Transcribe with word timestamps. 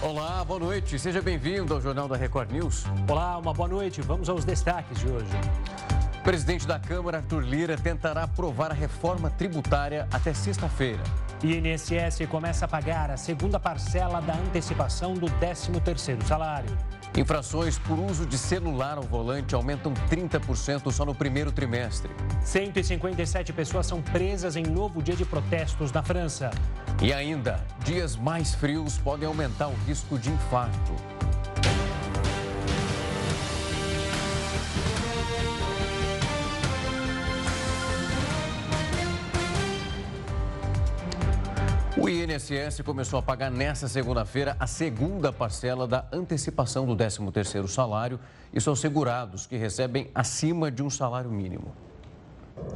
Olá, 0.00 0.44
boa 0.44 0.60
noite. 0.60 0.96
Seja 0.96 1.20
bem-vindo 1.20 1.74
ao 1.74 1.80
Jornal 1.80 2.06
da 2.06 2.16
Record 2.16 2.52
News. 2.52 2.84
Olá, 3.08 3.36
uma 3.36 3.52
boa 3.52 3.68
noite. 3.68 4.00
Vamos 4.00 4.28
aos 4.28 4.44
destaques 4.44 5.00
de 5.00 5.08
hoje. 5.08 5.26
O 6.20 6.22
presidente 6.22 6.68
da 6.68 6.78
Câmara, 6.78 7.16
Arthur 7.16 7.42
Lira, 7.42 7.76
tentará 7.76 8.22
aprovar 8.22 8.70
a 8.70 8.74
reforma 8.74 9.28
tributária 9.28 10.06
até 10.12 10.32
sexta-feira. 10.32 11.02
INSS 11.42 12.28
começa 12.30 12.64
a 12.64 12.68
pagar 12.68 13.10
a 13.10 13.16
segunda 13.16 13.58
parcela 13.58 14.20
da 14.20 14.34
antecipação 14.34 15.14
do 15.14 15.26
13º 15.26 16.22
salário. 16.22 16.70
Infrações 17.16 17.78
por 17.78 17.98
uso 17.98 18.26
de 18.26 18.38
celular 18.38 18.96
ao 18.96 19.02
volante 19.02 19.54
aumentam 19.54 19.92
30% 20.08 20.90
só 20.92 21.04
no 21.04 21.14
primeiro 21.14 21.50
trimestre. 21.50 22.10
157 22.44 23.52
pessoas 23.52 23.86
são 23.86 24.00
presas 24.00 24.56
em 24.56 24.62
novo 24.62 25.02
dia 25.02 25.16
de 25.16 25.24
protestos 25.24 25.90
na 25.90 26.02
França. 26.02 26.50
E 27.02 27.12
ainda, 27.12 27.64
dias 27.84 28.16
mais 28.16 28.54
frios 28.54 28.98
podem 28.98 29.26
aumentar 29.26 29.68
o 29.68 29.74
risco 29.86 30.18
de 30.18 30.30
infarto. 30.30 30.92
O 42.00 42.08
INSS 42.08 42.80
começou 42.84 43.18
a 43.18 43.22
pagar 43.22 43.50
nesta 43.50 43.88
segunda-feira 43.88 44.56
a 44.60 44.68
segunda 44.68 45.32
parcela 45.32 45.84
da 45.84 46.06
antecipação 46.12 46.86
do 46.86 46.96
13º 46.96 47.66
salário 47.66 48.20
e 48.54 48.60
são 48.60 48.76
segurados 48.76 49.46
que 49.46 49.56
recebem 49.56 50.08
acima 50.14 50.70
de 50.70 50.80
um 50.80 50.88
salário 50.88 51.28
mínimo. 51.28 51.74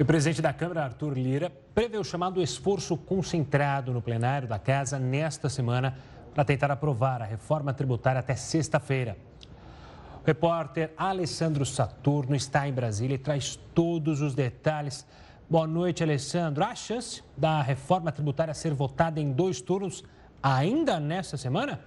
O 0.00 0.04
presidente 0.04 0.40
da 0.40 0.52
Câmara, 0.52 0.84
Arthur 0.84 1.18
Lira, 1.18 1.50
prevê 1.74 1.98
o 1.98 2.04
chamado 2.04 2.40
esforço 2.42 2.96
concentrado 2.96 3.92
no 3.92 4.00
plenário 4.00 4.46
da 4.48 4.58
Casa 4.58 4.98
nesta 4.98 5.48
semana 5.48 5.98
para 6.34 6.44
tentar 6.44 6.70
aprovar 6.70 7.20
a 7.20 7.26
reforma 7.26 7.74
tributária 7.74 8.20
até 8.20 8.34
sexta-feira. 8.34 9.18
O 10.22 10.26
repórter 10.26 10.92
Alessandro 10.96 11.66
Saturno 11.66 12.34
está 12.34 12.66
em 12.66 12.72
Brasília 12.72 13.16
e 13.16 13.18
traz 13.18 13.56
todos 13.74 14.22
os 14.22 14.34
detalhes 14.34 15.06
Boa 15.52 15.66
noite, 15.66 16.02
Alessandro. 16.02 16.64
Há 16.64 16.74
chance 16.74 17.22
da 17.36 17.60
reforma 17.60 18.10
tributária 18.10 18.54
ser 18.54 18.72
votada 18.72 19.20
em 19.20 19.30
dois 19.30 19.60
turnos 19.60 20.02
ainda 20.42 20.98
nesta 20.98 21.36
semana? 21.36 21.78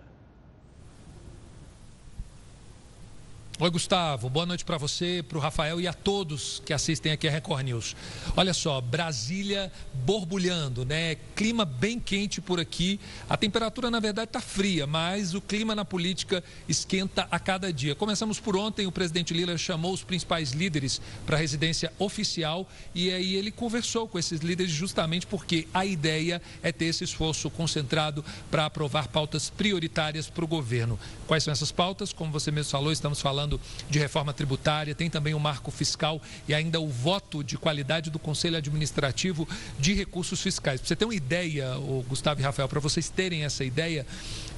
Oi, 3.58 3.70
Gustavo. 3.70 4.30
Boa 4.30 4.46
noite 4.46 4.66
para 4.66 4.78
você, 4.78 5.24
para 5.26 5.38
o 5.38 5.42
Rafael 5.42 5.80
e 5.80 5.88
a 5.88 5.94
todos 5.94 6.62
que 6.66 6.74
assistem 6.74 7.14
aqui 7.14 7.26
a 7.26 7.32
Record 7.32 7.64
News. 7.64 7.96
Olha 8.36 8.54
só, 8.54 8.82
Brasília 8.82 9.72
borbulhando, 9.94 10.84
né? 10.84 11.16
Clima 11.38 11.64
bem 11.64 11.98
quente 11.98 12.42
por 12.42 12.60
aqui. 12.60 13.00
A 13.30 13.38
temperatura, 13.38 13.90
na 13.90 14.02
verdade, 14.02 14.28
está 14.28 14.42
fria, 14.42 14.86
mas 14.86 15.34
o 15.34 15.40
clima 15.40 15.74
na 15.74 15.86
política 15.86 16.44
esquenta 16.68 17.30
a 17.32 17.40
cada 17.40 17.72
dia. 17.72 17.96
Começamos 17.96 18.42
por 18.42 18.58
ontem, 18.58 18.88
o 18.88 18.92
presidente 18.92 19.34
Lula 19.34 19.58
chamou 19.58 19.94
os 19.94 20.04
principais 20.04 20.52
líderes 20.52 21.00
para 21.26 21.38
a 21.38 21.40
residência 21.40 21.94
oficial 21.98 22.68
e 22.94 23.10
aí 23.10 23.36
ele 23.36 23.52
conversou 23.52 24.06
com 24.06 24.20
esses 24.20 24.42
líderes 24.42 24.74
justamente 24.74 25.26
porque 25.26 25.66
a 25.74 25.86
ideia 25.86 26.42
é 26.62 26.74
ter 26.74 26.88
esse 26.88 27.06
esforço 27.06 27.50
concentrado 27.50 28.24
para 28.52 28.66
aprovar 28.66 29.08
pautas 29.08 29.50
prioritárias 29.50 30.30
para 30.30 30.44
o 30.44 30.48
governo. 30.48 31.00
Quais 31.26 31.46
são 31.46 31.54
essas 31.54 31.72
pautas? 31.72 32.12
Como 32.12 32.34
você 32.34 32.52
mesmo 32.52 32.70
falou, 32.70 32.92
estamos 32.92 33.22
falando 33.22 33.45
falando 33.46 33.62
de 33.90 34.00
reforma 34.00 34.34
tributária, 34.34 34.96
tem 34.96 35.10
também 35.10 35.34
o 35.34 35.40
marco 35.40 35.70
fiscal 35.70 36.20
e 36.48 36.54
ainda 36.54 36.80
o 36.80 36.88
voto 36.90 37.44
de 37.44 37.58
qualidade 37.58 38.10
do 38.10 38.18
Conselho 38.18 38.58
Administrativo 38.58 39.48
de 39.80 39.94
Recursos 39.94 40.42
Fiscais. 40.42 40.82
Para 40.82 40.88
você 40.88 40.96
ter 40.96 41.06
uma 41.06 41.14
ideia, 41.14 41.70
Gustavo 42.08 42.42
e 42.42 42.44
Rafael, 42.44 42.68
para 42.68 42.80
vocês 42.80 43.10
terem 43.10 43.44
essa 43.44 43.64
ideia, 43.64 44.06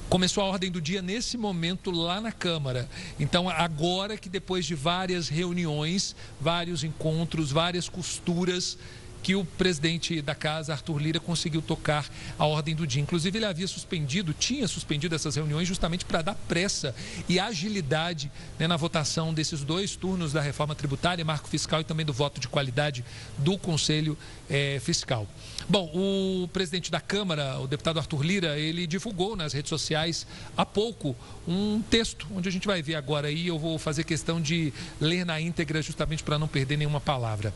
Começou 0.08 0.42
a 0.42 0.46
ordem 0.46 0.70
do 0.70 0.80
dia 0.80 1.02
nesse 1.02 1.36
momento 1.36 1.90
lá 1.90 2.18
na 2.18 2.32
Câmara. 2.32 2.88
Então, 3.20 3.46
agora 3.46 4.16
que 4.16 4.30
depois 4.30 4.64
de 4.64 4.74
várias 4.74 5.28
reuniões, 5.28 6.16
vários 6.40 6.82
encontros, 6.82 7.52
várias 7.52 7.90
costuras, 7.90 8.78
que 9.22 9.34
o 9.34 9.44
presidente 9.44 10.20
da 10.22 10.34
casa, 10.34 10.72
Arthur 10.72 10.98
Lira, 10.98 11.20
conseguiu 11.20 11.60
tocar 11.60 12.08
a 12.38 12.46
ordem 12.46 12.74
do 12.74 12.86
dia. 12.86 13.02
Inclusive, 13.02 13.38
ele 13.38 13.44
havia 13.44 13.66
suspendido, 13.66 14.32
tinha 14.32 14.66
suspendido 14.68 15.14
essas 15.14 15.36
reuniões 15.36 15.66
justamente 15.66 16.04
para 16.04 16.22
dar 16.22 16.34
pressa 16.34 16.94
e 17.28 17.38
agilidade 17.38 18.30
né, 18.58 18.66
na 18.66 18.76
votação 18.76 19.34
desses 19.34 19.62
dois 19.62 19.96
turnos 19.96 20.32
da 20.32 20.40
reforma 20.40 20.74
tributária, 20.74 21.24
marco 21.24 21.48
fiscal 21.48 21.80
e 21.80 21.84
também 21.84 22.06
do 22.06 22.12
voto 22.12 22.40
de 22.40 22.48
qualidade 22.48 23.04
do 23.38 23.58
Conselho 23.58 24.16
é, 24.48 24.80
Fiscal. 24.80 25.26
Bom, 25.70 25.90
o 25.92 26.48
presidente 26.48 26.90
da 26.90 26.98
Câmara, 26.98 27.60
o 27.60 27.66
deputado 27.66 27.98
Arthur 27.98 28.22
Lira, 28.22 28.58
ele 28.58 28.86
divulgou 28.86 29.36
nas 29.36 29.52
redes 29.52 29.68
sociais 29.68 30.26
há 30.56 30.64
pouco 30.64 31.14
um 31.46 31.82
texto, 31.90 32.26
onde 32.34 32.48
a 32.48 32.52
gente 32.52 32.66
vai 32.66 32.80
ver 32.80 32.94
agora 32.94 33.28
aí, 33.28 33.48
eu 33.48 33.58
vou 33.58 33.78
fazer 33.78 34.04
questão 34.04 34.40
de 34.40 34.72
ler 34.98 35.26
na 35.26 35.38
íntegra 35.38 35.82
justamente 35.82 36.22
para 36.22 36.38
não 36.38 36.48
perder 36.48 36.78
nenhuma 36.78 37.02
palavra. 37.02 37.52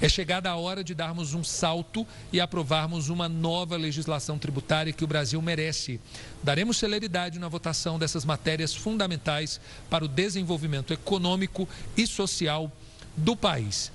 É 0.00 0.08
chegada 0.08 0.48
a 0.48 0.56
hora 0.56 0.82
de 0.82 0.94
darmos 0.94 1.34
um 1.34 1.44
salto 1.44 2.06
e 2.32 2.40
aprovarmos 2.40 3.10
uma 3.10 3.28
nova 3.28 3.76
legislação 3.76 4.38
tributária 4.38 4.90
que 4.90 5.04
o 5.04 5.06
Brasil 5.06 5.42
merece. 5.42 6.00
Daremos 6.42 6.78
celeridade 6.78 7.38
na 7.38 7.48
votação 7.48 7.98
dessas 7.98 8.24
matérias 8.24 8.74
fundamentais 8.74 9.60
para 9.90 10.02
o 10.02 10.08
desenvolvimento 10.08 10.94
econômico 10.94 11.68
e 11.94 12.06
social 12.06 12.72
do 13.14 13.36
país. 13.36 13.92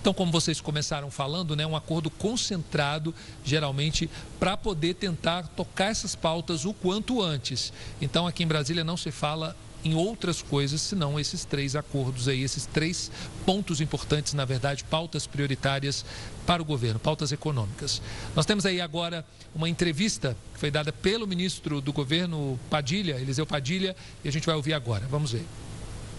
Então, 0.00 0.14
como 0.14 0.30
vocês 0.30 0.60
começaram 0.60 1.10
falando, 1.10 1.56
né, 1.56 1.66
um 1.66 1.76
acordo 1.76 2.08
concentrado, 2.08 3.14
geralmente, 3.44 4.08
para 4.38 4.56
poder 4.56 4.94
tentar 4.94 5.48
tocar 5.48 5.86
essas 5.86 6.14
pautas 6.14 6.64
o 6.64 6.72
quanto 6.72 7.20
antes. 7.20 7.72
Então, 8.00 8.26
aqui 8.26 8.42
em 8.44 8.46
Brasília 8.46 8.84
não 8.84 8.96
se 8.96 9.10
fala 9.10 9.56
em 9.84 9.94
outras 9.94 10.42
coisas 10.42 10.80
senão 10.80 11.18
esses 11.20 11.44
três 11.44 11.76
acordos 11.76 12.26
aí, 12.28 12.42
esses 12.42 12.66
três 12.66 13.10
pontos 13.46 13.80
importantes, 13.80 14.34
na 14.34 14.44
verdade, 14.44 14.84
pautas 14.84 15.26
prioritárias 15.26 16.04
para 16.46 16.60
o 16.62 16.64
governo, 16.64 16.98
pautas 16.98 17.30
econômicas. 17.32 18.02
Nós 18.34 18.46
temos 18.46 18.66
aí 18.66 18.80
agora 18.80 19.24
uma 19.54 19.68
entrevista 19.68 20.36
que 20.54 20.60
foi 20.60 20.70
dada 20.70 20.92
pelo 20.92 21.26
ministro 21.26 21.80
do 21.80 21.92
governo 21.92 22.58
Padilha, 22.68 23.20
Eliseu 23.20 23.46
Padilha, 23.46 23.94
e 24.24 24.28
a 24.28 24.32
gente 24.32 24.46
vai 24.46 24.54
ouvir 24.54 24.74
agora. 24.74 25.06
Vamos 25.08 25.32
ver. 25.32 25.44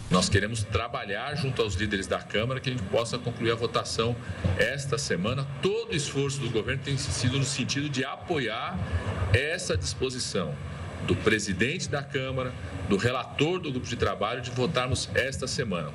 Nós 0.10 0.28
queremos 0.28 0.64
trabalhar 0.64 1.36
junto 1.36 1.62
aos 1.62 1.76
líderes 1.76 2.08
da 2.08 2.18
Câmara 2.20 2.60
que 2.60 2.70
a 2.70 2.72
gente 2.72 2.84
possa 2.86 3.20
concluir 3.20 3.52
a 3.52 3.56
votação 3.56 4.16
esta 4.58 4.98
semana. 4.98 5.48
Todo 5.62 5.92
o 5.92 5.96
esforço 5.96 6.40
do 6.40 6.50
governo 6.50 6.82
tem 6.84 6.98
sido 6.98 7.38
no 7.38 7.46
sentido 7.46 7.88
de 7.88 8.04
apoiar 8.04 8.76
essa 9.32 9.78
disposição 9.78 10.56
do 11.06 11.16
presidente 11.16 11.88
da 11.88 12.02
Câmara, 12.02 12.52
do 12.90 12.98
relator 12.98 13.60
do 13.60 13.72
grupo 13.72 13.86
de 13.86 13.96
trabalho, 13.96 14.42
de 14.42 14.50
votarmos 14.50 15.08
esta 15.14 15.46
semana. 15.48 15.94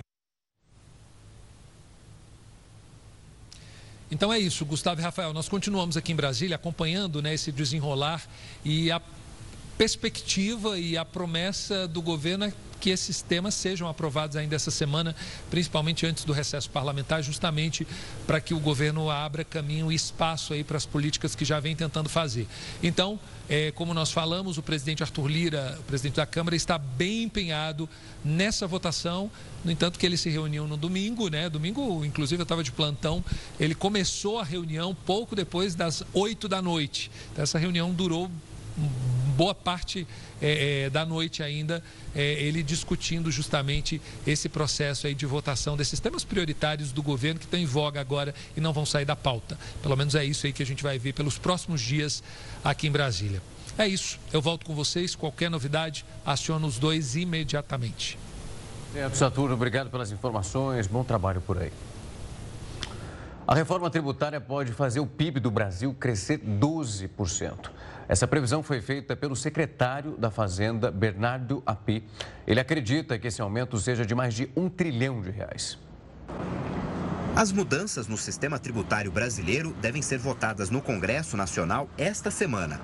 Então 4.08 4.32
é 4.32 4.38
isso, 4.38 4.64
Gustavo 4.64 5.00
e 5.00 5.02
Rafael. 5.02 5.32
Nós 5.32 5.48
continuamos 5.48 5.96
aqui 5.96 6.12
em 6.12 6.16
Brasília 6.16 6.54
acompanhando 6.54 7.20
né, 7.20 7.34
esse 7.34 7.50
desenrolar 7.50 8.22
e 8.64 8.92
a 8.92 9.02
perspectiva 9.76 10.78
e 10.78 10.96
a 10.96 11.04
promessa 11.04 11.86
do 11.88 12.00
governo 12.00 12.44
é 12.44 12.52
que 12.84 12.90
esses 12.90 13.22
temas 13.22 13.54
sejam 13.54 13.88
aprovados 13.88 14.36
ainda 14.36 14.54
essa 14.54 14.70
semana, 14.70 15.16
principalmente 15.48 16.04
antes 16.04 16.22
do 16.22 16.34
recesso 16.34 16.68
parlamentar, 16.68 17.22
justamente 17.22 17.86
para 18.26 18.42
que 18.42 18.52
o 18.52 18.60
governo 18.60 19.10
abra 19.10 19.42
caminho 19.42 19.90
e 19.90 19.94
espaço 19.94 20.52
aí 20.52 20.62
para 20.62 20.76
as 20.76 20.84
políticas 20.84 21.34
que 21.34 21.46
já 21.46 21.58
vem 21.58 21.74
tentando 21.74 22.10
fazer. 22.10 22.46
Então, 22.82 23.18
é, 23.48 23.70
como 23.70 23.94
nós 23.94 24.10
falamos, 24.10 24.58
o 24.58 24.62
presidente 24.62 25.02
Arthur 25.02 25.28
Lira, 25.28 25.78
o 25.80 25.82
presidente 25.84 26.16
da 26.16 26.26
Câmara, 26.26 26.54
está 26.54 26.76
bem 26.76 27.22
empenhado 27.22 27.88
nessa 28.22 28.66
votação. 28.66 29.30
No 29.64 29.70
entanto, 29.70 29.98
que 29.98 30.04
ele 30.04 30.18
se 30.18 30.28
reuniu 30.28 30.68
no 30.68 30.76
domingo, 30.76 31.28
né? 31.28 31.48
Domingo, 31.48 32.04
inclusive, 32.04 32.42
eu 32.42 32.44
estava 32.44 32.62
de 32.62 32.70
plantão. 32.70 33.24
Ele 33.58 33.74
começou 33.74 34.38
a 34.38 34.44
reunião 34.44 34.94
pouco 35.06 35.34
depois 35.34 35.74
das 35.74 36.02
oito 36.12 36.48
da 36.48 36.60
noite. 36.60 37.10
Então, 37.32 37.42
essa 37.42 37.58
reunião 37.58 37.94
durou 37.94 38.30
boa 39.34 39.54
parte 39.54 40.06
é, 40.40 40.84
é, 40.84 40.90
da 40.90 41.04
noite 41.04 41.42
ainda, 41.42 41.82
é, 42.14 42.22
ele 42.34 42.62
discutindo 42.62 43.30
justamente 43.30 44.00
esse 44.26 44.48
processo 44.48 45.06
aí 45.06 45.14
de 45.14 45.26
votação 45.26 45.76
desses 45.76 46.00
temas 46.00 46.24
prioritários 46.24 46.92
do 46.92 47.02
governo 47.02 47.38
que 47.38 47.46
estão 47.46 47.60
em 47.60 47.66
voga 47.66 48.00
agora 48.00 48.34
e 48.56 48.60
não 48.60 48.72
vão 48.72 48.86
sair 48.86 49.04
da 49.04 49.16
pauta. 49.16 49.58
Pelo 49.82 49.96
menos 49.96 50.14
é 50.14 50.24
isso 50.24 50.46
aí 50.46 50.52
que 50.52 50.62
a 50.62 50.66
gente 50.66 50.82
vai 50.82 50.98
ver 50.98 51.12
pelos 51.12 51.36
próximos 51.36 51.80
dias 51.80 52.22
aqui 52.64 52.86
em 52.86 52.90
Brasília. 52.90 53.42
É 53.76 53.88
isso, 53.88 54.18
eu 54.32 54.40
volto 54.40 54.64
com 54.64 54.74
vocês. 54.74 55.16
Qualquer 55.16 55.50
novidade, 55.50 56.04
aciono 56.24 56.66
os 56.66 56.78
dois 56.78 57.16
imediatamente. 57.16 58.16
Certo, 58.92 59.16
Saturno, 59.16 59.54
obrigado 59.54 59.90
pelas 59.90 60.12
informações. 60.12 60.86
Bom 60.86 61.02
trabalho 61.02 61.40
por 61.40 61.58
aí. 61.58 61.72
A 63.46 63.54
reforma 63.54 63.90
tributária 63.90 64.40
pode 64.40 64.72
fazer 64.72 65.00
o 65.00 65.06
PIB 65.06 65.38
do 65.38 65.50
Brasil 65.50 65.92
crescer 65.92 66.38
12%. 66.38 67.70
Essa 68.08 68.26
previsão 68.26 68.62
foi 68.62 68.80
feita 68.82 69.16
pelo 69.16 69.34
secretário 69.34 70.16
da 70.16 70.30
Fazenda, 70.30 70.90
Bernardo 70.90 71.62
Api. 71.64 72.04
Ele 72.46 72.60
acredita 72.60 73.18
que 73.18 73.28
esse 73.28 73.40
aumento 73.40 73.78
seja 73.78 74.04
de 74.04 74.14
mais 74.14 74.34
de 74.34 74.50
um 74.54 74.68
trilhão 74.68 75.22
de 75.22 75.30
reais. 75.30 75.78
As 77.34 77.50
mudanças 77.50 78.06
no 78.06 78.16
sistema 78.16 78.60
tributário 78.60 79.10
brasileiro 79.10 79.74
devem 79.80 80.00
ser 80.00 80.18
votadas 80.18 80.70
no 80.70 80.80
Congresso 80.80 81.36
Nacional 81.36 81.88
esta 81.98 82.30
semana. 82.30 82.80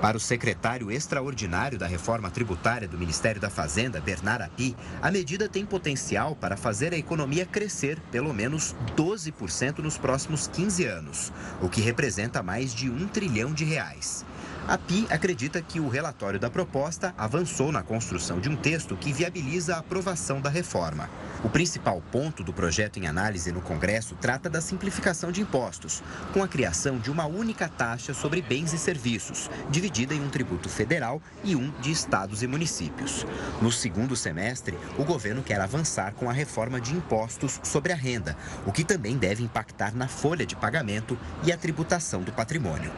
Para 0.00 0.16
o 0.16 0.20
secretário 0.20 0.92
extraordinário 0.92 1.76
da 1.76 1.86
reforma 1.88 2.30
tributária 2.30 2.86
do 2.86 2.96
Ministério 2.96 3.40
da 3.40 3.50
Fazenda, 3.50 4.00
Bernard 4.00 4.44
Api, 4.44 4.76
a 5.02 5.10
medida 5.10 5.48
tem 5.48 5.66
potencial 5.66 6.36
para 6.36 6.56
fazer 6.56 6.94
a 6.94 6.96
economia 6.96 7.44
crescer 7.44 7.98
pelo 8.12 8.32
menos 8.32 8.76
12% 8.96 9.78
nos 9.78 9.98
próximos 9.98 10.46
15 10.46 10.84
anos, 10.84 11.32
o 11.60 11.68
que 11.68 11.80
representa 11.80 12.40
mais 12.40 12.72
de 12.72 12.88
um 12.88 13.08
trilhão 13.08 13.52
de 13.52 13.64
reais. 13.64 14.24
A 14.68 14.76
PI 14.76 15.06
acredita 15.08 15.62
que 15.62 15.80
o 15.80 15.88
relatório 15.88 16.38
da 16.38 16.50
proposta 16.50 17.14
avançou 17.16 17.72
na 17.72 17.82
construção 17.82 18.38
de 18.38 18.50
um 18.50 18.54
texto 18.54 18.98
que 18.98 19.14
viabiliza 19.14 19.74
a 19.74 19.78
aprovação 19.78 20.42
da 20.42 20.50
reforma. 20.50 21.08
O 21.42 21.48
principal 21.48 22.02
ponto 22.12 22.44
do 22.44 22.52
projeto 22.52 22.98
em 22.98 23.06
análise 23.06 23.50
no 23.50 23.62
Congresso 23.62 24.14
trata 24.20 24.50
da 24.50 24.60
simplificação 24.60 25.32
de 25.32 25.40
impostos, 25.40 26.02
com 26.34 26.42
a 26.42 26.48
criação 26.48 26.98
de 26.98 27.10
uma 27.10 27.24
única 27.24 27.66
taxa 27.66 28.12
sobre 28.12 28.42
bens 28.42 28.74
e 28.74 28.78
serviços, 28.78 29.48
dividida 29.70 30.12
em 30.12 30.20
um 30.20 30.28
tributo 30.28 30.68
federal 30.68 31.22
e 31.42 31.56
um 31.56 31.70
de 31.80 31.90
estados 31.90 32.42
e 32.42 32.46
municípios. 32.46 33.24
No 33.62 33.72
segundo 33.72 34.14
semestre, 34.14 34.78
o 34.98 35.04
governo 35.04 35.42
quer 35.42 35.62
avançar 35.62 36.12
com 36.12 36.28
a 36.28 36.32
reforma 36.34 36.78
de 36.78 36.92
impostos 36.92 37.58
sobre 37.62 37.90
a 37.90 37.96
renda, 37.96 38.36
o 38.66 38.72
que 38.72 38.84
também 38.84 39.16
deve 39.16 39.42
impactar 39.42 39.96
na 39.96 40.08
folha 40.08 40.44
de 40.44 40.54
pagamento 40.54 41.18
e 41.42 41.50
a 41.50 41.56
tributação 41.56 42.20
do 42.20 42.32
patrimônio. 42.32 42.92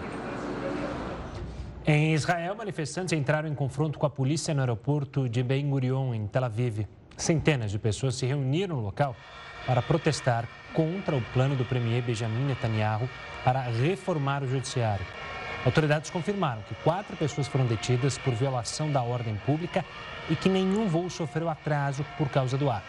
Em 1.87 2.13
Israel, 2.13 2.55
manifestantes 2.55 3.13
entraram 3.15 3.49
em 3.49 3.55
confronto 3.55 3.99
com 3.99 4.05
a 4.05 4.11
polícia 4.11 4.53
no 4.53 4.61
aeroporto 4.61 5.27
de 5.29 5.43
Ben 5.43 5.69
Gurion, 5.69 6.13
em 6.13 6.27
Tel 6.27 6.45
Aviv. 6.45 6.87
Centenas 7.17 7.71
de 7.71 7.79
pessoas 7.79 8.17
se 8.17 8.27
reuniram 8.27 8.77
no 8.77 8.83
local 8.83 9.17
para 9.67 9.81
protestar 9.81 10.47
contra 10.75 11.17
o 11.17 11.23
plano 11.33 11.57
do 11.57 11.65
premier 11.65 12.03
Benjamin 12.03 12.45
Netanyahu 12.45 13.09
para 13.43 13.63
reformar 13.63 14.43
o 14.43 14.47
judiciário. 14.47 15.07
Autoridades 15.65 16.11
confirmaram 16.11 16.63
que 16.63 16.75
quatro 16.77 17.17
pessoas 17.17 17.49
foram 17.49 17.67
detidas 17.67 18.19
por 18.19 18.35
violação 18.35 18.93
da 18.93 19.03
ordem 19.03 19.37
pública 19.47 19.83
e 20.29 20.37
que 20.37 20.51
nenhum 20.51 20.87
voo 20.87 21.09
sofreu 21.09 21.49
atraso 21.49 22.05
por 22.19 22.29
causa 22.29 22.59
do 22.59 22.71
ato. 22.71 22.87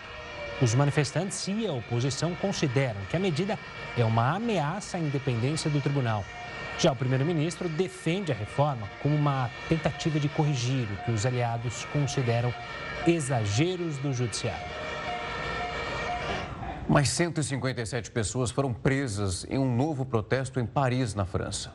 Os 0.61 0.75
manifestantes 0.75 1.47
e 1.47 1.65
a 1.65 1.71
oposição 1.71 2.35
consideram 2.35 2.99
que 3.09 3.15
a 3.15 3.19
medida 3.19 3.57
é 3.97 4.03
uma 4.03 4.35
ameaça 4.35 4.97
à 4.97 4.99
independência 4.99 5.69
do 5.69 5.79
tribunal. 5.79 6.25
Já 6.81 6.91
o 6.91 6.95
primeiro-ministro 6.95 7.69
defende 7.69 8.31
a 8.31 8.35
reforma 8.35 8.89
como 9.03 9.15
uma 9.15 9.51
tentativa 9.69 10.19
de 10.19 10.27
corrigir 10.27 10.87
o 10.91 11.05
que 11.05 11.11
os 11.11 11.27
aliados 11.27 11.85
consideram 11.93 12.51
exageros 13.05 13.99
do 13.99 14.11
judiciário. 14.11 14.65
Mais 16.89 17.09
157 17.09 18.09
pessoas 18.09 18.49
foram 18.49 18.73
presas 18.73 19.45
em 19.47 19.59
um 19.59 19.75
novo 19.75 20.03
protesto 20.03 20.59
em 20.59 20.65
Paris, 20.65 21.13
na 21.13 21.23
França. 21.23 21.71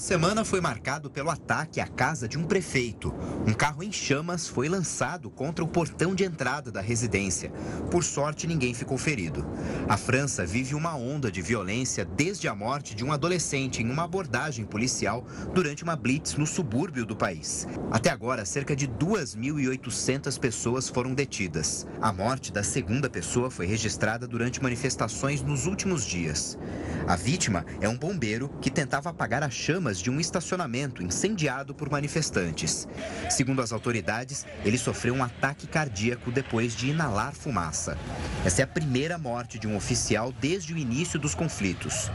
Semana 0.00 0.46
foi 0.46 0.62
marcado 0.62 1.10
pelo 1.10 1.28
ataque 1.28 1.78
à 1.78 1.86
casa 1.86 2.26
de 2.26 2.38
um 2.38 2.44
prefeito. 2.44 3.14
Um 3.46 3.52
carro 3.52 3.82
em 3.82 3.92
chamas 3.92 4.48
foi 4.48 4.66
lançado 4.66 5.28
contra 5.28 5.62
o 5.62 5.68
portão 5.68 6.14
de 6.14 6.24
entrada 6.24 6.72
da 6.72 6.80
residência. 6.80 7.50
Por 7.90 8.02
sorte, 8.02 8.46
ninguém 8.46 8.72
ficou 8.72 8.96
ferido. 8.96 9.46
A 9.86 9.98
França 9.98 10.46
vive 10.46 10.74
uma 10.74 10.96
onda 10.96 11.30
de 11.30 11.42
violência 11.42 12.02
desde 12.02 12.48
a 12.48 12.54
morte 12.54 12.94
de 12.94 13.04
um 13.04 13.12
adolescente 13.12 13.82
em 13.82 13.90
uma 13.90 14.04
abordagem 14.04 14.64
policial 14.64 15.22
durante 15.52 15.84
uma 15.84 15.96
blitz 15.96 16.34
no 16.34 16.46
subúrbio 16.46 17.04
do 17.04 17.14
país. 17.14 17.68
Até 17.90 18.08
agora, 18.08 18.46
cerca 18.46 18.74
de 18.74 18.88
2.800 18.88 20.38
pessoas 20.38 20.88
foram 20.88 21.12
detidas. 21.12 21.86
A 22.00 22.10
morte 22.10 22.50
da 22.50 22.62
segunda 22.62 23.10
pessoa 23.10 23.50
foi 23.50 23.66
registrada 23.66 24.26
durante 24.26 24.62
manifestações 24.62 25.42
nos 25.42 25.66
últimos 25.66 26.06
dias. 26.06 26.58
A 27.06 27.16
vítima 27.16 27.66
é 27.82 27.88
um 27.88 27.98
bombeiro 27.98 28.48
que 28.62 28.70
tentava 28.70 29.10
apagar 29.10 29.42
a 29.42 29.50
chama 29.50 29.89
de 29.98 30.10
um 30.10 30.20
estacionamento 30.20 31.02
incendiado 31.02 31.74
por 31.74 31.90
manifestantes. 31.90 32.86
Segundo 33.30 33.62
as 33.62 33.72
autoridades, 33.72 34.46
ele 34.64 34.78
sofreu 34.78 35.14
um 35.14 35.24
ataque 35.24 35.66
cardíaco 35.66 36.30
depois 36.30 36.76
de 36.76 36.90
inalar 36.90 37.32
fumaça. 37.32 37.96
Essa 38.44 38.62
é 38.62 38.64
a 38.64 38.68
primeira 38.68 39.16
morte 39.16 39.58
de 39.58 39.66
um 39.66 39.76
oficial 39.76 40.32
desde 40.40 40.74
o 40.74 40.78
início 40.78 41.18
dos 41.18 41.34
conflitos. 41.34 42.10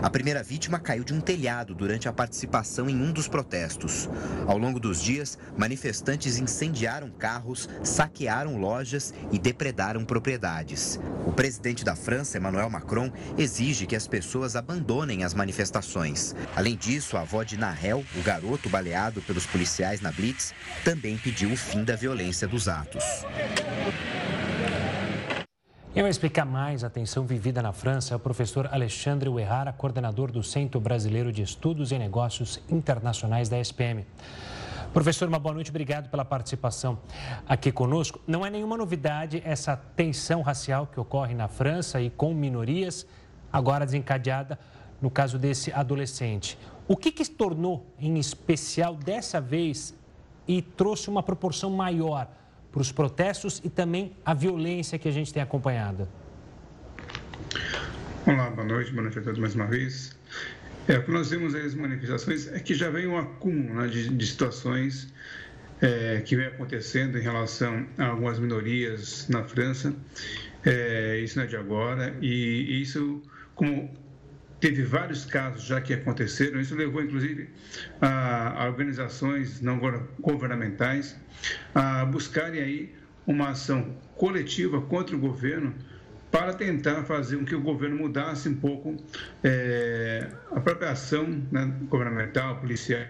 A 0.00 0.08
primeira 0.08 0.44
vítima 0.44 0.78
caiu 0.78 1.02
de 1.02 1.12
um 1.12 1.20
telhado 1.20 1.74
durante 1.74 2.08
a 2.08 2.12
participação 2.12 2.88
em 2.88 2.94
um 2.94 3.10
dos 3.10 3.26
protestos. 3.26 4.08
Ao 4.46 4.56
longo 4.56 4.78
dos 4.78 5.02
dias, 5.02 5.36
manifestantes 5.56 6.38
incendiaram 6.38 7.10
carros, 7.10 7.68
saquearam 7.82 8.56
lojas 8.58 9.12
e 9.32 9.38
depredaram 9.38 10.04
propriedades. 10.04 11.00
O 11.26 11.32
presidente 11.32 11.84
da 11.84 11.96
França, 11.96 12.38
Emmanuel 12.38 12.70
Macron, 12.70 13.10
exige 13.36 13.86
que 13.86 13.96
as 13.96 14.06
pessoas 14.06 14.54
abandonem 14.54 15.24
as 15.24 15.34
manifestações. 15.34 16.34
Além 16.54 16.76
disso, 16.76 17.16
a 17.16 17.20
avó 17.22 17.42
de 17.42 17.56
Nahel, 17.56 18.04
o 18.16 18.22
garoto 18.22 18.68
baleado 18.68 19.20
pelos 19.22 19.46
policiais 19.46 20.00
na 20.00 20.12
Blitz, 20.12 20.54
também 20.84 21.18
pediu 21.18 21.52
o 21.52 21.56
fim 21.56 21.82
da 21.82 21.96
violência 21.96 22.46
dos 22.46 22.68
atos. 22.68 23.04
Quem 25.98 26.04
vai 26.04 26.12
explicar 26.12 26.44
mais 26.44 26.84
a 26.84 26.88
tensão 26.88 27.26
vivida 27.26 27.60
na 27.60 27.72
França 27.72 28.14
é 28.14 28.16
o 28.16 28.20
professor 28.20 28.68
Alexandre 28.70 29.28
Uerrara, 29.28 29.72
coordenador 29.72 30.30
do 30.30 30.44
Centro 30.44 30.80
Brasileiro 30.80 31.32
de 31.32 31.42
Estudos 31.42 31.90
e 31.90 31.98
Negócios 31.98 32.60
Internacionais 32.70 33.48
da 33.48 33.58
SPM. 33.58 34.06
Professor, 34.92 35.26
uma 35.26 35.40
boa 35.40 35.56
noite, 35.56 35.70
obrigado 35.70 36.08
pela 36.08 36.24
participação 36.24 37.00
aqui 37.48 37.72
conosco. 37.72 38.20
Não 38.28 38.46
é 38.46 38.50
nenhuma 38.50 38.76
novidade 38.76 39.42
essa 39.44 39.76
tensão 39.76 40.40
racial 40.40 40.86
que 40.86 41.00
ocorre 41.00 41.34
na 41.34 41.48
França 41.48 42.00
e 42.00 42.10
com 42.10 42.32
minorias, 42.32 43.04
agora 43.52 43.84
desencadeada 43.84 44.56
no 45.02 45.10
caso 45.10 45.36
desse 45.36 45.72
adolescente. 45.72 46.56
O 46.86 46.96
que, 46.96 47.10
que 47.10 47.24
se 47.24 47.32
tornou, 47.32 47.84
em 47.98 48.20
especial 48.20 48.94
dessa 48.94 49.40
vez, 49.40 49.92
e 50.46 50.62
trouxe 50.62 51.10
uma 51.10 51.24
proporção 51.24 51.70
maior 51.70 52.28
para 52.70 52.80
os 52.80 52.92
protestos 52.92 53.60
e 53.64 53.70
também 53.70 54.12
a 54.24 54.34
violência 54.34 54.98
que 54.98 55.08
a 55.08 55.12
gente 55.12 55.32
tem 55.32 55.42
acompanhado. 55.42 56.08
Olá, 58.26 58.50
boa 58.50 58.66
noite, 58.66 58.90
boa 58.90 59.02
noite 59.02 59.18
a 59.18 59.22
todos 59.22 59.38
mais 59.38 59.54
uma 59.54 59.66
vez. 59.66 60.16
É, 60.86 60.98
o 60.98 61.04
que 61.04 61.10
nós 61.10 61.30
vemos 61.30 61.54
aí 61.54 61.66
as 61.66 61.74
manifestações 61.74 62.46
é 62.48 62.58
que 62.60 62.74
já 62.74 62.90
vem 62.90 63.06
um 63.06 63.18
acúmulo 63.18 63.74
né, 63.74 63.88
de, 63.88 64.08
de, 64.08 64.26
situações 64.26 65.12
é, 65.80 66.22
que 66.24 66.34
vem 66.36 66.46
acontecendo 66.46 67.18
em 67.18 67.22
relação 67.22 67.86
a 67.98 68.06
algumas 68.06 68.38
minorias 68.38 69.28
na 69.28 69.44
França. 69.44 69.94
É, 70.64 71.18
isso 71.20 71.36
não 71.36 71.44
é 71.44 71.46
de 71.46 71.56
agora, 71.56 72.14
e 72.20 72.82
isso, 72.82 73.22
como 73.54 73.90
teve 74.60 74.82
vários 74.82 75.24
casos 75.24 75.64
já 75.64 75.80
que 75.80 75.92
aconteceram. 75.92 76.60
Isso 76.60 76.74
levou, 76.74 77.02
inclusive, 77.02 77.48
a, 78.00 78.66
organizações 78.66 79.60
não 79.60 79.78
governamentais 80.18 81.16
a 81.74 82.04
buscarem 82.04 82.60
aí 82.60 82.94
uma 83.26 83.50
ação 83.50 83.96
coletiva 84.16 84.80
contra 84.80 85.14
o 85.14 85.18
governo 85.18 85.74
para 86.30 86.52
tentar 86.52 87.04
fazer 87.04 87.36
com 87.38 87.44
que 87.44 87.54
o 87.54 87.60
governo 87.60 87.96
mudasse 87.96 88.48
um 88.48 88.54
pouco 88.54 88.96
é, 89.42 90.28
a 90.50 90.60
própria 90.60 90.90
ação 90.90 91.42
né, 91.50 91.72
governamental, 91.88 92.56
policial, 92.56 93.02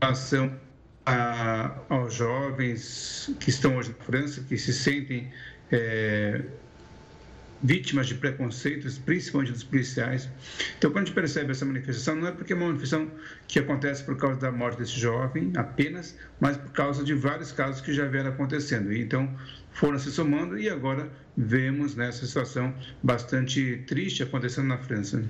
a 0.00 0.08
ação 0.08 0.58
a, 1.06 1.76
aos 1.88 2.14
jovens 2.14 3.30
que 3.38 3.50
estão 3.50 3.76
hoje 3.76 3.94
na 3.96 4.04
França, 4.04 4.44
que 4.48 4.56
se 4.58 4.72
sentem 4.72 5.30
é, 5.70 6.42
vítimas 7.62 8.06
de 8.06 8.14
preconceitos, 8.14 8.98
principalmente 8.98 9.52
dos 9.52 9.62
policiais. 9.62 10.28
Então, 10.78 10.90
quando 10.90 11.04
a 11.04 11.06
gente 11.06 11.14
percebe 11.14 11.50
essa 11.50 11.64
manifestação, 11.64 12.16
não 12.16 12.28
é 12.28 12.32
porque 12.32 12.52
é 12.52 12.56
uma 12.56 12.66
manifestação 12.66 13.10
que 13.46 13.58
acontece 13.58 14.02
por 14.02 14.16
causa 14.16 14.40
da 14.40 14.50
morte 14.50 14.78
desse 14.78 14.98
jovem 14.98 15.52
apenas, 15.56 16.16
mas 16.40 16.56
por 16.56 16.70
causa 16.72 17.04
de 17.04 17.14
vários 17.14 17.52
casos 17.52 17.80
que 17.80 17.92
já 17.92 18.06
vieram 18.06 18.30
acontecendo. 18.30 18.92
Então, 18.92 19.28
foram 19.72 19.98
se 19.98 20.10
somando 20.10 20.58
e 20.58 20.68
agora 20.68 21.08
vemos 21.36 21.94
nessa 21.94 22.26
situação 22.26 22.74
bastante 23.02 23.84
triste 23.86 24.22
acontecendo 24.22 24.66
na 24.66 24.78
França. 24.78 25.22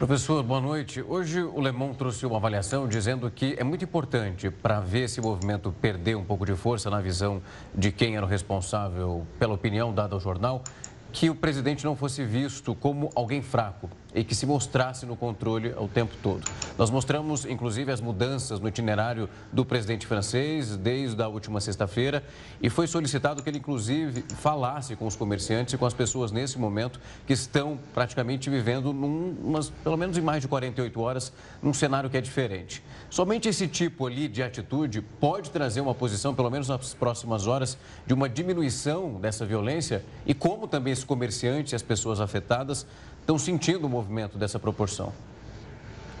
Professor, 0.00 0.42
boa 0.42 0.62
noite. 0.62 1.04
Hoje 1.06 1.42
o 1.42 1.60
Le 1.60 1.72
Monde 1.72 1.98
trouxe 1.98 2.24
uma 2.24 2.38
avaliação 2.38 2.88
dizendo 2.88 3.30
que 3.30 3.54
é 3.58 3.62
muito 3.62 3.84
importante 3.84 4.50
para 4.50 4.80
ver 4.80 5.00
esse 5.00 5.20
movimento 5.20 5.70
perder 5.78 6.16
um 6.16 6.24
pouco 6.24 6.46
de 6.46 6.56
força 6.56 6.88
na 6.88 7.02
visão 7.02 7.42
de 7.74 7.92
quem 7.92 8.16
era 8.16 8.24
o 8.24 8.28
responsável 8.28 9.26
pela 9.38 9.52
opinião 9.52 9.92
dada 9.92 10.14
ao 10.14 10.20
jornal, 10.20 10.64
que 11.12 11.28
o 11.28 11.34
presidente 11.34 11.84
não 11.84 11.96
fosse 11.96 12.24
visto 12.24 12.74
como 12.74 13.10
alguém 13.14 13.42
fraco 13.42 13.90
e 14.14 14.24
que 14.24 14.34
se 14.34 14.46
mostrasse 14.46 15.06
no 15.06 15.16
controle 15.16 15.72
o 15.76 15.88
tempo 15.88 16.14
todo. 16.22 16.44
Nós 16.76 16.90
mostramos, 16.90 17.44
inclusive, 17.44 17.92
as 17.92 18.00
mudanças 18.00 18.60
no 18.60 18.68
itinerário 18.68 19.28
do 19.52 19.64
presidente 19.64 20.06
francês 20.06 20.76
desde 20.76 21.22
a 21.22 21.28
última 21.28 21.60
sexta-feira 21.60 22.22
e 22.60 22.68
foi 22.68 22.86
solicitado 22.86 23.42
que 23.42 23.48
ele, 23.48 23.58
inclusive, 23.58 24.24
falasse 24.36 24.96
com 24.96 25.06
os 25.06 25.16
comerciantes 25.16 25.74
e 25.74 25.78
com 25.78 25.86
as 25.86 25.94
pessoas 25.94 26.32
nesse 26.32 26.58
momento 26.58 27.00
que 27.26 27.32
estão 27.32 27.78
praticamente 27.94 28.50
vivendo, 28.50 28.92
num, 28.92 29.36
umas, 29.42 29.70
pelo 29.70 29.96
menos 29.96 30.16
em 30.16 30.20
mais 30.20 30.42
de 30.42 30.48
48 30.48 31.00
horas, 31.00 31.32
num 31.62 31.72
cenário 31.72 32.10
que 32.10 32.16
é 32.16 32.20
diferente. 32.20 32.82
Somente 33.08 33.48
esse 33.48 33.66
tipo 33.66 34.06
ali 34.06 34.28
de 34.28 34.42
atitude 34.42 35.00
pode 35.00 35.50
trazer 35.50 35.80
uma 35.80 35.94
posição, 35.94 36.34
pelo 36.34 36.50
menos 36.50 36.68
nas 36.68 36.94
próximas 36.94 37.46
horas, 37.46 37.76
de 38.06 38.14
uma 38.14 38.28
diminuição 38.28 39.20
dessa 39.20 39.44
violência 39.44 40.04
e 40.24 40.34
como 40.34 40.66
também 40.66 40.92
esses 40.92 41.04
comerciantes 41.04 41.72
e 41.72 41.76
as 41.76 41.82
pessoas 41.82 42.20
afetadas 42.20 42.86
estão 43.30 43.38
sentindo 43.38 43.86
o 43.86 43.88
movimento 43.88 44.36
dessa 44.36 44.58
proporção. 44.58 45.12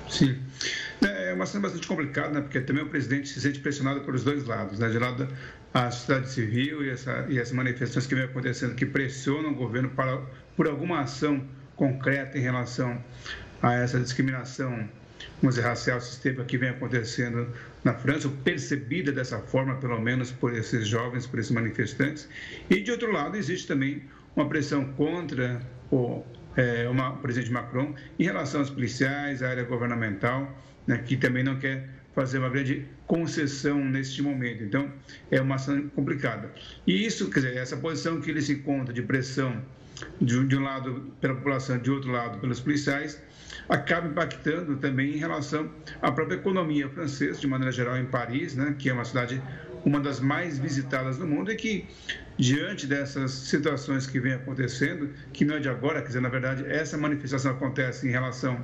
Sim. 0.08 0.38
É, 1.02 1.30
é 1.30 1.34
uma 1.34 1.44
situação 1.44 1.62
bastante 1.62 1.86
complicada, 1.88 2.30
né? 2.30 2.40
porque 2.40 2.60
também 2.60 2.84
o 2.84 2.88
presidente 2.88 3.28
se 3.28 3.40
sente 3.40 3.58
pressionado 3.58 4.00
pelos 4.02 4.22
dois 4.22 4.46
lados. 4.46 4.78
Né? 4.78 4.88
De 4.88 4.98
lado, 4.98 5.28
a 5.74 5.90
sociedade 5.90 6.30
civil 6.30 6.84
e, 6.84 6.90
essa, 6.90 7.26
e 7.28 7.38
essas 7.38 7.52
manifestações 7.52 8.06
que 8.06 8.14
vem 8.14 8.24
acontecendo, 8.24 8.74
que 8.74 8.86
pressionam 8.86 9.50
o 9.50 9.54
governo 9.54 9.90
para, 9.90 10.20
por 10.56 10.68
alguma 10.68 11.00
ação 11.00 11.44
concreta 11.74 12.38
em 12.38 12.42
relação 12.42 13.02
a 13.62 13.74
essa 13.74 13.98
discriminação 13.98 14.88
vamos 15.42 15.56
dizer, 15.56 15.66
racial 15.66 16.00
sistêmica 16.00 16.44
que 16.44 16.56
vem 16.56 16.70
acontecendo 16.70 17.46
na 17.84 17.94
França, 17.94 18.28
percebida 18.42 19.12
dessa 19.12 19.38
forma, 19.38 19.74
pelo 19.76 20.00
menos 20.00 20.30
por 20.30 20.54
esses 20.54 20.86
jovens, 20.86 21.26
por 21.26 21.38
esses 21.38 21.50
manifestantes. 21.50 22.28
E, 22.68 22.80
de 22.80 22.90
outro 22.90 23.10
lado, 23.10 23.36
existe 23.36 23.66
também 23.66 24.02
uma 24.34 24.48
pressão 24.48 24.84
contra 24.92 25.60
o 25.90 26.24
é, 26.56 26.88
uma, 26.88 27.10
o 27.10 27.18
presidente 27.18 27.52
Macron 27.52 27.94
em 28.18 28.24
relação 28.24 28.60
aos 28.60 28.70
policiais, 28.70 29.42
à 29.42 29.50
área 29.50 29.64
governamental, 29.64 30.50
né, 30.86 30.98
que 30.98 31.16
também 31.16 31.44
não 31.44 31.58
quer 31.58 31.88
fazer 32.14 32.38
uma 32.38 32.48
grande 32.48 32.86
concessão 33.06 33.84
neste 33.84 34.22
momento. 34.22 34.64
Então, 34.64 34.90
é 35.30 35.40
uma 35.40 35.54
ação 35.54 35.88
complicada. 35.90 36.50
E 36.86 37.06
isso, 37.06 37.30
quer 37.30 37.40
dizer, 37.40 37.56
essa 37.56 37.76
posição 37.76 38.20
que 38.20 38.30
ele 38.30 38.42
se 38.42 38.52
encontra 38.52 38.92
de 38.92 39.02
pressão 39.02 39.62
de, 40.20 40.46
de 40.46 40.56
um 40.56 40.62
lado 40.62 41.12
pela 41.20 41.34
população, 41.34 41.78
de 41.78 41.90
outro 41.90 42.10
lado 42.10 42.38
pelos 42.38 42.60
policiais, 42.60 43.22
acaba 43.68 44.08
impactando 44.08 44.76
também 44.76 45.14
em 45.14 45.18
relação 45.18 45.70
à 46.02 46.10
própria 46.10 46.36
economia 46.36 46.88
francesa, 46.88 47.40
de 47.40 47.46
maneira 47.46 47.72
geral, 47.72 47.96
em 47.96 48.06
Paris, 48.06 48.54
né, 48.54 48.74
que 48.78 48.88
é 48.88 48.92
uma 48.92 49.04
cidade 49.04 49.40
uma 49.84 50.00
das 50.00 50.20
mais 50.20 50.58
visitadas 50.58 51.18
no 51.18 51.26
mundo 51.26 51.50
e 51.50 51.56
que, 51.56 51.86
diante 52.38 52.86
dessas 52.86 53.30
situações 53.30 54.06
que 54.06 54.20
vem 54.20 54.34
acontecendo, 54.34 55.10
que 55.32 55.44
não 55.44 55.56
é 55.56 55.60
de 55.60 55.68
agora, 55.68 56.00
quer 56.00 56.08
dizer, 56.08 56.20
na 56.20 56.28
verdade, 56.28 56.64
essa 56.66 56.96
manifestação 56.96 57.52
acontece 57.52 58.06
em 58.06 58.10
relação 58.10 58.62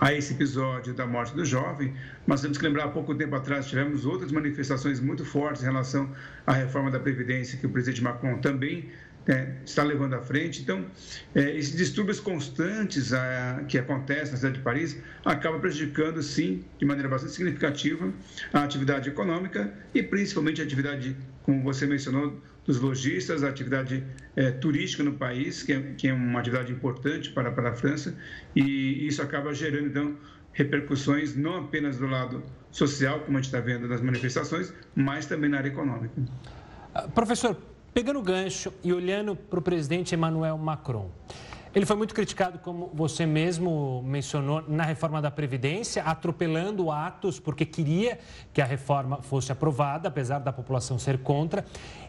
a 0.00 0.12
esse 0.12 0.32
episódio 0.32 0.94
da 0.94 1.06
morte 1.06 1.34
do 1.34 1.44
jovem, 1.44 1.92
mas 2.26 2.40
temos 2.40 2.56
que 2.56 2.64
lembrar, 2.64 2.84
há 2.84 2.88
pouco 2.88 3.14
tempo 3.14 3.34
atrás 3.34 3.66
tivemos 3.66 4.04
outras 4.06 4.30
manifestações 4.30 5.00
muito 5.00 5.24
fortes 5.24 5.62
em 5.62 5.66
relação 5.66 6.10
à 6.46 6.52
reforma 6.52 6.90
da 6.90 7.00
Previdência, 7.00 7.58
que 7.58 7.66
o 7.66 7.70
presidente 7.70 8.02
Macron 8.02 8.38
também 8.38 8.90
é, 9.28 9.52
está 9.64 9.82
levando 9.82 10.14
à 10.14 10.20
frente. 10.22 10.62
Então, 10.62 10.86
é, 11.34 11.56
esses 11.56 11.76
distúrbios 11.76 12.18
constantes 12.18 13.12
a, 13.12 13.62
que 13.68 13.78
acontecem 13.78 14.32
na 14.32 14.36
cidade 14.38 14.56
de 14.56 14.62
Paris 14.62 14.98
acabam 15.24 15.60
prejudicando, 15.60 16.22
sim, 16.22 16.64
de 16.78 16.86
maneira 16.86 17.08
bastante 17.08 17.34
significativa, 17.34 18.12
a 18.52 18.64
atividade 18.64 19.08
econômica 19.08 19.72
e 19.94 20.02
principalmente 20.02 20.62
a 20.62 20.64
atividade, 20.64 21.14
como 21.42 21.62
você 21.62 21.86
mencionou, 21.86 22.40
dos 22.64 22.78
lojistas, 22.80 23.42
a 23.42 23.48
atividade 23.48 24.04
é, 24.36 24.50
turística 24.50 25.02
no 25.02 25.14
país, 25.14 25.62
que 25.62 25.72
é, 25.72 25.80
que 25.96 26.08
é 26.08 26.12
uma 26.12 26.40
atividade 26.40 26.70
importante 26.70 27.30
para, 27.30 27.50
para 27.50 27.70
a 27.70 27.74
França, 27.74 28.14
e 28.54 29.06
isso 29.06 29.22
acaba 29.22 29.54
gerando, 29.54 29.86
então, 29.86 30.16
repercussões 30.52 31.34
não 31.34 31.56
apenas 31.56 31.96
do 31.96 32.06
lado 32.06 32.42
social, 32.70 33.20
como 33.20 33.38
a 33.38 33.40
gente 33.40 33.46
está 33.46 33.60
vendo 33.60 33.88
nas 33.88 34.02
manifestações, 34.02 34.72
mas 34.94 35.24
também 35.24 35.48
na 35.48 35.58
área 35.58 35.68
econômica. 35.68 36.14
Professor, 37.14 37.56
Pegando 37.94 38.18
o 38.18 38.22
gancho 38.22 38.72
e 38.84 38.92
olhando 38.92 39.34
para 39.34 39.58
o 39.58 39.62
presidente 39.62 40.14
Emmanuel 40.14 40.56
Macron. 40.58 41.10
Ele 41.74 41.84
foi 41.84 41.96
muito 41.96 42.14
criticado, 42.14 42.58
como 42.58 42.90
você 42.94 43.26
mesmo 43.26 44.02
mencionou, 44.04 44.64
na 44.66 44.84
reforma 44.84 45.20
da 45.20 45.30
Previdência, 45.30 46.02
atropelando 46.02 46.90
atos 46.90 47.38
porque 47.38 47.64
queria 47.64 48.18
que 48.52 48.60
a 48.60 48.64
reforma 48.64 49.22
fosse 49.22 49.52
aprovada, 49.52 50.08
apesar 50.08 50.38
da 50.38 50.52
população 50.52 50.98
ser 50.98 51.18
contra. 51.18 51.64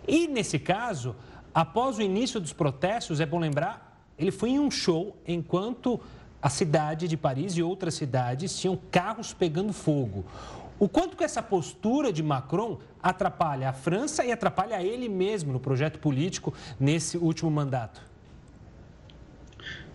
E, 0.07 0.27
nesse 0.27 0.57
caso, 0.59 1.15
após 1.53 1.97
o 1.97 2.01
início 2.01 2.39
dos 2.39 2.53
protestos, 2.53 3.19
é 3.19 3.25
bom 3.25 3.39
lembrar, 3.39 4.03
ele 4.17 4.31
foi 4.31 4.51
em 4.51 4.59
um 4.59 4.71
show 4.71 5.17
enquanto 5.27 5.99
a 6.41 6.49
cidade 6.49 7.07
de 7.07 7.17
Paris 7.17 7.53
e 7.57 7.63
outras 7.63 7.95
cidades 7.95 8.57
tinham 8.57 8.79
carros 8.89 9.33
pegando 9.33 9.73
fogo. 9.73 10.25
O 10.79 10.87
quanto 10.87 11.17
que 11.17 11.23
essa 11.25 11.43
postura 11.43 12.13
de 12.13 12.23
Macron 12.23 12.79
atrapalha 13.01 13.69
a 13.69 13.73
França 13.73 14.23
e 14.23 14.31
atrapalha 14.31 14.81
ele 14.81 15.07
mesmo 15.09 15.51
no 15.51 15.59
projeto 15.59 15.99
político 15.99 16.53
nesse 16.79 17.17
último 17.17 17.49
mandato? 17.49 18.01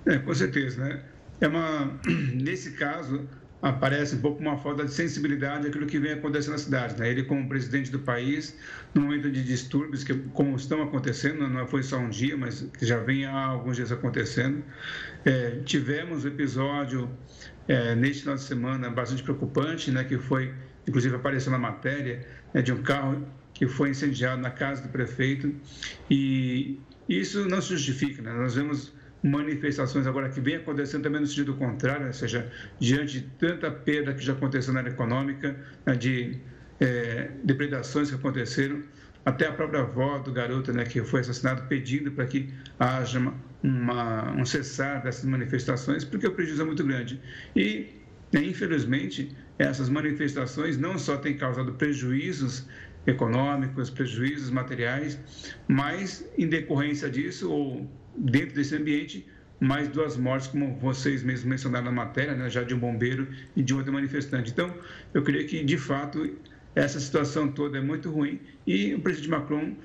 É, 0.06 0.18
com 0.18 0.34
certeza, 0.34 0.84
né? 0.84 1.02
É 1.40 1.49
uma, 1.49 1.99
nesse 2.34 2.73
caso, 2.73 3.26
aparece 3.61 4.16
um 4.16 4.20
pouco 4.20 4.40
uma 4.40 4.58
falta 4.58 4.84
de 4.84 4.92
sensibilidade 4.92 5.66
àquilo 5.66 5.87
que 5.87 5.99
vem 5.99 6.12
acontecendo 6.12 6.52
na 6.52 6.58
cidade. 6.58 7.00
Né? 7.00 7.11
Ele, 7.11 7.25
como 7.25 7.49
presidente 7.49 7.90
do 7.90 7.99
país, 7.99 8.56
no 8.92 9.02
momento 9.02 9.30
de 9.30 9.42
distúrbios, 9.42 10.04
que 10.04 10.14
como 10.34 10.54
estão 10.56 10.82
acontecendo, 10.82 11.49
não 11.49 11.66
foi 11.66 11.82
só 11.82 11.99
um 11.99 12.11
dia, 12.11 12.37
mas 12.37 12.66
já 12.82 12.99
vem 12.99 13.25
há 13.25 13.46
alguns 13.46 13.76
dias 13.76 13.90
acontecendo, 13.90 14.62
é, 15.25 15.61
tivemos 15.64 16.25
um 16.25 16.28
episódio 16.28 17.11
é, 17.66 17.94
neste 17.94 18.20
final 18.20 18.37
de 18.37 18.42
semana 18.42 18.90
bastante 18.90 19.23
preocupante, 19.23 19.90
né? 19.90 20.04
que 20.04 20.18
foi 20.18 20.52
inclusive 20.87 21.16
apareceu 21.16 21.50
na 21.50 21.58
matéria, 21.58 22.16
né, 22.16 22.25
de 22.62 22.73
um 22.73 22.82
carro 22.82 23.26
que 23.52 23.66
foi 23.66 23.90
incendiado 23.90 24.40
na 24.40 24.50
casa 24.50 24.82
do 24.82 24.88
prefeito. 24.88 25.54
E 26.11 26.78
isso 27.08 27.49
não 27.49 27.61
se 27.61 27.68
justifica. 27.68 28.23
Né? 28.23 28.32
Nós 28.32 28.54
vemos 28.54 28.92
manifestações 29.23 30.06
agora 30.06 30.28
que 30.28 30.40
vem 30.40 30.56
acontecendo 30.56 31.02
também 31.02 31.20
no 31.20 31.26
sentido 31.26 31.54
contrário, 31.54 32.06
ou 32.06 32.12
seja, 32.12 32.50
diante 32.78 33.20
de 33.20 33.26
tanta 33.38 33.70
perda 33.70 34.12
que 34.12 34.23
já 34.23 34.34
aconteceu 34.34 34.75
na 34.75 34.80
área 34.80 34.90
econômica, 34.90 35.56
né, 35.87 35.96
de 35.96 36.38
é, 36.78 37.30
depredações 37.42 38.11
que 38.11 38.16
aconteceram, 38.16 38.82
até 39.25 39.46
a 39.46 39.52
própria 39.52 39.80
avó 39.80 40.18
do 40.18 40.30
garoto 40.30 40.73
né, 40.75 40.84
que 40.84 41.02
foi 41.02 41.20
assassinado 41.20 41.62
pedindo 41.68 42.12
para 42.12 42.26
que 42.26 42.52
haja 42.78 43.32
uma, 43.62 44.30
um 44.32 44.44
cessar 44.44 45.02
dessas 45.02 45.25
manifestações, 45.25 46.04
porque 46.04 46.26
o 46.26 46.32
prejuízo 46.32 46.61
é 46.61 46.64
muito 46.66 46.84
grande. 46.84 47.18
E, 47.56 47.87
né, 47.87 48.03
infelizmente, 48.42 49.34
essas 49.58 49.88
manifestações 49.88 50.76
não 50.76 50.98
só 50.98 51.16
têm 51.16 51.36
causado 51.36 51.72
prejuízos 51.74 52.66
econômicos, 53.06 53.90
prejuízos 53.90 54.50
materiais, 54.50 55.18
mas 55.68 56.28
em 56.38 56.48
decorrência 56.48 57.10
disso, 57.10 57.50
ou 57.50 57.88
dentro 58.16 58.54
desse 58.54 58.74
ambiente, 58.74 59.26
mais 59.60 59.88
duas 59.88 60.16
mortes, 60.16 60.48
como 60.48 60.74
vocês 60.78 61.22
mesmos 61.22 61.44
mencionaram 61.44 61.86
na 61.86 61.92
matéria, 61.92 62.34
né, 62.34 62.50
já 62.50 62.62
de 62.62 62.74
um 62.74 62.78
bombeiro 62.78 63.28
e 63.54 63.62
de 63.62 63.74
outro 63.74 63.92
manifestante. 63.92 64.50
Então, 64.50 64.74
eu 65.12 65.22
creio 65.22 65.46
que, 65.46 65.62
de 65.62 65.78
fato, 65.78 66.36
essa 66.74 66.98
situação 66.98 67.48
toda 67.48 67.78
é 67.78 67.80
muito 67.80 68.10
ruim 68.10 68.40
e 68.66 68.94
o 68.94 69.00
presidente 69.00 69.30
Macron 69.30 69.76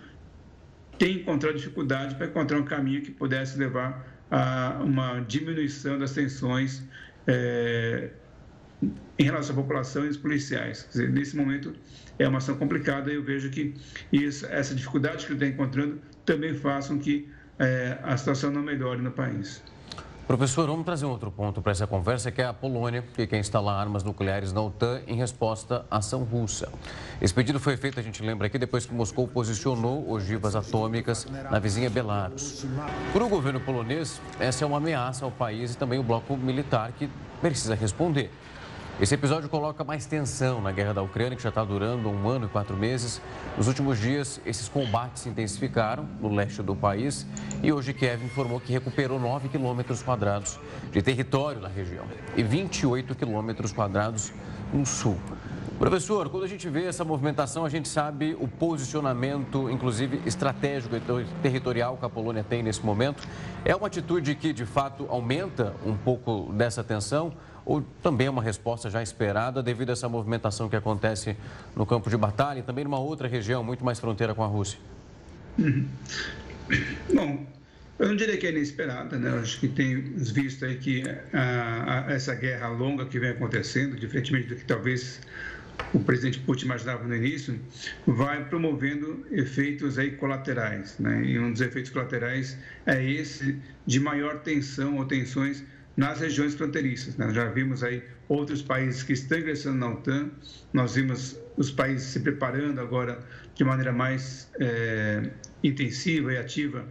tem 0.97 1.17
encontrado 1.17 1.55
dificuldade 1.55 2.15
para 2.15 2.25
encontrar 2.25 2.59
um 2.59 2.65
caminho 2.65 3.01
que 3.01 3.11
pudesse 3.11 3.57
levar 3.57 4.05
a 4.29 4.81
uma 4.83 5.19
diminuição 5.21 5.97
das 5.97 6.11
tensões 6.13 6.83
é, 7.25 8.09
em 9.19 9.23
relação 9.23 9.53
à 9.53 9.61
população 9.61 10.05
e 10.05 10.07
os 10.07 10.17
policiais. 10.17 10.87
Dizer, 10.89 11.09
nesse 11.11 11.35
momento 11.35 11.73
é 12.17 12.27
uma 12.27 12.37
ação 12.37 12.55
complicada 12.55 13.11
e 13.11 13.15
eu 13.15 13.23
vejo 13.23 13.49
que 13.49 13.75
isso, 14.11 14.45
essa 14.47 14.73
dificuldade 14.73 15.25
que 15.25 15.33
ele 15.33 15.43
está 15.43 15.47
encontrando 15.47 15.99
também 16.25 16.53
faz 16.53 16.87
com 16.87 16.97
que 16.97 17.27
é, 17.59 17.97
a 18.01 18.15
situação 18.15 18.49
não 18.49 18.63
melhore 18.63 19.01
no 19.01 19.11
país. 19.11 19.61
Professor, 20.25 20.67
vamos 20.67 20.85
trazer 20.85 21.07
um 21.07 21.09
outro 21.09 21.31
ponto 21.31 21.59
para 21.59 21.71
essa 21.71 21.87
conversa, 21.87 22.29
que 22.29 22.39
é 22.39 22.45
a 22.45 22.53
Polônia, 22.53 23.03
que 23.15 23.25
quer 23.25 23.39
instalar 23.39 23.79
armas 23.79 24.03
nucleares 24.03 24.53
na 24.53 24.61
OTAN 24.61 25.01
em 25.07 25.15
resposta 25.15 25.83
à 25.89 25.97
ação 25.97 26.23
russa. 26.23 26.71
Esse 27.19 27.33
pedido 27.33 27.59
foi 27.59 27.75
feito, 27.75 27.99
a 27.99 28.03
gente 28.03 28.21
lembra 28.21 28.45
aqui, 28.45 28.59
depois 28.59 28.85
que 28.85 28.93
Moscou 28.93 29.27
posicionou 29.27 30.07
ogivas 30.07 30.55
atômicas 30.55 31.25
na 31.25 31.57
vizinha 31.57 31.89
Belarus. 31.89 32.63
Para 33.11 33.23
o 33.23 33.27
governo 33.27 33.59
polonês, 33.59 34.21
essa 34.39 34.63
é 34.63 34.67
uma 34.67 34.77
ameaça 34.77 35.25
ao 35.25 35.31
país 35.31 35.73
e 35.73 35.77
também 35.77 35.97
o 35.97 36.03
bloco 36.03 36.37
militar 36.37 36.91
que 36.91 37.09
precisa 37.41 37.73
responder. 37.73 38.29
Esse 39.01 39.15
episódio 39.15 39.47
coloca 39.47 39.81
mais 39.81 40.05
tensão 40.05 40.59
na 40.59 40.73
guerra 40.73 40.93
da 40.93 41.01
Ucrânia, 41.01 41.37
que 41.37 41.41
já 41.41 41.47
está 41.47 41.63
durando 41.63 42.09
um 42.09 42.27
ano 42.27 42.47
e 42.47 42.49
quatro 42.49 42.75
meses. 42.75 43.21
Nos 43.55 43.65
últimos 43.65 43.97
dias, 43.97 44.41
esses 44.45 44.67
combates 44.67 45.23
se 45.23 45.29
intensificaram 45.29 46.05
no 46.19 46.27
leste 46.35 46.61
do 46.61 46.75
país 46.75 47.25
e 47.63 47.71
hoje 47.71 47.93
Kiev 47.93 48.21
informou 48.25 48.59
que 48.59 48.73
recuperou 48.73 49.17
9 49.17 49.47
quilômetros 49.47 50.03
quadrados 50.03 50.59
de 50.91 51.01
território 51.01 51.61
na 51.61 51.69
região 51.69 52.03
e 52.35 52.43
28 52.43 53.15
quilômetros 53.15 53.71
quadrados 53.71 54.33
no 54.73 54.85
sul. 54.85 55.17
Professor, 55.79 56.27
quando 56.27 56.43
a 56.43 56.47
gente 56.47 56.67
vê 56.67 56.83
essa 56.83 57.05
movimentação, 57.05 57.63
a 57.63 57.69
gente 57.69 57.87
sabe 57.87 58.35
o 58.37 58.49
posicionamento, 58.49 59.69
inclusive 59.69 60.21
estratégico 60.25 60.97
e 60.97 61.25
territorial 61.41 61.95
que 61.95 62.03
a 62.03 62.09
Polônia 62.09 62.43
tem 62.43 62.61
nesse 62.61 62.85
momento. 62.85 63.25
É 63.63 63.73
uma 63.73 63.87
atitude 63.87 64.35
que, 64.35 64.51
de 64.51 64.65
fato, 64.65 65.07
aumenta 65.09 65.73
um 65.85 65.95
pouco 65.95 66.51
dessa 66.51 66.83
tensão 66.83 67.31
ou 67.69 67.83
também 68.01 68.25
é 68.25 68.29
uma 68.31 68.41
resposta 68.41 68.89
já 68.89 69.03
esperada 69.03 69.61
devido 69.61 69.91
a 69.91 69.93
essa 69.93 70.09
movimentação 70.09 70.67
que 70.67 70.75
acontece 70.75 71.37
no 71.75 71.85
campo 71.85 72.09
de 72.09 72.17
batalha 72.17 72.59
e 72.59 72.63
também 72.63 72.83
numa 72.83 72.97
outra 72.97 73.27
região 73.27 73.63
muito 73.63 73.85
mais 73.85 73.99
fronteira 73.99 74.33
com 74.33 74.43
a 74.43 74.47
Rússia? 74.47 74.79
Uhum. 75.59 75.87
Bom, 77.13 77.45
eu 77.99 78.07
não 78.07 78.15
diria 78.15 78.37
que 78.37 78.47
é 78.47 78.49
inesperada, 78.49 79.19
né? 79.19 79.29
Eu 79.29 79.41
acho 79.41 79.59
que 79.59 79.67
tem 79.67 80.01
visto 80.01 80.65
aí 80.65 80.77
que 80.77 81.03
a, 81.31 82.07
a, 82.07 82.11
essa 82.11 82.33
guerra 82.33 82.69
longa 82.69 83.05
que 83.05 83.19
vem 83.19 83.29
acontecendo, 83.29 83.95
diferentemente 83.95 84.47
do 84.47 84.55
que 84.55 84.65
talvez 84.65 85.21
o 85.93 85.99
presidente 85.99 86.39
Putin 86.39 86.65
imaginava 86.65 87.07
no 87.07 87.15
início, 87.15 87.59
vai 88.07 88.45
promovendo 88.45 89.27
efeitos 89.29 89.99
aí 89.99 90.09
colaterais, 90.09 90.97
né? 90.97 91.23
E 91.23 91.37
um 91.37 91.51
dos 91.51 91.61
efeitos 91.61 91.91
colaterais 91.91 92.57
é 92.87 93.03
esse 93.05 93.59
de 93.85 93.99
maior 93.99 94.39
tensão 94.39 94.97
ou 94.97 95.05
tensões 95.05 95.63
nas 95.99 96.21
regiões 96.21 96.55
fronteiriças. 96.55 97.17
Né? 97.17 97.33
Já 97.33 97.49
vimos 97.49 97.83
aí 97.83 98.01
outros 98.29 98.61
países 98.61 99.03
que 99.03 99.11
estão 99.11 99.37
ingressando 99.37 99.77
na 99.79 99.89
OTAN, 99.89 100.29
nós 100.71 100.95
vimos 100.95 101.37
os 101.57 101.69
países 101.69 102.07
se 102.07 102.21
preparando 102.21 102.79
agora 102.79 103.19
de 103.53 103.65
maneira 103.65 103.91
mais 103.91 104.49
é, 104.61 105.29
intensiva 105.61 106.31
e 106.31 106.37
ativa 106.37 106.85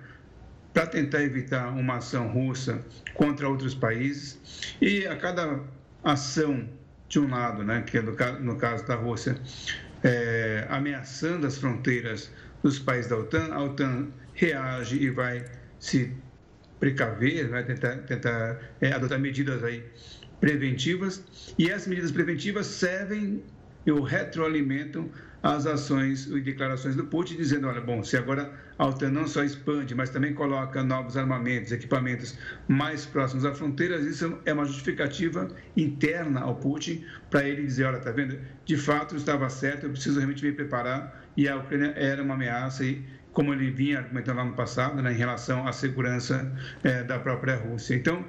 para 0.74 0.86
tentar 0.86 1.22
evitar 1.22 1.68
uma 1.70 1.96
ação 1.96 2.28
russa 2.28 2.84
contra 3.14 3.48
outros 3.48 3.74
países. 3.74 4.76
E 4.78 5.06
a 5.06 5.16
cada 5.16 5.58
ação 6.04 6.68
de 7.08 7.18
um 7.18 7.30
lado, 7.30 7.64
né, 7.64 7.82
que 7.86 7.96
é 7.96 8.02
no, 8.02 8.14
no 8.40 8.56
caso 8.56 8.86
da 8.86 8.94
Rússia, 8.94 9.38
é, 10.04 10.66
ameaçando 10.68 11.46
as 11.46 11.56
fronteiras 11.56 12.30
dos 12.62 12.78
países 12.78 13.08
da 13.08 13.16
OTAN, 13.16 13.54
a 13.54 13.64
OTAN 13.64 14.08
reage 14.34 15.02
e 15.02 15.08
vai 15.08 15.46
se 15.80 16.14
precaver, 16.78 17.48
vai 17.48 17.64
tentar, 17.64 17.96
tentar 17.98 18.60
é, 18.80 18.92
adotar 18.92 19.18
medidas 19.18 19.62
aí 19.64 19.82
preventivas. 20.40 21.52
E 21.58 21.68
essas 21.70 21.88
medidas 21.88 22.12
preventivas 22.12 22.66
servem 22.66 23.42
ou 23.90 24.02
retroalimentam 24.02 25.10
as 25.42 25.66
ações 25.66 26.26
e 26.26 26.40
declarações 26.40 26.96
do 26.96 27.04
Putin, 27.04 27.36
dizendo, 27.36 27.68
olha, 27.68 27.80
bom, 27.80 28.02
se 28.02 28.16
agora 28.16 28.52
a 28.76 28.86
OTAN 28.86 29.10
não 29.10 29.26
só 29.26 29.44
expande, 29.44 29.94
mas 29.94 30.10
também 30.10 30.34
coloca 30.34 30.82
novos 30.82 31.16
armamentos, 31.16 31.70
equipamentos 31.70 32.36
mais 32.66 33.06
próximos 33.06 33.44
à 33.44 33.54
fronteira, 33.54 33.96
isso 33.96 34.38
é 34.44 34.52
uma 34.52 34.64
justificativa 34.64 35.48
interna 35.76 36.40
ao 36.40 36.56
Putin 36.56 37.04
para 37.30 37.48
ele 37.48 37.62
dizer, 37.62 37.84
olha, 37.84 37.98
tá 37.98 38.10
vendo, 38.10 38.38
de 38.64 38.76
fato 38.76 39.16
estava 39.16 39.48
certo, 39.48 39.84
eu 39.84 39.90
preciso 39.90 40.18
realmente 40.18 40.44
me 40.44 40.52
preparar 40.52 41.24
e 41.36 41.48
a 41.48 41.56
Ucrânia 41.56 41.92
era 41.96 42.22
uma 42.22 42.34
ameaça 42.34 42.84
e 42.84 43.04
como 43.32 43.52
ele 43.52 43.70
vinha 43.70 43.98
argumentando 43.98 44.38
lá 44.38 44.44
no 44.44 44.54
passado, 44.54 45.00
né, 45.02 45.12
em 45.12 45.16
relação 45.16 45.66
à 45.66 45.72
segurança 45.72 46.52
é, 46.82 47.02
da 47.02 47.18
própria 47.18 47.56
Rússia. 47.56 47.94
Então, 47.94 48.24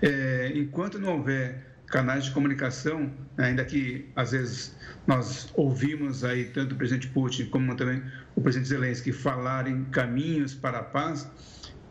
é, 0.00 0.52
enquanto 0.54 0.98
não 0.98 1.18
houver 1.18 1.72
canais 1.86 2.24
de 2.24 2.30
comunicação, 2.30 3.12
ainda 3.36 3.64
que 3.64 4.08
às 4.16 4.32
vezes 4.32 4.74
nós 5.06 5.52
ouvimos 5.54 6.24
aí 6.24 6.46
tanto 6.46 6.74
o 6.74 6.78
presidente 6.78 7.08
Putin 7.08 7.46
como 7.46 7.74
também 7.74 8.02
o 8.34 8.40
presidente 8.40 8.68
Zelensky 8.68 9.12
falarem 9.12 9.84
caminhos 9.90 10.54
para 10.54 10.78
a 10.78 10.82
paz, 10.82 11.28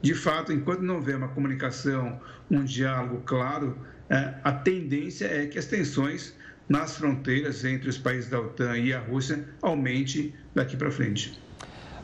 de 0.01 0.15
fato, 0.15 0.51
enquanto 0.51 0.81
não 0.81 0.95
houver 0.95 1.15
uma 1.15 1.27
comunicação, 1.27 2.19
um 2.49 2.63
diálogo 2.63 3.21
claro, 3.25 3.77
é, 4.09 4.33
a 4.43 4.51
tendência 4.51 5.25
é 5.25 5.45
que 5.45 5.59
as 5.59 5.65
tensões 5.65 6.35
nas 6.67 6.97
fronteiras 6.97 7.63
entre 7.63 7.89
os 7.89 7.97
países 7.97 8.29
da 8.29 8.39
OTAN 8.39 8.77
e 8.77 8.93
a 8.93 8.99
Rússia 8.99 9.45
aumente 9.61 10.33
daqui 10.55 10.75
para 10.75 10.89
frente. 10.89 11.39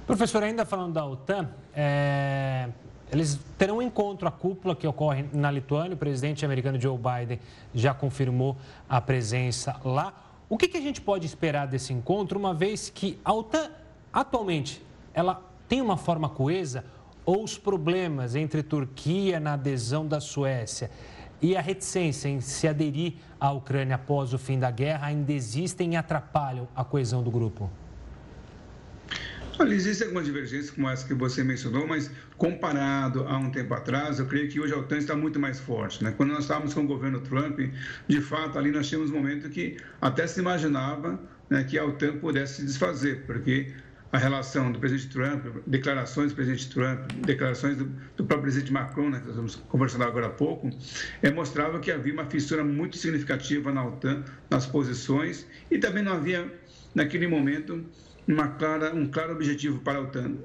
Professor, 0.08 0.42
ainda 0.42 0.64
falando 0.64 0.94
da 0.94 1.06
OTAN, 1.06 1.50
é... 1.76 2.70
eles 3.12 3.38
terão 3.58 3.80
um 3.80 3.82
encontro, 3.82 4.26
a 4.26 4.32
cúpula 4.32 4.74
que 4.74 4.88
ocorre 4.88 5.26
na 5.34 5.52
Lituânia. 5.52 5.96
O 5.96 5.98
presidente 5.98 6.46
americano 6.46 6.80
Joe 6.80 6.98
Biden 6.98 7.42
já 7.76 7.94
confirmou 7.94 8.56
a 8.88 9.02
presença 9.02 9.76
lá. 9.84 10.14
O 10.48 10.58
que, 10.58 10.70
que 10.70 10.78
a 10.78 10.82
gente 10.82 11.02
pode 11.02 11.26
esperar 11.26 11.68
desse 11.68 11.92
encontro, 11.92 12.40
uma 12.40 12.54
vez 12.54 12.90
que 12.90 13.20
a 13.24 13.34
OTAN, 13.34 13.70
atualmente, 14.14 14.82
ela 15.14 15.42
tem 15.68 15.82
uma 15.82 15.98
forma 15.98 16.30
coesa 16.30 16.86
ou 17.26 17.44
os 17.44 17.58
problemas 17.58 18.34
entre 18.34 18.64
Turquia 18.64 19.42
na 19.42 19.56
adesão 19.56 20.08
da 20.08 20.22
Suécia 20.22 20.90
e 21.42 21.54
a 21.58 21.60
reticência 21.60 22.30
em 22.30 22.40
se 22.40 22.66
aderir 22.66 23.16
à 23.38 23.52
Ucrânia 23.52 23.96
após 23.96 24.34
o 24.34 24.38
fim 24.38 24.58
da 24.58 24.72
guerra 24.72 25.08
ainda 25.08 25.34
existem 25.34 25.96
e 25.96 25.96
atrapalham 25.98 26.66
a 26.74 26.86
coesão 26.86 27.22
do 27.22 27.30
grupo? 27.30 27.70
Olha, 29.60 29.74
existem 29.74 30.06
algumas 30.06 30.28
divergências 30.28 30.70
como 30.70 30.88
essa 30.88 31.08
que 31.08 31.16
você 31.16 31.44
mencionou, 31.44 31.88
mas 31.88 32.12
comparado 32.38 33.24
a 33.28 33.40
um 33.40 33.50
tempo 33.50 33.74
atrás, 33.74 34.20
eu 34.20 34.28
creio 34.28 34.48
que 34.48 34.60
hoje 34.60 34.72
a 34.72 34.78
OTAN 34.78 35.00
está 35.00 35.16
muito 35.16 35.40
mais 35.40 35.60
forte. 35.60 36.04
Né? 36.04 36.14
Quando 36.16 36.30
nós 36.30 36.44
estávamos 36.44 36.76
com 36.76 36.82
o 36.82 36.88
governo 36.88 37.22
Trump, 37.22 37.60
de 38.08 38.22
fato, 38.22 38.60
ali 38.60 38.70
nós 38.70 38.88
tínhamos 38.88 39.10
um 39.10 39.16
momento 39.16 39.50
que 39.50 39.78
até 40.00 40.28
se 40.28 40.40
imaginava 40.40 41.20
né, 41.50 41.64
que 41.64 41.76
a 41.76 41.84
OTAN 41.84 42.20
pudesse 42.20 42.58
se 42.58 42.66
desfazer, 42.66 43.24
porque 43.26 43.74
a 44.12 44.20
relação 44.20 44.72
do 44.72 44.78
presidente 44.78 45.10
Trump, 45.10 45.46
declarações 45.66 46.32
do 46.32 46.36
presidente 46.36 46.70
Trump, 46.70 47.12
declarações 47.26 47.78
do, 47.78 47.86
do 48.16 48.24
próprio 48.26 48.42
presidente 48.42 48.72
Macron, 48.72 49.10
né, 49.10 49.20
que 49.20 49.26
nós 49.26 49.32
estamos 49.32 49.56
conversando 49.56 50.04
agora 50.04 50.28
há 50.28 50.30
pouco, 50.30 50.70
é, 51.24 51.32
mostrava 51.32 51.80
que 51.80 51.92
havia 51.92 52.14
uma 52.14 52.26
fissura 52.26 52.64
muito 52.64 52.96
significativa 52.96 53.72
na 53.72 53.84
OTAN, 53.84 54.24
nas 54.52 54.68
posições, 54.68 55.48
e 55.72 55.80
também 55.80 56.04
não 56.04 56.14
havia, 56.14 56.48
naquele 56.94 57.28
momento, 57.28 57.84
uma 58.28 58.50
clara, 58.50 58.94
um 58.94 59.08
claro 59.08 59.34
objetivo 59.34 59.80
para 59.80 60.00
a 60.00 60.02
OTAN. 60.02 60.36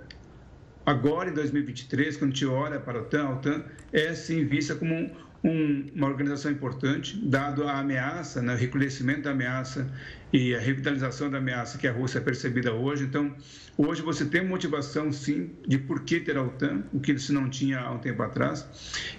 Agora, 0.86 1.30
em 1.30 1.34
2023, 1.34 2.16
quando 2.16 2.30
a 2.30 2.34
gente 2.34 2.46
olha 2.46 2.80
para 2.80 2.98
a 2.98 3.02
OTAN, 3.02 3.22
a 3.24 3.32
OTAN 3.32 3.64
é 3.92 4.14
sim 4.14 4.44
vista 4.44 4.74
como 4.74 4.94
um, 4.94 5.10
um, 5.44 5.90
uma 5.94 6.06
organização 6.06 6.50
importante, 6.50 7.16
dado 7.24 7.64
a 7.64 7.78
ameaça, 7.78 8.40
né, 8.40 8.54
o 8.54 8.56
reconhecimento 8.56 9.22
da 9.22 9.30
ameaça 9.30 9.88
e 10.32 10.54
a 10.54 10.60
revitalização 10.60 11.30
da 11.30 11.38
ameaça 11.38 11.78
que 11.78 11.86
a 11.86 11.92
Rússia 11.92 12.18
é 12.18 12.20
percebida 12.20 12.72
hoje. 12.72 13.04
Então, 13.04 13.34
hoje 13.76 14.02
você 14.02 14.24
tem 14.24 14.44
motivação, 14.44 15.12
sim, 15.12 15.50
de 15.66 15.78
por 15.78 16.02
que 16.02 16.20
ter 16.20 16.36
a 16.36 16.42
OTAN, 16.42 16.82
o 16.92 17.00
que 17.00 17.18
se 17.18 17.32
não 17.32 17.48
tinha 17.50 17.80
há 17.80 17.92
um 17.92 17.98
tempo 17.98 18.22
atrás. 18.22 18.66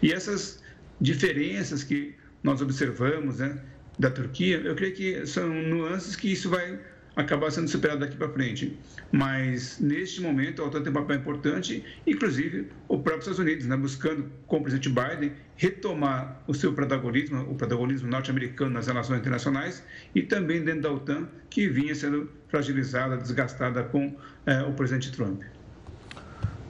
E 0.02 0.12
essas 0.12 0.62
diferenças 1.00 1.84
que 1.84 2.16
nós 2.42 2.62
observamos 2.62 3.40
né, 3.40 3.58
da 3.98 4.10
Turquia, 4.10 4.58
eu 4.58 4.76
creio 4.76 4.94
que 4.94 5.26
são 5.26 5.48
nuances 5.50 6.16
que 6.16 6.32
isso 6.32 6.50
vai 6.50 6.80
acabar 7.16 7.52
sendo 7.52 7.68
superado 7.68 8.00
daqui 8.00 8.16
para 8.16 8.30
frente. 8.30 8.78
Mas, 9.12 9.80
neste 9.80 10.22
momento, 10.22 10.62
a 10.62 10.66
OTAN 10.66 10.82
tem 10.82 10.92
um 10.92 10.96
papel 10.96 11.18
importante, 11.18 11.84
inclusive 12.06 12.70
o 12.88 12.98
próprio 12.98 13.20
Estados 13.20 13.40
Unidos, 13.40 13.66
né, 13.66 13.78
buscando, 13.78 14.30
com 14.48 14.58
o 14.58 14.62
presidente 14.62 14.90
Biden, 14.90 15.34
retomar 15.56 16.42
o 16.48 16.54
seu 16.54 16.74
protagonismo, 16.74 17.42
o 17.50 17.56
protagonismo 17.56 18.10
norte-americano 18.10 18.72
nas 18.72 18.88
relações 18.88 19.20
internacionais 19.20 19.84
e 20.16 20.22
também 20.22 20.64
dentro 20.64 20.82
da 20.82 20.92
OTAN, 20.92 21.28
que 21.50 21.68
vinha 21.68 21.94
sendo 21.94 22.30
fragilizada, 22.48 23.18
desgastada 23.18 23.84
com 23.84 24.16
eh, 24.46 24.64
o 24.64 24.74
presidente 24.74 25.12
Trump. 25.12 25.42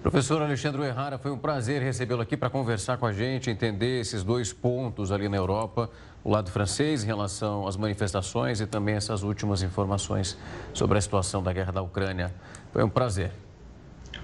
Professor 0.04 0.42
Alexandre 0.42 0.84
Errara, 0.84 1.18
foi 1.18 1.32
um 1.32 1.38
prazer 1.38 1.82
recebê-lo 1.82 2.22
aqui 2.22 2.36
para 2.36 2.50
conversar 2.50 2.98
com 2.98 3.06
a 3.06 3.14
gente, 3.14 3.50
entender 3.50 4.02
esses 4.02 4.22
dois 4.22 4.52
pontos 4.52 5.14
ali 5.14 5.30
na 5.30 5.38
Europa, 5.38 5.90
o 6.24 6.30
lado 6.30 6.50
francês 6.50 7.04
em 7.04 7.08
relação 7.08 7.68
às 7.68 7.76
manifestações 7.76 8.62
e 8.62 8.66
também 8.66 8.96
essas 8.96 9.24
últimas 9.24 9.62
informações 9.62 10.38
sobre 10.74 10.98
a 10.98 11.02
situação 11.02 11.44
da 11.44 11.52
guerra 11.52 11.72
da 11.72 11.82
Ucrânia. 11.82 12.34
Foi 12.72 12.84
um 12.84 12.90
prazer. 12.90 13.32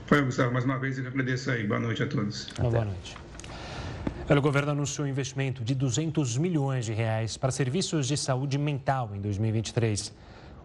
Foi, 0.06 0.22
Gustavo, 0.24 0.52
mais 0.52 0.66
uma 0.66 0.80
vez 0.80 0.98
eu 0.98 1.06
agradeço 1.06 1.52
aí. 1.52 1.68
Boa 1.68 1.80
noite 1.80 2.02
a 2.02 2.08
todos. 2.08 2.50
Até. 2.52 2.62
Boa 2.62 2.86
noite. 2.86 3.18
O 4.30 4.42
governo 4.42 4.72
anunciou 4.72 5.08
um 5.08 5.10
investimento 5.10 5.64
de 5.64 5.74
200 5.74 6.38
milhões 6.38 6.86
de 6.86 6.94
reais 6.94 7.36
para 7.36 7.52
serviços 7.52 8.08
de 8.08 8.16
saúde 8.16 8.58
mental 8.60 9.10
em 9.16 9.20
2023. 9.20 10.14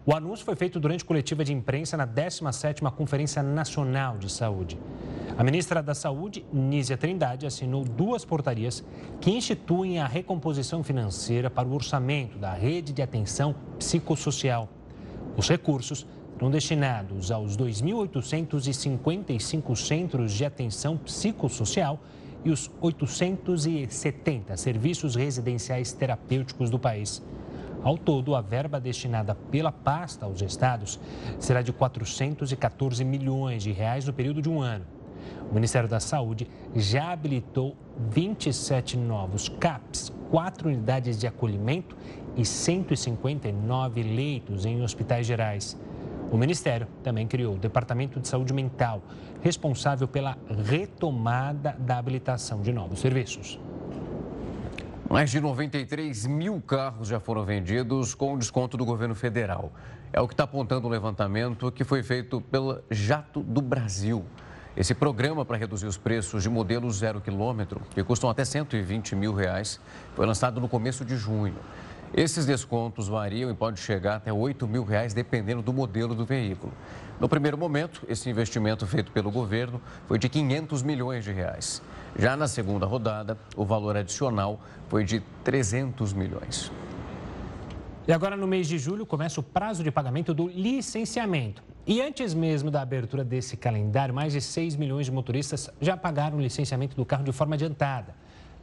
O 0.07 0.13
anúncio 0.13 0.45
foi 0.45 0.55
feito 0.55 0.79
durante 0.79 1.03
coletiva 1.03 1.43
de 1.43 1.51
imprensa 1.51 1.97
na 1.97 2.05
17ª 2.05 2.91
Conferência 2.91 3.41
Nacional 3.41 4.19
de 4.19 4.31
Saúde. 4.31 4.79
A 5.35 5.43
ministra 5.43 5.81
da 5.81 5.95
Saúde, 5.95 6.45
Nízia 6.53 6.95
Trindade, 6.95 7.47
assinou 7.47 7.83
duas 7.83 8.23
portarias 8.23 8.85
que 9.19 9.31
instituem 9.31 9.97
a 9.97 10.05
recomposição 10.05 10.83
financeira 10.83 11.49
para 11.49 11.67
o 11.67 11.73
orçamento 11.73 12.37
da 12.37 12.53
rede 12.53 12.93
de 12.93 13.01
atenção 13.01 13.55
psicossocial. 13.79 14.69
Os 15.35 15.49
recursos 15.49 16.05
serão 16.35 16.51
destinados 16.51 17.31
aos 17.31 17.57
2.855 17.57 19.75
centros 19.75 20.33
de 20.33 20.45
atenção 20.45 20.97
psicossocial 20.97 21.99
e 22.43 22.51
os 22.51 22.69
870 22.79 24.55
serviços 24.55 25.15
residenciais 25.15 25.93
terapêuticos 25.93 26.69
do 26.69 26.77
país. 26.77 27.23
Ao 27.85 27.95
todo, 27.95 28.33
a 28.33 28.41
verba 28.41 28.79
destinada 28.79 29.35
pela 29.35 29.71
pasta 29.71 30.25
aos 30.25 30.41
estados 30.41 30.99
será 31.37 31.61
de 31.61 31.71
414 31.71 33.05
milhões 33.05 33.61
de 33.61 33.71
reais 33.71 34.07
no 34.07 34.11
período 34.11 34.41
de 34.41 34.49
um 34.49 34.59
ano. 34.59 34.83
O 35.51 35.53
Ministério 35.53 35.87
da 35.87 35.99
Saúde 35.99 36.47
já 36.73 37.11
habilitou 37.11 37.77
27 38.09 38.97
novos 38.97 39.49
CAPs, 39.49 40.11
quatro 40.31 40.67
unidades 40.67 41.19
de 41.19 41.27
acolhimento 41.27 41.95
e 42.35 42.43
159 42.43 44.01
leitos 44.01 44.65
em 44.65 44.81
hospitais 44.81 45.27
gerais. 45.27 45.79
O 46.31 46.37
Ministério 46.37 46.87
também 47.03 47.27
criou 47.27 47.53
o 47.53 47.59
Departamento 47.59 48.19
de 48.19 48.27
Saúde 48.27 48.51
Mental, 48.51 48.99
responsável 49.43 50.07
pela 50.07 50.35
retomada 50.67 51.77
da 51.77 51.99
habilitação 51.99 52.63
de 52.63 52.73
novos 52.73 52.99
serviços. 52.99 53.59
Mais 55.15 55.31
de 55.31 55.39
93 55.39 56.25
mil 56.25 56.59
carros 56.59 57.07
já 57.07 57.21
foram 57.21 57.45
vendidos 57.45 58.13
com 58.13 58.33
o 58.33 58.37
desconto 58.37 58.75
do 58.75 58.83
governo 58.83 59.15
federal. 59.15 59.71
É 60.11 60.19
o 60.19 60.27
que 60.27 60.33
está 60.33 60.43
apontando 60.43 60.87
um 60.87 60.89
levantamento 60.89 61.71
que 61.71 61.85
foi 61.85 62.03
feito 62.03 62.41
pela 62.41 62.83
Jato 62.91 63.41
do 63.41 63.61
Brasil. 63.61 64.25
Esse 64.75 64.93
programa 64.93 65.45
para 65.45 65.55
reduzir 65.55 65.85
os 65.85 65.97
preços 65.97 66.43
de 66.43 66.49
modelos 66.49 66.97
zero 66.97 67.21
quilômetro, 67.21 67.79
que 67.91 68.03
custam 68.03 68.29
até 68.29 68.43
120 68.43 69.15
mil 69.15 69.33
reais, 69.33 69.79
foi 70.17 70.25
lançado 70.25 70.59
no 70.59 70.67
começo 70.67 71.05
de 71.05 71.15
junho. 71.15 71.55
Esses 72.13 72.45
descontos 72.45 73.07
variam 73.07 73.49
e 73.49 73.53
podem 73.53 73.81
chegar 73.81 74.17
até 74.17 74.33
8 74.33 74.67
mil 74.67 74.83
reais, 74.83 75.13
dependendo 75.13 75.61
do 75.61 75.71
modelo 75.71 76.13
do 76.13 76.25
veículo. 76.25 76.73
No 77.21 77.29
primeiro 77.29 77.57
momento, 77.57 78.01
esse 78.09 78.29
investimento 78.29 78.85
feito 78.85 79.13
pelo 79.13 79.31
governo 79.31 79.81
foi 80.07 80.19
de 80.19 80.27
500 80.27 80.83
milhões 80.83 81.23
de 81.23 81.31
reais. 81.31 81.81
Já 82.17 82.37
na 82.37 82.47
segunda 82.47 82.85
rodada, 82.85 83.37
o 83.57 83.65
valor 83.65 83.97
adicional 83.97 84.59
foi 84.87 85.03
de 85.03 85.19
300 85.43 86.13
milhões. 86.13 86.71
E 88.07 88.13
agora, 88.13 88.37
no 88.37 88.47
mês 88.47 88.67
de 88.67 88.77
julho, 88.77 89.05
começa 89.05 89.39
o 89.39 89.43
prazo 89.43 89.83
de 89.83 89.91
pagamento 89.91 90.33
do 90.33 90.47
licenciamento. 90.47 91.63
E 91.85 92.01
antes 92.01 92.33
mesmo 92.33 92.71
da 92.71 92.81
abertura 92.81 93.23
desse 93.23 93.57
calendário, 93.57 94.13
mais 94.13 94.33
de 94.33 94.41
6 94.41 94.75
milhões 94.75 95.07
de 95.07 95.11
motoristas 95.11 95.69
já 95.81 95.97
pagaram 95.97 96.37
o 96.37 96.41
licenciamento 96.41 96.95
do 96.95 97.05
carro 97.05 97.23
de 97.23 97.31
forma 97.31 97.55
adiantada. 97.55 98.15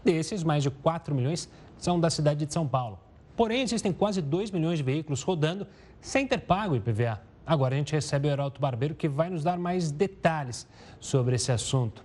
Desses, 0.05 0.43
mais 0.43 0.62
de 0.62 0.71
4 0.71 1.15
milhões 1.15 1.49
são 1.77 2.01
da 2.01 2.09
cidade 2.09 2.47
de 2.47 2.53
São 2.53 2.67
Paulo. 2.67 2.99
Porém, 3.37 3.62
existem 3.62 3.93
quase 3.93 4.23
2 4.23 4.51
milhões 4.51 4.79
de 4.79 4.85
veículos 4.85 5.23
rodando 5.23 5.67
sem 6.01 6.27
ter 6.27 6.38
pago 6.38 6.75
o 6.75 6.77
IPVA. 6.77 7.21
Agora 7.47 7.75
a 7.75 7.79
gente 7.79 7.93
recebe 7.93 8.29
o 8.29 8.31
Heraldo 8.31 8.61
Barbeiro, 8.61 8.95
que 8.95 9.09
vai 9.09 9.29
nos 9.29 9.43
dar 9.43 9.59
mais 9.59 9.91
detalhes 9.91 10.67
sobre 11.01 11.35
esse 11.35 11.51
assunto. 11.51 12.05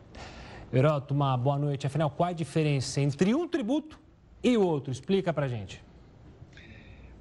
Heroto, 0.71 1.13
uma 1.13 1.37
boa 1.37 1.57
noite. 1.57 1.87
Afinal, 1.87 2.09
qual 2.09 2.29
a 2.29 2.33
diferença 2.33 2.99
entre 2.99 3.33
um 3.33 3.47
tributo 3.47 3.99
e 4.43 4.57
o 4.57 4.61
outro? 4.61 4.91
Explica 4.91 5.31
pra 5.31 5.47
gente. 5.47 5.81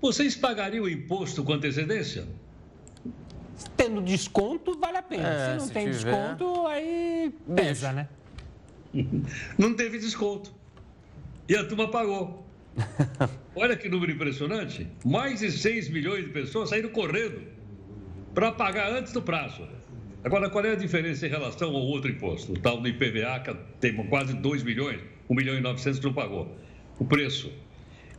Vocês 0.01 0.37
pagariam 0.37 0.85
o 0.85 0.89
imposto 0.89 1.45
com 1.45 1.53
antecedência? 1.53 2.27
Tendo 3.77 4.03
desconto, 4.03 4.79
vale 4.79 4.99
a 4.99 5.03
pena. 5.03 5.29
É, 5.29 5.53
se 5.53 5.59
não 5.59 5.67
se 5.67 5.73
tem 5.73 5.91
tiver... 5.91 6.11
desconto, 6.11 6.67
aí 6.67 7.33
pesa, 7.55 7.93
né? 7.93 8.09
Não 9.59 9.75
teve 9.75 9.99
desconto. 9.99 10.55
E 11.49 11.55
a 11.55 11.65
turma 11.65 11.91
pagou. 11.91 12.47
Olha 13.55 13.77
que 13.77 13.89
número 13.89 14.13
impressionante. 14.13 14.89
Mais 15.05 15.41
de 15.41 15.51
6 15.51 15.91
milhões 15.91 16.25
de 16.25 16.31
pessoas 16.31 16.71
saíram 16.71 16.89
correndo 16.91 17.43
para 18.35 18.53
pagar 18.53 18.91
antes 18.93 19.13
do 19.13 19.21
prazo. 19.21 19.67
Agora, 20.27 20.51
qual 20.51 20.65
é 20.65 20.73
a 20.73 20.75
diferença 20.75 21.25
em 21.25 21.31
relação 21.31 21.69
ao 21.69 21.83
outro 21.83 22.11
imposto? 22.11 22.53
O 22.53 22.59
tal 22.59 22.81
do 22.81 22.89
IPVA, 22.89 23.39
que 23.45 23.55
tem 23.79 23.95
quase 24.09 24.35
2 24.35 24.65
milhões, 24.65 25.01
1 25.31 25.35
milhão 25.37 25.57
e 25.57 25.61
900 25.61 26.01
não 26.01 26.13
pagou. 26.13 26.53
O 26.99 27.05
preço. 27.05 27.53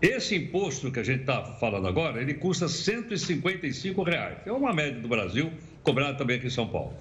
Esse 0.01 0.37
imposto 0.37 0.89
que 0.89 1.01
a 1.01 1.03
gente 1.03 1.19
está 1.19 1.43
falando 1.43 1.85
agora, 1.85 2.21
ele 2.21 2.35
custa 2.35 2.69
155 2.69 4.01
reais. 4.03 4.37
É 4.45 4.51
uma 4.53 4.71
média 4.71 5.01
do 5.01 5.07
Brasil, 5.09 5.51
cobrada 5.83 6.17
também 6.17 6.37
aqui 6.37 6.47
em 6.47 6.49
São 6.49 6.69
Paulo. 6.69 6.93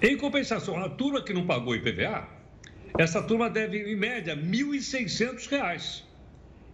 Em 0.00 0.16
compensação, 0.16 0.82
a 0.82 0.88
turma 0.88 1.20
que 1.20 1.34
não 1.34 1.44
pagou 1.44 1.76
IPVA, 1.76 2.26
essa 2.98 3.22
turma 3.22 3.50
deve, 3.50 3.92
em 3.92 3.96
média, 3.96 4.34
R$ 4.34 4.40
1.600. 4.40 6.04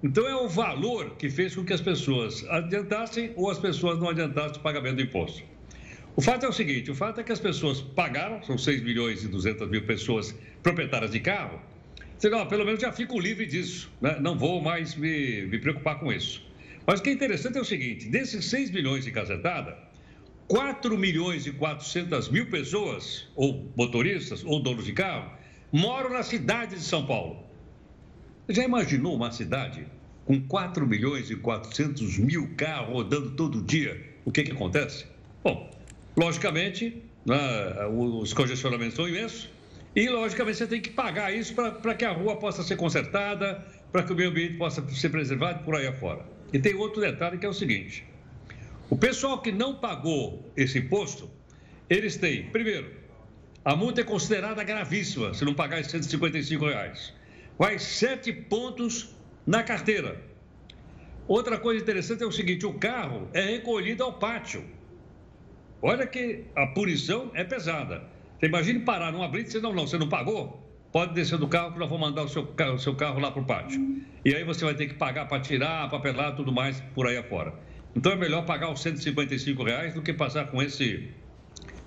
Então, 0.01 0.29
é 0.29 0.37
o 0.37 0.49
valor 0.49 1.17
que 1.17 1.29
fez 1.29 1.57
com 1.57 1.65
que 1.65 1.73
as 1.73 1.81
pessoas 1.81 2.49
adiantassem 2.51 3.33
ou 3.35 3.51
as 3.51 3.59
pessoas 3.59 3.99
não 3.99 4.11
adiantassem 4.11 4.59
o 4.59 4.61
pagamento 4.61 4.95
do 4.95 5.03
imposto. 5.03 5.50
O 6.21 6.23
fato 6.23 6.45
é 6.45 6.49
o 6.51 6.53
seguinte: 6.53 6.91
o 6.91 6.95
fato 6.95 7.19
é 7.19 7.25
que 7.25 7.33
as 7.33 7.41
pessoas 7.41 7.81
pagaram, 7.81 8.43
são 8.43 8.59
6 8.59 8.83
milhões 8.83 9.25
e 9.25 9.29
200 9.29 9.67
mil 9.71 9.87
pessoas 9.87 10.37
proprietárias 10.63 11.13
de 11.13 11.19
carro. 11.19 11.59
Você, 12.19 12.29
não, 12.29 12.47
pelo 12.47 12.63
menos 12.63 12.79
já 12.79 12.93
fico 12.93 13.19
livre 13.19 13.47
disso, 13.47 13.91
né? 14.03 14.19
não 14.21 14.37
vou 14.37 14.61
mais 14.61 14.95
me, 14.95 15.47
me 15.47 15.59
preocupar 15.59 15.99
com 15.99 16.13
isso. 16.13 16.47
Mas 16.87 17.01
o 17.01 17.03
que 17.03 17.09
é 17.09 17.15
interessante 17.15 17.57
é 17.57 17.61
o 17.63 17.65
seguinte: 17.65 18.07
desses 18.07 18.45
6 18.45 18.71
milhões 18.71 19.07
de 19.07 19.11
cacetada, 19.11 19.79
4 20.47 20.99
milhões 20.99 21.47
e 21.47 21.53
400 21.53 22.29
mil 22.29 22.51
pessoas, 22.51 23.27
ou 23.35 23.73
motoristas, 23.75 24.45
ou 24.45 24.63
donos 24.63 24.85
de 24.85 24.93
carro, 24.93 25.33
moram 25.73 26.11
na 26.11 26.23
cidade 26.23 26.75
de 26.75 26.83
São 26.83 27.07
Paulo. 27.07 27.47
Já 28.47 28.63
imaginou 28.63 29.17
uma 29.17 29.33
cidade 29.33 29.87
com 30.27 30.39
4 30.39 30.87
milhões 30.87 31.31
e 31.31 31.37
400 31.37 32.19
mil 32.19 32.51
carros 32.59 32.93
rodando 32.93 33.31
todo 33.31 33.63
dia? 33.63 33.99
O 34.27 34.31
que, 34.31 34.43
que 34.43 34.53
acontece? 34.53 35.07
Bom, 35.43 35.80
Logicamente, 36.17 37.03
né, 37.25 37.87
os 37.87 38.33
congestionamentos 38.33 38.95
são 38.95 39.09
imensos 39.09 39.49
e, 39.95 40.09
logicamente, 40.09 40.59
você 40.59 40.67
tem 40.67 40.81
que 40.81 40.91
pagar 40.91 41.35
isso 41.35 41.55
para 41.55 41.95
que 41.95 42.05
a 42.05 42.13
rua 42.13 42.37
possa 42.37 42.63
ser 42.63 42.77
consertada, 42.77 43.65
para 43.91 44.03
que 44.03 44.13
o 44.13 44.17
meio 44.17 44.31
ambiente 44.31 44.55
possa 44.55 44.87
ser 44.91 45.09
preservado 45.09 45.65
por 45.65 45.75
aí 45.75 45.87
afora. 45.87 46.25
E 46.53 46.59
tem 46.59 46.75
outro 46.75 47.01
detalhe 47.01 47.39
que 47.39 47.47
é 47.47 47.49
o 47.49 47.53
seguinte: 47.53 48.05
o 48.89 48.97
pessoal 48.97 49.41
que 49.41 49.53
não 49.53 49.77
pagou 49.77 50.51
esse 50.57 50.79
imposto, 50.79 51.31
eles 51.89 52.17
têm, 52.17 52.51
primeiro, 52.51 52.91
a 53.65 53.77
multa 53.77 54.01
é 54.01 54.05
considerada 54.05 54.63
gravíssima 54.65 55.35
se 55.35 55.45
não 55.45 55.55
pagar 55.55 55.81
esses 55.81 55.93
155 55.93 56.65
reais. 56.67 57.13
Vai 57.59 57.79
sete 57.79 58.33
pontos 58.33 59.15
na 59.47 59.63
carteira. 59.63 60.21
Outra 61.29 61.59
coisa 61.59 61.81
interessante 61.83 62.23
é 62.23 62.27
o 62.27 62.33
seguinte: 62.33 62.65
o 62.65 62.75
carro 62.75 63.29
é 63.33 63.43
recolhido 63.43 64.03
ao 64.03 64.15
pátio. 64.15 64.65
Olha 65.83 66.07
que 66.07 66.45
a 66.55 66.67
punição 66.67 67.31
é 67.35 67.43
pesada. 67.43 68.03
Você 68.39 68.79
parar 68.81 69.13
numa 69.13 69.29
blitz 69.29 69.51
e 69.51 69.53
dizer, 69.55 69.63
não, 69.63 69.75
não, 69.75 69.87
você 69.87 69.99
não 69.99 70.09
pagou? 70.09 70.67
Pode 70.93 71.15
descer 71.15 71.39
do 71.39 71.47
carro 71.47 71.73
que 71.73 71.79
nós 71.79 71.89
vamos 71.89 72.09
mandar 72.09 72.25
o 72.25 72.29
seu, 72.29 72.43
o 72.43 72.79
seu 72.79 72.95
carro 72.95 73.21
lá 73.21 73.31
para 73.31 73.43
o 73.43 73.45
pátio. 73.45 74.03
E 74.25 74.35
aí 74.35 74.45
você 74.45 74.65
vai 74.65 74.75
ter 74.75 74.89
que 74.89 74.95
pagar 74.95 75.27
para 75.27 75.41
tirar, 75.41 75.89
papelar, 75.89 76.35
tudo 76.35 76.53
mais 76.53 76.81
por 76.95 77.07
aí 77.07 77.17
afora. 77.17 77.55
Então 77.95 78.13
é 78.13 78.17
melhor 78.17 78.45
pagar 78.45 78.71
os 78.71 78.81
155 78.83 79.63
reais 79.63 79.95
do 79.95 80.03
que 80.03 80.13
passar 80.13 80.47
com 80.47 80.63
esse, 80.63 81.09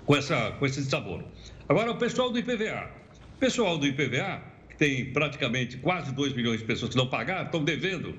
com 0.06 0.16
essa, 0.16 0.52
com 0.52 0.66
esse 0.66 0.82
sabor. 0.84 1.22
Agora, 1.68 1.90
o 1.90 1.96
pessoal 1.96 2.30
do 2.30 2.38
IPVA. 2.38 2.90
O 3.36 3.38
pessoal 3.38 3.78
do 3.78 3.86
IPVA, 3.86 4.42
que 4.70 4.76
tem 4.76 5.12
praticamente 5.12 5.76
quase 5.78 6.12
2 6.14 6.34
milhões 6.34 6.60
de 6.60 6.64
pessoas 6.64 6.90
que 6.90 6.96
não 6.96 7.06
pagaram, 7.06 7.44
estão 7.44 7.62
devendo. 7.62 8.14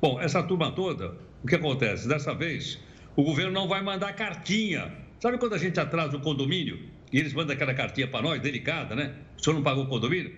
Bom, 0.00 0.20
essa 0.20 0.42
turma 0.42 0.72
toda, 0.72 1.14
o 1.42 1.46
que 1.46 1.54
acontece? 1.54 2.08
Dessa 2.08 2.34
vez, 2.34 2.78
o 3.14 3.22
governo 3.22 3.52
não 3.52 3.68
vai 3.68 3.82
mandar 3.82 4.12
cartinha 4.14 5.01
Sabe 5.22 5.38
quando 5.38 5.54
a 5.54 5.58
gente 5.58 5.78
atrasa 5.78 6.16
o 6.16 6.20
condomínio 6.20 6.80
e 7.12 7.16
eles 7.16 7.32
mandam 7.32 7.54
aquela 7.54 7.72
cartinha 7.72 8.08
para 8.08 8.22
nós, 8.22 8.40
delicada, 8.40 8.96
né? 8.96 9.14
O 9.38 9.40
senhor 9.40 9.54
não 9.54 9.62
pagou 9.62 9.84
o 9.84 9.86
condomínio? 9.86 10.34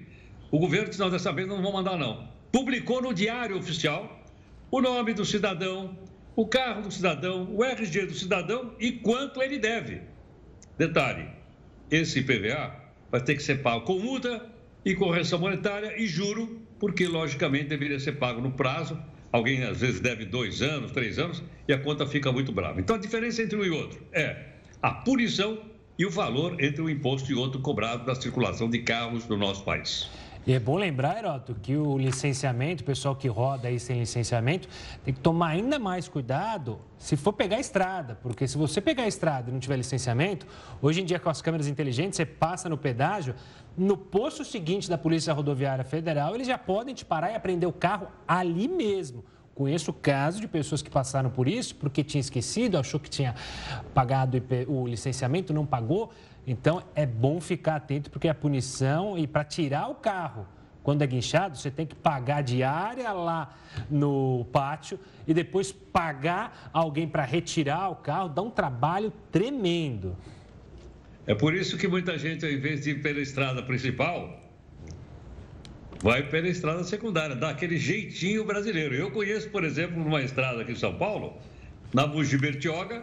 O 0.50 0.58
governo 0.58 0.88
disse, 0.88 1.00
não, 1.00 1.08
dessa 1.08 1.32
vez 1.32 1.48
não 1.48 1.62
vão 1.62 1.72
mandar, 1.72 1.96
não. 1.96 2.28
Publicou 2.52 3.00
no 3.00 3.14
Diário 3.14 3.56
Oficial 3.56 4.22
o 4.70 4.82
nome 4.82 5.14
do 5.14 5.24
cidadão, 5.24 5.98
o 6.36 6.46
carro 6.46 6.82
do 6.82 6.90
cidadão, 6.90 7.48
o 7.50 7.64
RG 7.64 8.04
do 8.04 8.12
cidadão 8.12 8.74
e 8.78 8.92
quanto 8.92 9.42
ele 9.42 9.58
deve. 9.58 10.02
Detalhe, 10.76 11.30
esse 11.90 12.18
IPVA 12.18 12.78
vai 13.10 13.22
ter 13.22 13.36
que 13.36 13.42
ser 13.42 13.62
pago 13.62 13.86
com 13.86 13.98
multa 13.98 14.44
e 14.84 14.94
correção 14.94 15.38
monetária 15.38 15.98
e 15.98 16.06
juro, 16.06 16.60
porque 16.78 17.06
logicamente 17.06 17.68
deveria 17.68 17.98
ser 17.98 18.18
pago 18.18 18.42
no 18.42 18.52
prazo. 18.52 19.02
Alguém 19.32 19.62
às 19.64 19.80
vezes 19.80 19.98
deve 19.98 20.26
dois 20.26 20.60
anos, 20.60 20.92
três 20.92 21.18
anos 21.18 21.42
e 21.66 21.72
a 21.72 21.78
conta 21.78 22.06
fica 22.06 22.30
muito 22.30 22.52
brava. 22.52 22.82
Então 22.82 22.96
a 22.96 22.98
diferença 22.98 23.42
entre 23.42 23.56
um 23.56 23.64
e 23.64 23.70
outro 23.70 24.06
é 24.12 24.52
a 24.84 24.90
punição 24.90 25.56
e 25.98 26.04
o 26.04 26.10
valor 26.10 26.62
entre 26.62 26.82
um 26.82 26.90
imposto 26.90 27.32
e 27.32 27.34
outro 27.34 27.58
cobrado 27.58 28.04
da 28.04 28.14
circulação 28.14 28.68
de 28.68 28.80
carros 28.80 29.26
no 29.26 29.34
nosso 29.34 29.64
país. 29.64 30.10
E 30.46 30.52
é 30.52 30.60
bom 30.60 30.76
lembrar, 30.76 31.16
Heroto, 31.16 31.54
que 31.54 31.74
o 31.74 31.96
licenciamento, 31.96 32.82
o 32.82 32.84
pessoal 32.84 33.16
que 33.16 33.26
roda 33.26 33.68
aí 33.68 33.80
sem 33.80 33.98
licenciamento, 33.98 34.68
tem 35.02 35.14
que 35.14 35.20
tomar 35.20 35.52
ainda 35.52 35.78
mais 35.78 36.06
cuidado 36.06 36.78
se 36.98 37.16
for 37.16 37.32
pegar 37.32 37.56
a 37.56 37.60
estrada, 37.60 38.18
porque 38.22 38.46
se 38.46 38.58
você 38.58 38.78
pegar 38.78 39.04
a 39.04 39.08
estrada 39.08 39.48
e 39.48 39.52
não 39.54 39.58
tiver 39.58 39.78
licenciamento, 39.78 40.46
hoje 40.82 41.00
em 41.00 41.04
dia 41.06 41.18
com 41.18 41.30
as 41.30 41.40
câmeras 41.40 41.66
inteligentes, 41.66 42.18
você 42.18 42.26
passa 42.26 42.68
no 42.68 42.76
pedágio, 42.76 43.34
no 43.78 43.96
posto 43.96 44.44
seguinte 44.44 44.90
da 44.90 44.98
Polícia 44.98 45.32
Rodoviária 45.32 45.82
Federal, 45.82 46.34
eles 46.34 46.46
já 46.46 46.58
podem 46.58 46.94
te 46.94 47.06
parar 47.06 47.32
e 47.32 47.36
apreender 47.36 47.66
o 47.66 47.72
carro 47.72 48.08
ali 48.28 48.68
mesmo. 48.68 49.24
Conheço 49.54 49.92
casos 49.92 50.40
de 50.40 50.48
pessoas 50.48 50.82
que 50.82 50.90
passaram 50.90 51.30
por 51.30 51.46
isso 51.46 51.76
porque 51.76 52.02
tinha 52.02 52.20
esquecido, 52.20 52.76
achou 52.76 52.98
que 52.98 53.08
tinha 53.08 53.34
pagado 53.94 54.42
o 54.66 54.86
licenciamento, 54.86 55.52
não 55.52 55.64
pagou. 55.64 56.12
Então 56.46 56.82
é 56.94 57.06
bom 57.06 57.40
ficar 57.40 57.76
atento 57.76 58.10
porque 58.10 58.28
a 58.28 58.34
punição 58.34 59.16
e 59.16 59.26
para 59.26 59.44
tirar 59.44 59.88
o 59.88 59.94
carro 59.94 60.46
quando 60.84 61.00
é 61.00 61.06
guinchado, 61.06 61.56
você 61.56 61.70
tem 61.70 61.86
que 61.86 61.94
pagar 61.94 62.42
diária 62.42 63.10
lá 63.10 63.56
no 63.90 64.46
pátio 64.52 65.00
e 65.26 65.32
depois 65.32 65.72
pagar 65.72 66.70
alguém 66.74 67.08
para 67.08 67.24
retirar 67.24 67.88
o 67.88 67.96
carro, 67.96 68.28
dá 68.28 68.42
um 68.42 68.50
trabalho 68.50 69.10
tremendo. 69.32 70.14
É 71.26 71.34
por 71.34 71.54
isso 71.54 71.78
que 71.78 71.88
muita 71.88 72.18
gente, 72.18 72.44
ao 72.44 72.52
invés 72.52 72.82
de 72.82 72.90
ir 72.90 73.02
pela 73.02 73.18
estrada 73.18 73.62
principal, 73.62 74.38
vai 76.02 76.22
pela 76.22 76.48
estrada 76.48 76.84
secundária, 76.84 77.34
dá 77.34 77.50
aquele 77.50 77.76
jeitinho 77.76 78.44
brasileiro. 78.44 78.94
Eu 78.94 79.10
conheço, 79.10 79.48
por 79.50 79.64
exemplo, 79.64 80.02
numa 80.02 80.22
estrada 80.22 80.62
aqui 80.62 80.72
em 80.72 80.76
São 80.76 80.94
Paulo, 80.94 81.38
na 81.92 82.06
Bugi 82.06 82.36
Bertioga, 82.36 83.02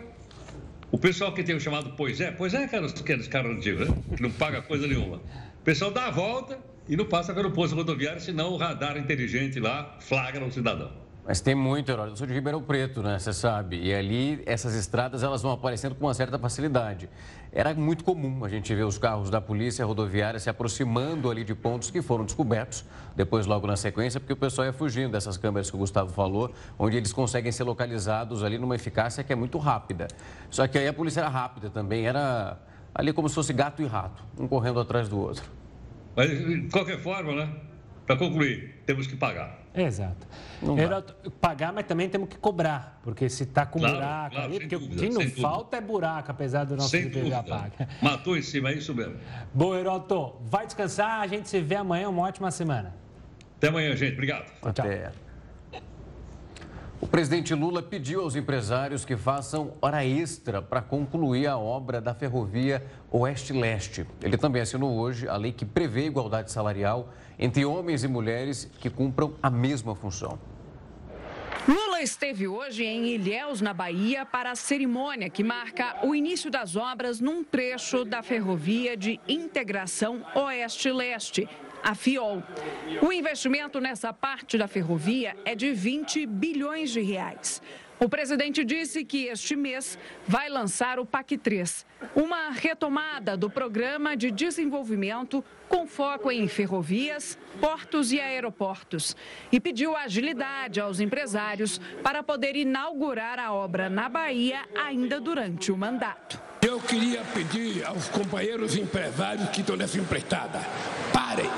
o 0.92 0.98
pessoal 0.98 1.34
que 1.34 1.44
tem 1.44 1.56
o 1.56 1.60
chamado 1.60 1.94
Pois 1.96 2.20
é, 2.20 2.32
Pois 2.32 2.54
é 2.54 2.66
aqueles, 2.66 2.94
aqueles 3.00 3.28
caras 3.28 3.52
antigos, 3.52 3.88
né? 3.88 3.96
que 4.16 4.22
não 4.22 4.32
paga 4.32 4.62
coisa 4.62 4.86
nenhuma. 4.86 5.18
O 5.18 5.64
pessoal 5.64 5.92
dá 5.92 6.08
a 6.08 6.12
volta 6.12 6.60
e 6.88 6.98
não 6.98 7.06
passa 7.06 7.34
pelo 7.34 7.52
posto 7.52 7.76
rodoviário, 7.76 8.20
senão 8.20 8.52
o 8.52 8.58
radar 8.58 8.98
inteligente 8.98 9.60
lá 9.60 9.98
flagra 10.02 10.44
o 10.44 10.52
cidadão. 10.52 11.01
Mas 11.26 11.40
tem 11.40 11.54
muito, 11.54 11.92
Herói. 11.92 12.10
Eu 12.10 12.16
sou 12.16 12.26
de 12.26 12.34
Ribeirão 12.34 12.62
Preto, 12.62 13.04
né? 13.04 13.20
Você 13.20 13.32
sabe. 13.32 13.80
E 13.80 13.94
ali, 13.94 14.42
essas 14.46 14.74
estradas, 14.74 15.22
elas 15.22 15.42
vão 15.42 15.52
aparecendo 15.52 15.94
com 15.94 16.08
uma 16.08 16.14
certa 16.14 16.40
facilidade. 16.40 17.08
Era 17.54 17.74
muito 17.76 18.04
comum 18.04 18.44
a 18.44 18.50
gente 18.50 18.74
ver 18.74 18.84
os 18.84 18.98
carros 18.98 19.30
da 19.30 19.40
polícia 19.40 19.86
rodoviária 19.86 20.40
se 20.40 20.50
aproximando 20.50 21.30
ali 21.30 21.44
de 21.44 21.54
pontos 21.54 21.92
que 21.92 22.02
foram 22.02 22.26
descobertos, 22.26 22.84
depois 23.16 23.46
logo 23.46 23.68
na 23.68 23.76
sequência, 23.76 24.20
porque 24.20 24.34
o 24.34 24.38
pessoal 24.38 24.68
ia 24.68 24.74
fugindo 24.74 25.12
dessas 25.12 25.38
câmeras 25.38 25.70
que 25.70 25.76
o 25.76 25.80
Gustavo 25.80 26.12
falou, 26.12 26.52
onde 26.80 26.98
eles 26.98 27.14
conseguem 27.14 27.52
ser 27.52 27.66
localizados 27.66 28.44
ali 28.44 28.58
numa 28.58 28.76
eficácia 28.76 29.24
que 29.24 29.32
é 29.32 29.36
muito 29.36 29.58
rápida. 29.58 30.08
Só 30.50 30.66
que 30.68 30.78
aí 30.78 30.88
a 30.88 30.94
polícia 30.94 31.20
era 31.20 31.30
rápida 31.30 31.70
também, 31.70 32.08
era 32.08 32.58
ali 32.96 33.14
como 33.14 33.30
se 33.30 33.36
fosse 33.36 33.54
gato 33.54 33.82
e 33.82 33.86
rato, 33.86 34.24
um 34.40 34.48
correndo 34.48 34.80
atrás 34.80 35.08
do 35.08 35.20
outro. 35.20 35.44
Mas, 36.16 36.30
de 36.30 36.70
qualquer 36.70 37.00
forma, 37.00 37.36
né? 37.36 37.54
Para 38.12 38.28
concluir, 38.28 38.82
temos 38.86 39.08
que 39.08 39.16
pagar. 39.16 39.58
Exato. 39.74 40.28
Era 40.78 41.02
pagar, 41.40 41.72
mas 41.72 41.86
também 41.86 42.10
temos 42.10 42.28
que 42.28 42.36
cobrar, 42.36 43.00
porque 43.04 43.30
se 43.30 43.44
está 43.44 43.66
com 43.66 43.80
claro, 43.80 43.96
buraco 43.96 44.36
claro, 44.36 44.48
ali, 44.48 44.60
porque 44.60 44.78
dúvida, 44.78 44.96
o 44.96 45.00
que 45.00 45.10
não 45.10 45.30
falta 45.42 45.78
é 45.78 45.82
buraco, 45.82 46.30
apesar 46.30 46.66
do 46.66 46.76
nosso 46.76 46.94
IPVA 46.94 47.42
paga. 47.42 47.88
Matou 48.02 48.36
em 48.36 48.42
cima, 48.42 48.70
é 48.70 48.74
isso 48.74 48.94
mesmo. 48.94 49.16
Bom, 49.54 49.74
Heroto, 49.74 50.36
vai 50.42 50.66
descansar, 50.66 51.22
a 51.22 51.28
gente 51.28 51.48
se 51.48 51.62
vê 51.62 51.76
amanhã, 51.76 52.10
uma 52.10 52.24
ótima 52.24 52.52
semana. 52.52 52.94
Até 53.58 53.70
amanhã, 53.70 53.96
gente. 53.96 54.14
Obrigado. 54.14 54.52
Tchau. 54.74 54.86
O 57.02 57.08
presidente 57.08 57.56
Lula 57.56 57.82
pediu 57.82 58.22
aos 58.22 58.36
empresários 58.36 59.04
que 59.04 59.18
façam 59.18 59.74
hora 59.82 60.06
extra 60.06 60.62
para 60.62 60.84
concluir 60.84 61.48
a 61.48 61.58
obra 61.58 62.00
da 62.00 62.14
ferrovia 62.14 62.86
Oeste-Leste. 63.10 64.06
Ele 64.22 64.38
também 64.38 64.62
assinou 64.62 64.96
hoje 65.00 65.28
a 65.28 65.36
lei 65.36 65.52
que 65.52 65.66
prevê 65.66 66.06
igualdade 66.06 66.52
salarial 66.52 67.12
entre 67.40 67.66
homens 67.66 68.04
e 68.04 68.08
mulheres 68.08 68.70
que 68.80 68.88
cumpram 68.88 69.34
a 69.42 69.50
mesma 69.50 69.96
função. 69.96 70.38
Lula 71.68 72.02
esteve 72.02 72.48
hoje 72.48 72.84
em 72.84 73.08
Ilhéus, 73.08 73.62
na 73.62 73.74
Bahia, 73.74 74.24
para 74.24 74.52
a 74.52 74.56
cerimônia 74.56 75.30
que 75.30 75.44
marca 75.44 76.06
o 76.06 76.14
início 76.14 76.52
das 76.52 76.76
obras 76.76 77.20
num 77.20 77.44
trecho 77.44 78.06
da 78.06 78.22
ferrovia 78.22 78.96
de 78.96 79.20
integração 79.28 80.24
Oeste-Leste, 80.36 81.50
a 81.84 81.96
FIOL. 81.96 82.44
O 83.02 83.12
investimento 83.12 83.80
nessa 83.80 84.14
parte 84.14 84.58
da 84.58 84.68
ferrovia 84.68 85.36
é 85.46 85.56
de 85.56 85.74
20 85.74 86.26
bilhões 86.26 86.92
de 86.92 87.02
reais. 87.02 87.62
O 88.04 88.10
presidente 88.10 88.66
disse 88.66 89.06
que 89.06 89.26
este 89.26 89.56
mês 89.56 89.96
vai 90.28 90.50
lançar 90.50 90.98
o 91.00 91.06
PAC 91.06 91.38
3, 91.38 91.86
uma 92.16 92.50
retomada 92.50 93.38
do 93.38 93.48
programa 93.48 94.18
de 94.18 94.32
desenvolvimento 94.32 95.46
com 95.70 95.86
foco 95.86 96.32
em 96.32 96.48
ferrovias, 96.48 97.38
portos 97.60 98.12
e 98.12 98.20
aeroportos. 98.20 99.16
E 99.52 99.60
pediu 99.60 99.96
agilidade 99.96 100.82
aos 100.82 101.00
empresários 101.00 101.80
para 102.02 102.24
poder 102.24 102.56
inaugurar 102.56 103.38
a 103.38 103.54
obra 103.54 103.88
na 103.88 104.10
Bahia 104.10 104.68
ainda 104.76 105.22
durante 105.22 105.72
o 105.72 105.78
mandato. 105.78 106.51
Eu 106.72 106.80
queria 106.80 107.22
pedir 107.34 107.84
aos 107.86 108.08
companheiros 108.08 108.78
empresários 108.78 109.50
que 109.50 109.60
estão 109.60 109.76
nessa 109.76 109.98
empreitada, 109.98 110.58
parem 111.12 111.50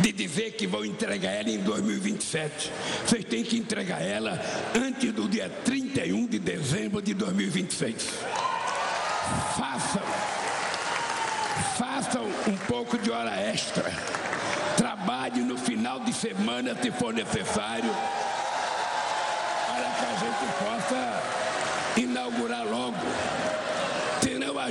de 0.00 0.10
dizer 0.10 0.54
que 0.54 0.66
vão 0.66 0.84
entregar 0.84 1.30
ela 1.30 1.50
em 1.50 1.58
2027. 1.58 2.72
Vocês 3.06 3.24
têm 3.26 3.44
que 3.44 3.56
entregar 3.56 4.02
ela 4.02 4.36
antes 4.74 5.12
do 5.12 5.28
dia 5.28 5.48
31 5.64 6.26
de 6.26 6.40
dezembro 6.40 7.00
de 7.00 7.14
2026. 7.14 8.08
Façam, 9.56 10.02
façam 11.78 12.24
um 12.48 12.56
pouco 12.66 12.98
de 12.98 13.12
hora 13.12 13.40
extra. 13.40 13.84
Trabalhe 14.76 15.42
no 15.42 15.56
final 15.56 16.00
de 16.00 16.12
semana 16.12 16.76
se 16.82 16.90
for 16.90 17.14
necessário, 17.14 17.94
para 19.68 19.90
que 19.90 20.04
a 20.04 20.18
gente 20.18 20.52
possa 20.58 21.44
inaugurar 22.00 22.53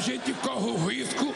gente 0.04 0.34
corre 0.34 0.70
o 0.70 0.76
risco 0.86 1.34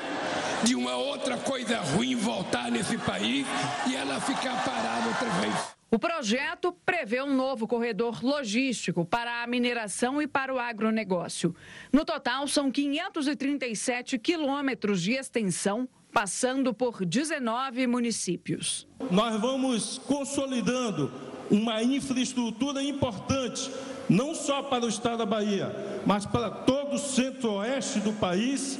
de 0.62 0.76
uma 0.76 0.98
outra 0.98 1.38
coisa 1.38 1.80
ruim 1.80 2.16
voltar 2.16 2.70
nesse 2.70 2.98
país 2.98 3.48
e 3.90 3.96
ela 3.96 4.20
ficar 4.20 4.62
parada 4.66 5.08
outra 5.08 5.30
vez. 5.40 5.78
O 5.90 5.98
projeto 5.98 6.76
prevê 6.86 7.22
um 7.22 7.34
novo 7.34 7.66
corredor 7.66 8.22
logístico 8.22 9.06
para 9.06 9.42
a 9.42 9.48
mineração 9.48 10.22
e 10.22 10.28
para 10.28 10.54
o 10.54 10.60
agronegócio. 10.60 11.56
No 11.94 12.04
total, 12.04 12.46
são 12.46 12.70
537 12.70 14.20
quilômetros 14.20 15.02
de 15.02 15.14
extensão, 15.14 15.88
passando 16.12 16.74
por 16.74 17.06
19 17.06 17.88
municípios. 17.88 18.86
Nós 19.10 19.40
vamos 19.40 19.98
consolidando 20.00 21.10
uma 21.50 21.82
infraestrutura 21.82 22.84
importante, 22.84 23.72
não 24.10 24.34
só 24.34 24.64
para 24.64 24.86
o 24.86 24.90
estado 24.90 25.20
da 25.20 25.26
Bahia, 25.26 25.76
mas 26.06 26.26
para 26.26 26.50
todo 26.50 26.96
o 26.96 27.00
centro-oeste 27.00 28.00
do 28.00 28.14
país 28.14 28.80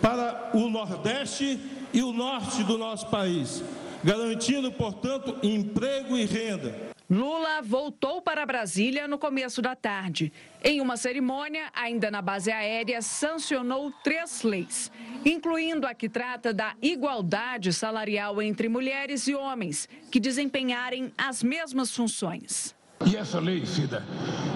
para 0.00 0.50
o 0.52 0.68
Nordeste 0.68 1.58
e 1.92 2.02
o 2.02 2.12
Norte 2.12 2.62
do 2.64 2.76
nosso 2.76 3.08
país, 3.08 3.62
garantindo, 4.02 4.70
portanto, 4.70 5.38
emprego 5.42 6.16
e 6.16 6.24
renda. 6.24 6.92
Lula 7.08 7.62
voltou 7.62 8.20
para 8.20 8.46
Brasília 8.46 9.06
no 9.06 9.18
começo 9.18 9.62
da 9.62 9.76
tarde. 9.76 10.32
Em 10.62 10.80
uma 10.80 10.96
cerimônia, 10.96 11.70
ainda 11.74 12.10
na 12.10 12.20
base 12.20 12.50
aérea, 12.50 13.00
sancionou 13.02 13.92
três 14.02 14.42
leis, 14.42 14.90
incluindo 15.24 15.86
a 15.86 15.94
que 15.94 16.08
trata 16.08 16.52
da 16.52 16.74
igualdade 16.82 17.72
salarial 17.72 18.42
entre 18.42 18.68
mulheres 18.68 19.28
e 19.28 19.34
homens 19.34 19.88
que 20.10 20.18
desempenharem 20.18 21.12
as 21.16 21.42
mesmas 21.42 21.94
funções. 21.94 22.74
E 23.06 23.16
essa 23.16 23.38
lei, 23.38 23.66
Cida, 23.66 24.02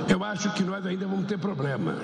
eu 0.08 0.22
acho 0.24 0.52
que 0.54 0.62
nós 0.62 0.84
ainda 0.86 1.06
vamos 1.06 1.26
ter 1.26 1.38
problema 1.38 1.94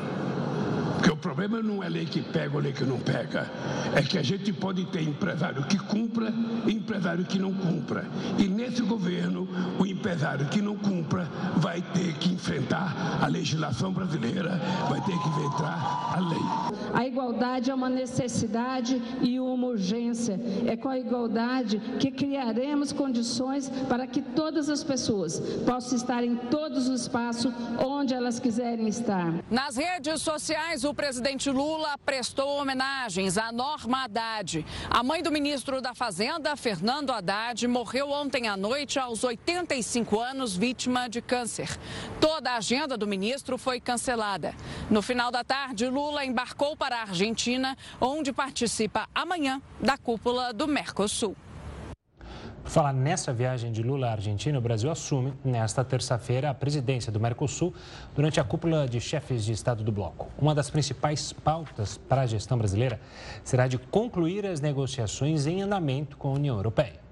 porque 1.05 1.13
o 1.13 1.17
problema 1.19 1.63
não 1.63 1.85
é 1.85 1.89
lei 1.91 2.07
que 2.07 2.23
pega 2.23 2.57
ou 2.57 2.63
lei 2.63 2.73
que 2.73 2.83
não 2.83 2.99
pega. 2.99 3.47
É 3.95 4.01
que 4.01 4.17
a 4.17 4.23
gente 4.23 4.51
pode 4.55 4.87
ter 4.87 5.03
empresário 5.03 5.63
que 5.65 5.77
cumpra 5.77 6.33
e 6.67 6.73
empresário 6.73 7.27
que 7.27 7.39
não 7.39 7.53
cumpra. 7.53 8.07
E 8.39 8.49
nesse 8.49 8.81
governo, 8.81 9.47
o 9.79 9.85
empresário 9.85 10.47
que 10.47 10.63
não 10.63 10.75
cumpra 10.79 11.29
vai 11.57 11.83
ter 11.93 12.15
que 12.15 12.33
enfrentar 12.33 13.19
a 13.21 13.27
legislação 13.27 13.93
brasileira, 13.93 14.59
vai 14.89 14.99
ter 15.03 15.13
que 15.19 15.29
enfrentar 15.29 16.15
a 16.17 16.21
lei. 16.21 16.75
A 16.95 17.07
igualdade 17.07 17.71
é 17.71 17.75
uma 17.75 17.91
necessidade 17.91 19.03
e 19.21 19.39
uma 19.39 19.67
urgência. 19.67 20.41
É 20.67 20.75
com 20.75 20.89
a 20.89 20.99
igualdade 20.99 21.83
que 22.01 22.11
criaremos 22.11 22.93
condições 22.93 23.69
para 23.91 24.07
que 24.07 24.23
todas 24.23 24.71
as 24.71 24.83
pessoas 24.83 25.39
possam 25.67 25.99
estar 25.99 26.25
em 26.25 26.35
todos 26.35 26.89
os 26.89 27.03
espaços 27.03 27.53
onde 27.79 28.15
elas 28.15 28.41
quiserem 28.41 28.89
estar. 28.89 29.35
Nas 29.51 29.77
redes 29.77 30.23
sociais, 30.23 30.83
o 30.83 30.94
o 30.95 31.03
presidente 31.05 31.51
Lula 31.51 31.99
prestou 31.99 32.61
homenagens 32.61 33.37
à 33.37 33.51
Norma 33.51 34.05
Haddad. 34.05 34.65
A 34.89 35.03
mãe 35.03 35.25
do 35.25 35.33
ministro 35.33 35.81
da 35.81 35.93
Fazenda, 35.93 36.55
Fernando 36.55 37.11
Haddad, 37.11 37.67
morreu 37.67 38.11
ontem 38.11 38.47
à 38.47 38.57
noite 38.57 38.97
aos 38.97 39.25
85 39.25 40.21
anos, 40.21 40.57
vítima 40.57 41.09
de 41.09 41.21
câncer. 41.21 41.69
Toda 42.21 42.53
a 42.53 42.59
agenda 42.59 42.97
do 42.97 43.09
ministro 43.09 43.59
foi 43.59 43.81
cancelada. 43.81 44.55
No 44.89 45.03
final 45.03 45.33
da 45.33 45.43
tarde, 45.43 45.89
Lula 45.89 46.25
embarcou 46.25 46.77
para 46.77 46.99
a 46.99 47.03
Argentina, 47.03 47.77
onde 48.01 48.33
participa 48.33 49.09
amanhã 49.13 49.61
da 49.81 49.99
cúpula 49.99 50.53
do 50.53 50.69
Mercosul. 50.69 51.37
Falar 52.65 52.95
nessa 52.95 53.33
viagem 53.33 53.71
de 53.71 53.83
Lula 53.83 54.09
à 54.09 54.13
Argentina, 54.13 54.59
o 54.59 54.61
Brasil 54.61 54.91
assume 54.91 55.35
nesta 55.45 55.85
terça-feira 55.85 56.51
a 56.51 56.55
presidência 56.55 57.13
do 57.13 57.21
Mercosul 57.21 57.75
durante 58.15 58.41
a 58.41 58.45
cúpula 58.45 58.89
de 58.89 59.01
chefes 59.01 59.45
de 59.45 59.53
Estado 59.53 59.85
do 59.85 59.93
bloco. 59.93 60.29
Uma 60.39 60.55
das 60.55 60.71
principais 60.71 61.33
pautas 61.33 61.99
para 61.99 62.23
a 62.23 62.27
gestão 62.27 62.57
brasileira 62.57 62.99
será 63.45 63.69
de 63.69 63.79
concluir 63.79 64.47
as 64.47 64.61
negociações 64.61 65.47
em 65.47 65.63
andamento 65.63 66.17
com 66.17 66.29
a 66.29 66.33
União 66.33 66.57
Europeia. 66.57 67.04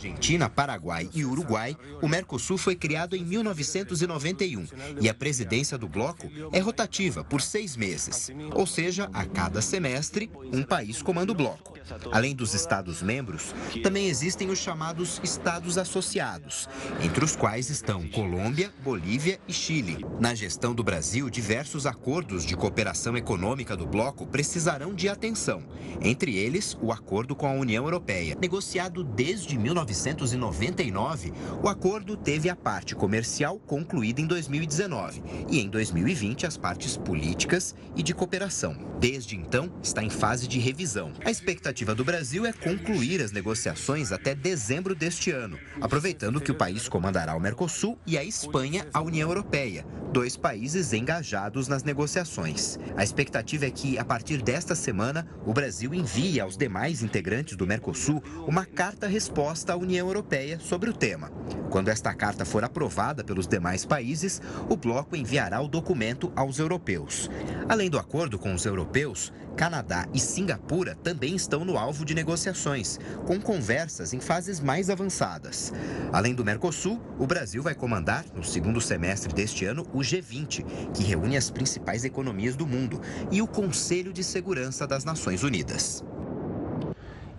Argentina, 0.00 0.48
Paraguai 0.48 1.10
e 1.12 1.26
Uruguai, 1.26 1.76
o 2.00 2.08
Mercosul 2.08 2.56
foi 2.56 2.74
criado 2.74 3.14
em 3.14 3.22
1991 3.22 4.66
e 4.98 5.10
a 5.10 5.14
presidência 5.14 5.76
do 5.76 5.86
bloco 5.86 6.30
é 6.52 6.58
rotativa 6.58 7.22
por 7.22 7.42
seis 7.42 7.76
meses. 7.76 8.30
Ou 8.54 8.66
seja, 8.66 9.10
a 9.12 9.26
cada 9.26 9.60
semestre, 9.60 10.30
um 10.52 10.62
país 10.62 11.02
comanda 11.02 11.32
o 11.32 11.34
bloco. 11.34 11.78
Além 12.12 12.34
dos 12.34 12.54
Estados-membros, 12.54 13.54
também 13.82 14.08
existem 14.08 14.48
os 14.48 14.58
chamados 14.58 15.20
Estados 15.22 15.76
Associados, 15.76 16.68
entre 17.02 17.24
os 17.24 17.36
quais 17.36 17.68
estão 17.68 18.08
Colômbia, 18.08 18.72
Bolívia 18.82 19.38
e 19.46 19.52
Chile. 19.52 20.06
Na 20.18 20.34
gestão 20.34 20.74
do 20.74 20.84
Brasil, 20.84 21.28
diversos 21.28 21.84
acordos 21.84 22.46
de 22.46 22.56
cooperação 22.56 23.16
econômica 23.16 23.76
do 23.76 23.86
bloco 23.86 24.26
precisarão 24.26 24.94
de 24.94 25.08
atenção, 25.08 25.62
entre 26.00 26.36
eles 26.36 26.76
o 26.80 26.92
acordo 26.92 27.34
com 27.34 27.46
a 27.46 27.52
União 27.52 27.84
Europeia, 27.84 28.36
negociado 28.40 29.02
desde 29.02 29.58
19 29.58 29.89
1999, 29.90 31.32
o 31.62 31.68
acordo 31.68 32.16
teve 32.16 32.48
a 32.48 32.56
parte 32.56 32.94
comercial 32.94 33.58
concluída 33.58 34.20
em 34.20 34.26
2019 34.26 35.22
e 35.50 35.60
em 35.60 35.68
2020 35.68 36.46
as 36.46 36.56
partes 36.56 36.96
políticas 36.96 37.74
e 37.96 38.02
de 38.02 38.14
cooperação. 38.14 38.76
Desde 39.00 39.34
então, 39.34 39.72
está 39.82 40.02
em 40.02 40.10
fase 40.10 40.46
de 40.46 40.58
revisão. 40.58 41.12
A 41.24 41.30
expectativa 41.30 41.94
do 41.94 42.04
Brasil 42.04 42.46
é 42.46 42.52
concluir 42.52 43.20
as 43.20 43.32
negociações 43.32 44.12
até 44.12 44.34
dezembro 44.34 44.94
deste 44.94 45.30
ano, 45.30 45.58
aproveitando 45.80 46.40
que 46.40 46.52
o 46.52 46.54
país 46.54 46.88
comandará 46.88 47.34
o 47.34 47.40
Mercosul 47.40 47.98
e 48.06 48.16
a 48.16 48.24
Espanha 48.24 48.86
a 48.92 49.00
União 49.00 49.28
Europeia, 49.28 49.84
dois 50.12 50.36
países 50.36 50.92
engajados 50.92 51.66
nas 51.66 51.82
negociações. 51.82 52.78
A 52.96 53.02
expectativa 53.02 53.66
é 53.66 53.70
que, 53.70 53.98
a 53.98 54.04
partir 54.04 54.42
desta 54.42 54.74
semana, 54.74 55.26
o 55.46 55.52
Brasil 55.52 55.94
envie 55.94 56.40
aos 56.40 56.56
demais 56.56 57.02
integrantes 57.02 57.56
do 57.56 57.66
Mercosul 57.66 58.22
uma 58.46 58.64
carta-resposta 58.64 59.72
União 59.80 60.06
Europeia 60.06 60.60
sobre 60.60 60.90
o 60.90 60.92
tema. 60.92 61.32
Quando 61.70 61.88
esta 61.88 62.12
carta 62.12 62.44
for 62.44 62.62
aprovada 62.62 63.24
pelos 63.24 63.46
demais 63.46 63.86
países, 63.86 64.42
o 64.68 64.76
bloco 64.76 65.16
enviará 65.16 65.60
o 65.60 65.68
documento 65.68 66.30
aos 66.36 66.58
europeus. 66.58 67.30
Além 67.68 67.88
do 67.88 67.98
acordo 67.98 68.38
com 68.38 68.52
os 68.52 68.66
europeus, 68.66 69.32
Canadá 69.56 70.06
e 70.12 70.20
Singapura 70.20 70.94
também 70.96 71.34
estão 71.34 71.64
no 71.64 71.78
alvo 71.78 72.04
de 72.04 72.14
negociações, 72.14 72.98
com 73.26 73.40
conversas 73.40 74.12
em 74.12 74.20
fases 74.20 74.60
mais 74.60 74.90
avançadas. 74.90 75.72
Além 76.12 76.34
do 76.34 76.44
Mercosul, 76.44 77.00
o 77.18 77.26
Brasil 77.26 77.62
vai 77.62 77.74
comandar, 77.74 78.24
no 78.34 78.44
segundo 78.44 78.80
semestre 78.80 79.32
deste 79.32 79.64
ano, 79.64 79.86
o 79.94 80.00
G20, 80.00 80.92
que 80.92 81.04
reúne 81.04 81.36
as 81.36 81.50
principais 81.50 82.04
economias 82.04 82.54
do 82.54 82.66
mundo, 82.66 83.00
e 83.30 83.40
o 83.40 83.46
Conselho 83.46 84.12
de 84.12 84.22
Segurança 84.22 84.86
das 84.86 85.04
Nações 85.04 85.42
Unidas. 85.42 86.04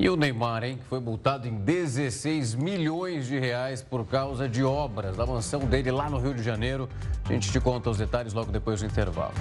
E 0.01 0.09
o 0.09 0.15
Neymar, 0.15 0.63
hein, 0.63 0.77
que 0.77 0.83
foi 0.85 0.99
multado 0.99 1.47
em 1.47 1.53
16 1.59 2.55
milhões 2.55 3.27
de 3.27 3.37
reais 3.37 3.83
por 3.83 4.03
causa 4.03 4.49
de 4.49 4.63
obras 4.63 5.15
da 5.15 5.27
mansão 5.27 5.59
dele 5.59 5.91
lá 5.91 6.09
no 6.09 6.17
Rio 6.17 6.33
de 6.33 6.41
Janeiro. 6.41 6.89
A 7.23 7.31
gente 7.31 7.51
te 7.51 7.59
conta 7.59 7.87
os 7.87 7.99
detalhes 7.99 8.33
logo 8.33 8.51
depois 8.51 8.79
do 8.79 8.87
intervalo. 8.87 9.35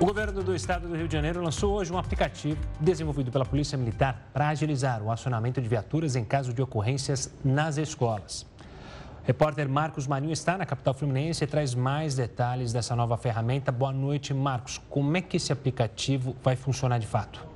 O 0.00 0.04
governo 0.04 0.42
do 0.42 0.52
estado 0.52 0.88
do 0.88 0.96
Rio 0.96 1.06
de 1.06 1.12
Janeiro 1.12 1.40
lançou 1.40 1.72
hoje 1.72 1.92
um 1.92 1.96
aplicativo 1.96 2.60
desenvolvido 2.80 3.30
pela 3.30 3.44
Polícia 3.44 3.78
Militar 3.78 4.28
para 4.32 4.48
agilizar 4.48 5.00
o 5.04 5.12
acionamento 5.12 5.62
de 5.62 5.68
viaturas 5.68 6.16
em 6.16 6.24
caso 6.24 6.52
de 6.52 6.60
ocorrências 6.60 7.32
nas 7.44 7.76
escolas. 7.76 8.44
Repórter 9.26 9.68
Marcos 9.68 10.06
Marinho 10.06 10.32
está 10.32 10.56
na 10.56 10.64
capital 10.64 10.94
fluminense 10.94 11.42
e 11.42 11.48
traz 11.48 11.74
mais 11.74 12.14
detalhes 12.14 12.72
dessa 12.72 12.94
nova 12.94 13.16
ferramenta. 13.16 13.72
Boa 13.72 13.92
noite, 13.92 14.32
Marcos. 14.32 14.80
Como 14.88 15.16
é 15.16 15.20
que 15.20 15.36
esse 15.36 15.52
aplicativo 15.52 16.36
vai 16.44 16.54
funcionar 16.54 16.98
de 16.98 17.08
fato? 17.08 17.55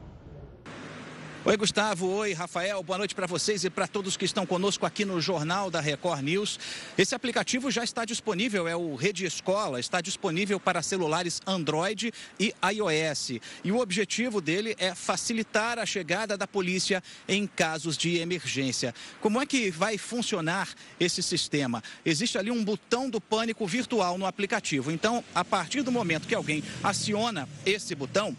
Oi, 1.42 1.56
Gustavo. 1.56 2.06
Oi, 2.06 2.34
Rafael. 2.34 2.82
Boa 2.82 2.98
noite 2.98 3.14
para 3.14 3.26
vocês 3.26 3.64
e 3.64 3.70
para 3.70 3.86
todos 3.86 4.14
que 4.14 4.26
estão 4.26 4.44
conosco 4.44 4.84
aqui 4.84 5.06
no 5.06 5.22
Jornal 5.22 5.70
da 5.70 5.80
Record 5.80 6.20
News. 6.20 6.60
Esse 6.98 7.14
aplicativo 7.14 7.70
já 7.70 7.82
está 7.82 8.04
disponível, 8.04 8.68
é 8.68 8.76
o 8.76 8.94
Rede 8.94 9.24
Escola, 9.24 9.80
está 9.80 10.02
disponível 10.02 10.60
para 10.60 10.82
celulares 10.82 11.40
Android 11.46 12.12
e 12.38 12.52
iOS. 12.62 13.40
E 13.64 13.72
o 13.72 13.78
objetivo 13.78 14.38
dele 14.38 14.76
é 14.78 14.94
facilitar 14.94 15.78
a 15.78 15.86
chegada 15.86 16.36
da 16.36 16.46
polícia 16.46 17.02
em 17.26 17.46
casos 17.46 17.96
de 17.96 18.18
emergência. 18.18 18.94
Como 19.22 19.40
é 19.40 19.46
que 19.46 19.70
vai 19.70 19.96
funcionar 19.96 20.68
esse 21.00 21.22
sistema? 21.22 21.82
Existe 22.04 22.36
ali 22.36 22.50
um 22.50 22.62
botão 22.62 23.08
do 23.08 23.18
pânico 23.18 23.66
virtual 23.66 24.18
no 24.18 24.26
aplicativo. 24.26 24.92
Então, 24.92 25.24
a 25.34 25.42
partir 25.42 25.80
do 25.80 25.90
momento 25.90 26.28
que 26.28 26.34
alguém 26.34 26.62
aciona 26.84 27.48
esse 27.64 27.94
botão, 27.94 28.36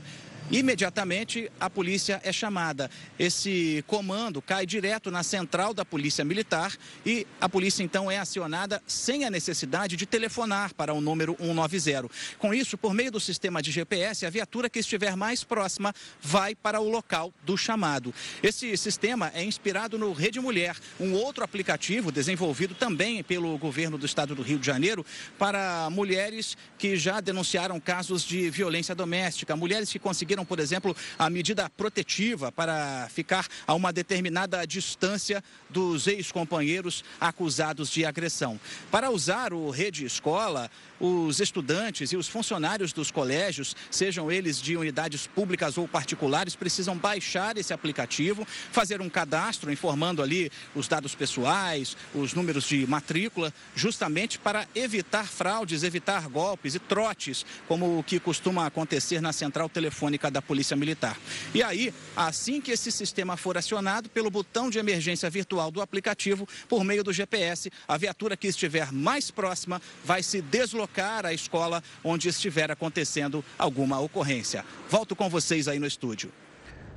Imediatamente 0.52 1.50
a 1.58 1.70
polícia 1.70 2.20
é 2.26 2.34
chamada. 2.34 2.92
Esse 3.18 3.86
comando 3.88 4.42
cai 4.42 4.66
direto 4.66 5.10
na 5.10 5.24
central 5.24 5.74
da 5.74 5.86
Polícia 5.86 6.26
Militar 6.26 6.76
e 7.06 7.26
a 7.40 7.48
polícia 7.48 7.84
então 7.84 8.12
é 8.12 8.18
acionada 8.18 8.84
sem 8.86 9.24
a 9.24 9.30
necessidade 9.30 9.96
de 9.96 10.06
telefonar 10.06 10.74
para 10.74 10.94
o 10.94 11.00
número 11.00 11.38
190. 11.40 12.10
Com 12.38 12.54
isso, 12.54 12.78
por 12.78 12.94
meio 12.94 13.10
do 13.12 13.20
sistema 13.20 13.62
de 13.62 13.72
GPS, 13.72 14.26
a 14.26 14.30
viatura 14.30 14.70
que 14.70 14.80
estiver 14.80 15.16
mais 15.16 15.42
próxima 15.42 15.96
vai 16.22 16.54
para 16.54 16.82
o 16.82 16.90
local 16.90 17.34
do 17.46 17.58
chamado. 17.58 18.14
Esse 18.44 18.76
sistema 18.76 19.32
é 19.34 19.46
inspirado 19.46 19.98
no 19.98 20.12
Rede 20.12 20.42
Mulher, 20.42 20.76
um 21.00 21.14
outro 21.14 21.46
aplicativo 21.46 22.12
desenvolvido 22.12 22.76
também 22.76 23.24
pelo 23.24 23.58
governo 23.58 23.98
do 23.98 24.06
estado 24.06 24.36
do 24.36 24.42
Rio 24.42 24.60
de 24.60 24.66
Janeiro 24.66 25.06
para 25.40 25.90
mulheres 25.90 26.58
que 26.78 26.98
já 26.98 27.22
denunciaram 27.22 27.80
casos 27.80 28.22
de 28.26 28.50
violência 28.50 28.94
doméstica, 28.94 29.56
mulheres 29.56 29.90
que 29.90 29.98
conseguiram 29.98 30.41
por 30.46 30.60
exemplo, 30.60 30.96
a 31.18 31.30
medida 31.30 31.70
protetiva 31.70 32.52
para 32.52 33.08
ficar 33.10 33.48
a 33.66 33.74
uma 33.74 33.92
determinada 33.92 34.66
distância 34.66 35.44
dos 35.70 36.08
ex-companheiros 36.08 37.04
acusados 37.20 37.90
de 37.90 38.06
agressão. 38.06 38.60
Para 38.90 39.10
usar 39.10 39.54
o 39.54 39.70
Rede 39.70 40.06
Escola, 40.06 40.70
os 41.02 41.40
estudantes 41.40 42.12
e 42.12 42.18
os 42.18 42.28
funcionários 42.28 42.94
dos 42.94 43.10
colégios, 43.10 43.76
sejam 43.90 44.32
eles 44.32 44.62
de 44.62 44.78
unidades 44.78 45.26
públicas 45.26 45.78
ou 45.78 45.88
particulares, 45.88 46.56
precisam 46.56 46.96
baixar 46.96 47.58
esse 47.58 47.74
aplicativo, 47.74 48.46
fazer 48.72 49.02
um 49.02 49.10
cadastro 49.10 49.72
informando 49.72 50.22
ali 50.22 50.52
os 50.76 50.88
dados 50.88 51.16
pessoais, 51.16 51.98
os 52.14 52.34
números 52.34 52.66
de 52.66 52.86
matrícula, 52.86 53.52
justamente 53.76 54.38
para 54.38 54.68
evitar 54.76 55.26
fraudes, 55.26 55.82
evitar 55.82 56.30
golpes 56.30 56.76
e 56.76 56.80
trotes, 56.80 57.46
como 57.68 57.98
o 57.98 58.04
que 58.04 58.20
costuma 58.20 58.68
acontecer 58.68 59.22
na 59.22 59.34
central 59.34 59.68
telefônica 59.68 60.30
da 60.30 60.42
Polícia 60.42 60.78
Militar. 60.78 61.18
E 61.54 61.64
aí, 61.64 61.92
assim 62.16 62.62
que 62.62 62.72
esse 62.72 62.92
sistema 62.92 63.36
for 63.36 63.58
acionado 63.58 64.08
pelo 64.10 64.30
botão 64.30 64.70
de 64.70 64.78
emergência 64.78 65.30
virtual 65.30 65.72
do 65.72 65.82
aplicativo, 65.82 66.48
por 66.70 66.84
meio 66.84 67.04
do 67.04 67.12
GPS, 67.12 67.72
a 67.88 67.98
viatura 67.98 68.38
que 68.38 68.48
estiver 68.48 68.92
mais 68.92 69.32
próxima 69.32 69.82
vai 70.06 70.22
se 70.22 70.42
deslocar 70.42 70.91
deslocar 70.92 71.26
a 71.26 71.34
escola 71.34 71.82
onde 72.04 72.28
estiver 72.28 72.70
acontecendo 72.70 73.44
alguma 73.58 74.00
ocorrência. 74.00 74.66
Volto 74.90 75.16
com 75.16 75.30
vocês 75.30 75.68
aí 75.68 75.80
no 75.80 75.88
estúdio. 75.88 76.32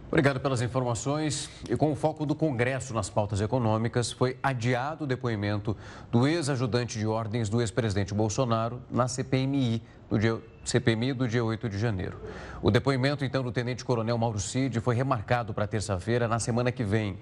Obrigado 0.09 0.39
pelas 0.39 0.61
informações. 0.63 1.49
E 1.69 1.77
com 1.77 1.91
o 1.91 1.97
foco 1.97 2.27
do 2.27 2.35
Congresso 2.35 2.93
nas 2.93 3.09
pautas 3.09 3.41
econômicas, 3.41 4.13
foi 4.13 4.37
adiado 4.43 5.05
o 5.05 5.07
depoimento 5.07 5.77
do 6.11 6.27
ex-ajudante 6.27 6.99
de 6.99 7.07
ordens 7.07 7.49
do 7.49 7.61
ex-presidente 7.61 8.13
Bolsonaro 8.13 8.81
na 8.91 9.09
CPMI 9.09 9.83
do 10.09 10.19
dia, 10.19 10.39
CPMI 10.65 11.15
do 11.15 11.27
dia 11.27 11.45
8 11.45 11.69
de 11.69 11.79
janeiro. 11.79 12.21
O 12.63 12.71
depoimento, 12.71 13.25
então, 13.25 13.43
do 13.43 13.51
tenente-coronel 13.51 14.17
Mauro 14.19 14.39
Cid 14.39 14.81
foi 14.81 14.95
remarcado 14.95 15.53
para 15.53 15.67
terça-feira, 15.67 16.29
na 16.29 16.39
semana 16.39 16.71
que 16.71 16.85
vem. 16.85 17.19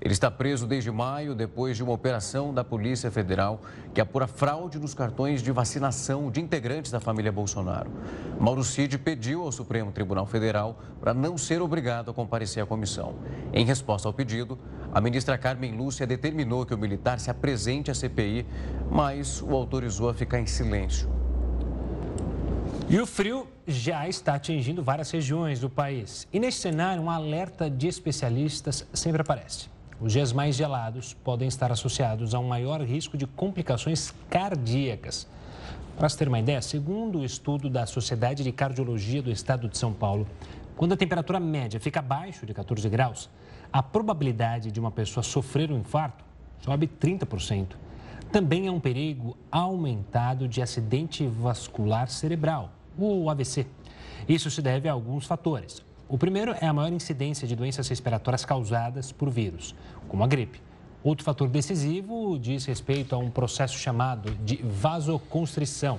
Ele 0.00 0.12
está 0.12 0.30
preso 0.30 0.66
desde 0.66 0.90
maio, 0.90 1.34
depois 1.34 1.76
de 1.76 1.82
uma 1.82 1.92
operação 1.92 2.52
da 2.52 2.62
Polícia 2.62 3.10
Federal 3.10 3.60
que 3.94 4.00
apura 4.00 4.26
fraude 4.26 4.78
nos 4.78 4.94
cartões 4.94 5.42
de 5.42 5.50
vacinação 5.50 6.30
de 6.30 6.40
integrantes 6.40 6.90
da 6.90 7.00
família 7.00 7.32
Bolsonaro. 7.32 7.90
Mauro 8.38 8.62
Cid 8.62 8.98
pediu 8.98 9.42
ao 9.42 9.52
Supremo 9.52 9.90
Tribunal 9.90 10.26
Federal 10.26 10.78
para 11.00 11.14
não 11.14 11.38
ser 11.38 11.62
obrigado 11.62 12.10
a 12.10 12.14
comparecer 12.14 12.62
à 12.62 12.66
comissão. 12.66 13.14
Em 13.52 13.64
resposta 13.64 14.08
ao 14.08 14.12
pedido, 14.12 14.58
a 14.92 15.00
ministra 15.00 15.38
Carmen 15.38 15.76
Lúcia 15.76 16.06
determinou 16.06 16.64
que 16.66 16.74
o 16.74 16.78
militar 16.78 17.18
se 17.20 17.30
apresente 17.30 17.90
à 17.90 17.94
CPI, 17.94 18.46
mas 18.90 19.42
o 19.42 19.54
autorizou 19.54 20.08
a 20.08 20.14
ficar 20.14 20.40
em 20.40 20.46
silêncio. 20.46 21.08
E 22.88 23.00
o 23.00 23.06
frio 23.06 23.48
já 23.66 24.08
está 24.08 24.34
atingindo 24.34 24.82
várias 24.82 25.10
regiões 25.10 25.58
do 25.58 25.68
país. 25.68 26.28
E 26.32 26.38
neste 26.38 26.60
cenário, 26.60 27.02
um 27.02 27.10
alerta 27.10 27.68
de 27.68 27.88
especialistas 27.88 28.86
sempre 28.94 29.22
aparece. 29.22 29.75
Os 30.00 30.12
dias 30.12 30.32
mais 30.32 30.54
gelados 30.54 31.14
podem 31.14 31.48
estar 31.48 31.72
associados 31.72 32.34
a 32.34 32.38
um 32.38 32.46
maior 32.46 32.82
risco 32.82 33.16
de 33.16 33.26
complicações 33.26 34.12
cardíacas. 34.28 35.26
Para 35.96 36.08
se 36.08 36.18
ter 36.18 36.28
uma 36.28 36.38
ideia, 36.38 36.60
segundo 36.60 37.20
o 37.20 37.24
estudo 37.24 37.70
da 37.70 37.86
Sociedade 37.86 38.44
de 38.44 38.52
Cardiologia 38.52 39.22
do 39.22 39.30
Estado 39.30 39.68
de 39.68 39.78
São 39.78 39.94
Paulo, 39.94 40.26
Quando 40.76 40.92
a 40.92 40.96
temperatura 40.96 41.40
média 41.40 41.80
fica 41.80 42.00
abaixo 42.00 42.44
de 42.44 42.52
14 42.52 42.86
graus, 42.90 43.30
a 43.72 43.82
probabilidade 43.82 44.70
de 44.70 44.78
uma 44.78 44.90
pessoa 44.90 45.24
sofrer 45.24 45.72
um 45.72 45.78
infarto 45.78 46.22
sobe 46.60 46.86
30%. 46.86 47.68
Também 48.30 48.66
é 48.66 48.70
um 48.70 48.78
perigo 48.78 49.38
aumentado 49.50 50.46
de 50.46 50.60
acidente 50.60 51.26
vascular 51.26 52.08
cerebral, 52.10 52.72
ou 52.98 53.30
AVC. 53.30 53.66
Isso 54.28 54.50
se 54.50 54.60
deve 54.60 54.86
a 54.86 54.92
alguns 54.92 55.24
fatores. 55.24 55.85
O 56.08 56.16
primeiro 56.16 56.54
é 56.60 56.66
a 56.66 56.72
maior 56.72 56.92
incidência 56.92 57.48
de 57.48 57.56
doenças 57.56 57.88
respiratórias 57.88 58.44
causadas 58.44 59.10
por 59.10 59.28
vírus, 59.28 59.74
como 60.06 60.22
a 60.22 60.26
gripe. 60.28 60.62
Outro 61.02 61.24
fator 61.24 61.48
decisivo 61.48 62.38
diz 62.38 62.64
respeito 62.64 63.12
a 63.12 63.18
um 63.18 63.28
processo 63.28 63.76
chamado 63.76 64.30
de 64.44 64.62
vasoconstrição. 64.62 65.98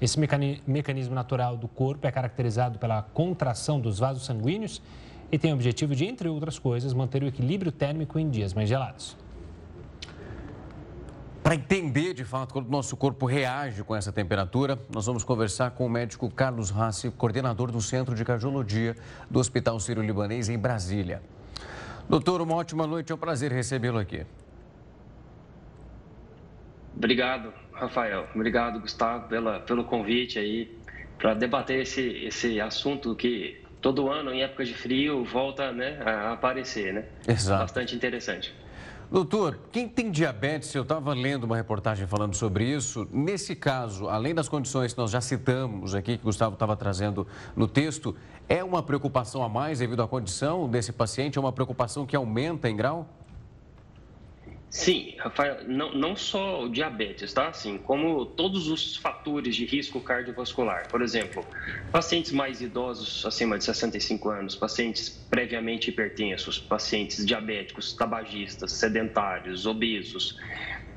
Esse 0.00 0.18
mecanismo 0.18 1.14
natural 1.14 1.56
do 1.56 1.68
corpo 1.68 2.04
é 2.04 2.10
caracterizado 2.10 2.80
pela 2.80 3.00
contração 3.02 3.80
dos 3.80 4.00
vasos 4.00 4.24
sanguíneos 4.24 4.82
e 5.30 5.38
tem 5.38 5.52
o 5.52 5.54
objetivo 5.54 5.94
de, 5.94 6.04
entre 6.04 6.28
outras 6.28 6.58
coisas, 6.58 6.92
manter 6.92 7.22
o 7.22 7.26
equilíbrio 7.26 7.70
térmico 7.70 8.18
em 8.18 8.28
dias 8.28 8.52
mais 8.52 8.68
gelados. 8.68 9.16
Para 11.48 11.54
entender 11.54 12.12
de 12.12 12.26
fato 12.26 12.52
como 12.52 12.68
o 12.68 12.70
nosso 12.70 12.94
corpo 12.94 13.24
reage 13.24 13.82
com 13.82 13.96
essa 13.96 14.12
temperatura, 14.12 14.78
nós 14.92 15.06
vamos 15.06 15.24
conversar 15.24 15.70
com 15.70 15.86
o 15.86 15.88
médico 15.88 16.30
Carlos 16.30 16.68
Rassi, 16.68 17.10
coordenador 17.10 17.72
do 17.72 17.80
Centro 17.80 18.14
de 18.14 18.22
Cardiologia 18.22 18.94
do 19.30 19.38
Hospital 19.38 19.80
Sírio-Libanês 19.80 20.50
em 20.50 20.58
Brasília. 20.58 21.22
Doutor, 22.06 22.42
uma 22.42 22.54
ótima 22.54 22.86
noite, 22.86 23.12
é 23.12 23.14
um 23.14 23.18
prazer 23.18 23.50
recebê-lo 23.50 23.98
aqui. 23.98 24.26
Obrigado, 26.94 27.50
Rafael. 27.72 28.28
Obrigado, 28.34 28.78
Gustavo, 28.80 29.26
pela, 29.26 29.60
pelo 29.60 29.84
convite 29.84 30.38
aí 30.38 30.78
para 31.16 31.32
debater 31.32 31.80
esse, 31.80 32.26
esse 32.26 32.60
assunto 32.60 33.14
que 33.14 33.64
todo 33.80 34.10
ano, 34.10 34.34
em 34.34 34.42
época 34.42 34.66
de 34.66 34.74
frio, 34.74 35.24
volta 35.24 35.72
né, 35.72 35.98
a 36.04 36.32
aparecer, 36.34 36.92
né? 36.92 37.04
Exato. 37.26 37.62
Bastante 37.62 37.96
interessante. 37.96 38.54
Doutor, 39.10 39.58
quem 39.72 39.88
tem 39.88 40.10
diabetes, 40.10 40.74
eu 40.74 40.82
estava 40.82 41.14
lendo 41.14 41.44
uma 41.44 41.56
reportagem 41.56 42.06
falando 42.06 42.34
sobre 42.34 42.66
isso. 42.66 43.08
Nesse 43.10 43.56
caso, 43.56 44.06
além 44.06 44.34
das 44.34 44.50
condições 44.50 44.92
que 44.92 44.98
nós 44.98 45.10
já 45.10 45.22
citamos 45.22 45.94
aqui, 45.94 46.18
que 46.18 46.22
o 46.22 46.26
Gustavo 46.26 46.52
estava 46.52 46.76
trazendo 46.76 47.26
no 47.56 47.66
texto, 47.66 48.14
é 48.46 48.62
uma 48.62 48.82
preocupação 48.82 49.42
a 49.42 49.48
mais 49.48 49.78
devido 49.78 50.02
à 50.02 50.06
condição 50.06 50.68
desse 50.68 50.92
paciente? 50.92 51.38
É 51.38 51.40
uma 51.40 51.52
preocupação 51.52 52.04
que 52.04 52.14
aumenta 52.14 52.68
em 52.68 52.76
grau? 52.76 53.08
Sim, 54.70 55.14
Rafael, 55.18 55.66
não, 55.66 55.94
não 55.94 56.14
só 56.14 56.64
o 56.64 56.68
diabetes, 56.68 57.32
tá? 57.32 57.48
Assim, 57.48 57.78
como 57.78 58.26
todos 58.26 58.68
os 58.68 58.96
fatores 58.96 59.56
de 59.56 59.64
risco 59.64 59.98
cardiovascular. 59.98 60.90
Por 60.90 61.00
exemplo, 61.00 61.46
pacientes 61.90 62.32
mais 62.32 62.60
idosos, 62.60 63.24
acima 63.24 63.56
de 63.56 63.64
65 63.64 64.28
anos, 64.28 64.54
pacientes 64.54 65.08
previamente 65.08 65.88
hipertensos, 65.88 66.58
pacientes 66.58 67.24
diabéticos, 67.24 67.94
tabagistas, 67.94 68.72
sedentários, 68.72 69.64
obesos. 69.64 70.36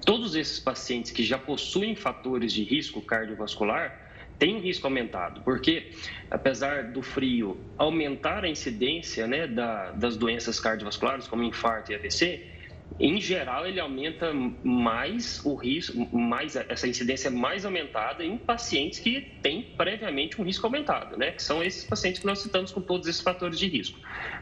Todos 0.06 0.36
esses 0.36 0.60
pacientes 0.60 1.12
que 1.12 1.24
já 1.24 1.38
possuem 1.38 1.96
fatores 1.96 2.52
de 2.52 2.64
risco 2.64 3.02
cardiovascular 3.02 3.98
têm 4.38 4.56
um 4.56 4.60
risco 4.60 4.88
aumentado, 4.88 5.42
porque 5.44 5.92
apesar 6.30 6.92
do 6.92 7.02
frio 7.02 7.64
aumentar 7.78 8.44
a 8.44 8.50
incidência 8.50 9.28
né, 9.28 9.48
da, 9.48 9.92
das 9.92 10.18
doenças 10.18 10.60
cardiovasculares, 10.60 11.28
como 11.28 11.44
infarto 11.44 11.92
e 11.92 11.96
AVC, 11.96 12.52
em 13.00 13.20
geral, 13.20 13.66
ele 13.66 13.80
aumenta 13.80 14.32
mais 14.64 15.44
o 15.46 15.56
risco, 15.56 16.08
mais 16.16 16.56
essa 16.56 16.88
incidência 16.88 17.30
é 17.30 17.32
mais 17.32 17.66
aumentada 17.66 18.24
em 18.24 18.38
pacientes 18.38 19.00
que 19.00 19.22
têm 19.42 19.64
previamente 19.76 20.40
um 20.40 20.44
risco 20.44 20.66
aumentado, 20.68 21.18
né? 21.18 21.32
Que 21.32 21.42
são 21.42 21.64
esses 21.64 21.84
pacientes 21.84 22.20
que 22.20 22.28
nós 22.28 22.40
citamos 22.40 22.72
com 22.72 22.82
todos 22.82 23.08
esses 23.08 23.22
fatores 23.22 23.58
de 23.58 23.68
risco. 23.68 24.00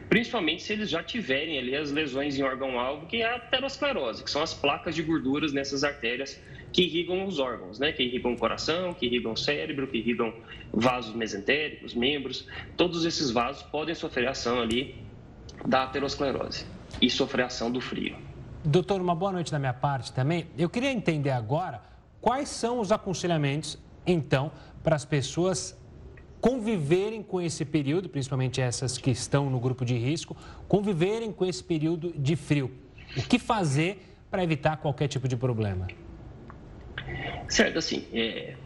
Principalmente 0.08 0.62
se 0.62 0.72
eles 0.72 0.90
já 0.90 1.02
tiverem 1.02 1.58
ali 1.58 1.74
as 1.76 1.90
lesões 1.92 2.38
em 2.38 2.42
órgão-alvo, 2.42 3.06
que 3.06 3.22
é 3.22 3.26
a 3.26 3.36
aterosclerose, 3.36 4.24
que 4.24 4.30
são 4.30 4.42
as 4.42 4.52
placas 4.52 4.94
de 4.94 5.02
gorduras 5.02 5.52
nessas 5.52 5.84
artérias 5.84 6.40
que 6.72 6.82
irrigam 6.82 7.24
os 7.24 7.38
órgãos, 7.38 7.78
né? 7.78 7.92
Que 7.92 8.02
irrigam 8.02 8.32
o 8.32 8.36
coração, 8.36 8.92
que 8.92 9.06
irrigam 9.06 9.32
o 9.32 9.36
cérebro, 9.36 9.86
que 9.86 9.98
irrigam 9.98 10.34
vasos 10.72 11.14
mesentéricos, 11.14 11.94
membros. 11.94 12.46
Todos 12.76 13.04
esses 13.04 13.30
vasos 13.30 13.62
podem 13.62 13.94
sofrer 13.94 14.28
ação 14.28 14.60
ali 14.60 14.96
da 15.64 15.84
aterosclerose 15.84 16.66
e 17.00 17.08
sofrer 17.08 17.44
ação 17.44 17.70
do 17.70 17.80
frio. 17.80 18.29
Doutor, 18.64 19.00
uma 19.00 19.14
boa 19.14 19.32
noite 19.32 19.50
da 19.50 19.58
minha 19.58 19.72
parte 19.72 20.12
também. 20.12 20.46
Eu 20.58 20.68
queria 20.68 20.92
entender 20.92 21.30
agora 21.30 21.80
quais 22.20 22.50
são 22.50 22.78
os 22.78 22.92
aconselhamentos, 22.92 23.78
então, 24.06 24.52
para 24.82 24.94
as 24.94 25.04
pessoas 25.04 25.78
conviverem 26.42 27.22
com 27.22 27.40
esse 27.40 27.64
período, 27.64 28.08
principalmente 28.10 28.60
essas 28.60 28.98
que 28.98 29.10
estão 29.10 29.48
no 29.48 29.58
grupo 29.58 29.82
de 29.82 29.96
risco, 29.96 30.36
conviverem 30.68 31.32
com 31.32 31.46
esse 31.46 31.64
período 31.64 32.12
de 32.12 32.36
frio. 32.36 32.70
O 33.16 33.22
que 33.22 33.38
fazer 33.38 34.14
para 34.30 34.44
evitar 34.44 34.76
qualquer 34.76 35.08
tipo 35.08 35.26
de 35.26 35.36
problema? 35.36 35.86
Certo, 37.48 37.78
assim, 37.78 38.06
é, 38.12 38.56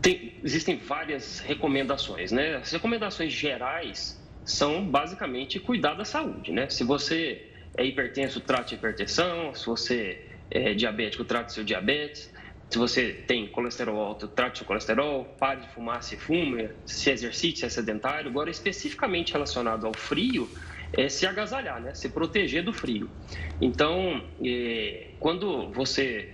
tem, 0.00 0.34
existem 0.44 0.76
várias 0.76 1.40
recomendações, 1.40 2.30
né? 2.30 2.56
As 2.56 2.70
recomendações 2.70 3.32
gerais 3.32 4.20
são 4.44 4.88
basicamente 4.88 5.58
cuidar 5.58 5.94
da 5.94 6.04
saúde, 6.04 6.52
né? 6.52 6.68
Se 6.68 6.84
você 6.84 7.50
é 7.76 7.84
hipertenso, 7.84 8.40
trate 8.40 8.74
a 8.74 8.78
hipertensão. 8.78 9.54
Se 9.54 9.66
você 9.66 10.30
é 10.50 10.74
diabético, 10.74 11.24
trate 11.24 11.52
seu 11.52 11.64
diabetes. 11.64 12.32
Se 12.70 12.78
você 12.78 13.12
tem 13.12 13.46
colesterol 13.48 14.00
alto, 14.00 14.26
trate 14.26 14.58
seu 14.58 14.66
colesterol. 14.66 15.24
Pare 15.38 15.60
de 15.60 15.68
fumar 15.68 16.02
se 16.02 16.16
fuma, 16.16 16.70
se 16.86 17.10
exercite, 17.10 17.60
se 17.60 17.66
é 17.66 17.68
sedentário. 17.68 18.30
Agora, 18.30 18.50
especificamente 18.50 19.32
relacionado 19.32 19.86
ao 19.86 19.94
frio, 19.94 20.48
é 20.92 21.08
se 21.08 21.26
agasalhar, 21.26 21.80
né? 21.80 21.94
Se 21.94 22.08
proteger 22.08 22.64
do 22.64 22.72
frio. 22.72 23.10
Então, 23.60 24.24
é, 24.44 25.10
quando 25.18 25.70
você 25.72 26.32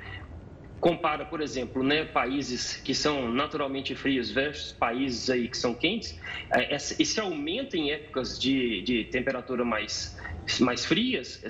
compara, 0.80 1.26
por 1.26 1.42
exemplo, 1.42 1.82
né, 1.82 2.06
países 2.06 2.76
que 2.76 2.94
são 2.94 3.30
naturalmente 3.30 3.94
frios 3.94 4.30
versus 4.30 4.72
países 4.72 5.28
aí 5.28 5.46
que 5.46 5.56
são 5.56 5.74
quentes, 5.74 6.18
é, 6.54 6.74
esse 6.74 7.20
aumento 7.20 7.76
em 7.76 7.92
épocas 7.92 8.38
de, 8.38 8.82
de 8.82 9.04
temperatura 9.04 9.64
mais 9.64 10.18
mais 10.58 10.84
frias, 10.84 11.40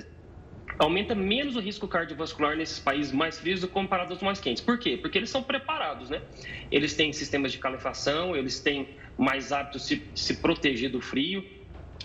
aumenta 0.77 1.15
menos 1.15 1.55
o 1.55 1.59
risco 1.59 1.87
cardiovascular 1.87 2.55
nesses 2.55 2.79
países 2.79 3.11
mais 3.11 3.39
frios 3.39 3.61
do 3.61 3.67
comparado 3.67 4.13
aos 4.13 4.21
mais 4.21 4.39
quentes. 4.39 4.61
Por 4.61 4.77
quê? 4.77 4.97
Porque 4.97 5.17
eles 5.17 5.29
são 5.29 5.41
preparados, 5.41 6.09
né? 6.09 6.21
Eles 6.69 6.93
têm 6.93 7.11
sistemas 7.11 7.51
de 7.51 7.57
calefação, 7.57 8.35
eles 8.35 8.59
têm 8.59 8.95
mais 9.17 9.51
hábitos 9.51 9.87
de 9.87 9.95
se, 9.95 10.11
se 10.13 10.33
proteger 10.35 10.91
do 10.91 11.01
frio, 11.01 11.43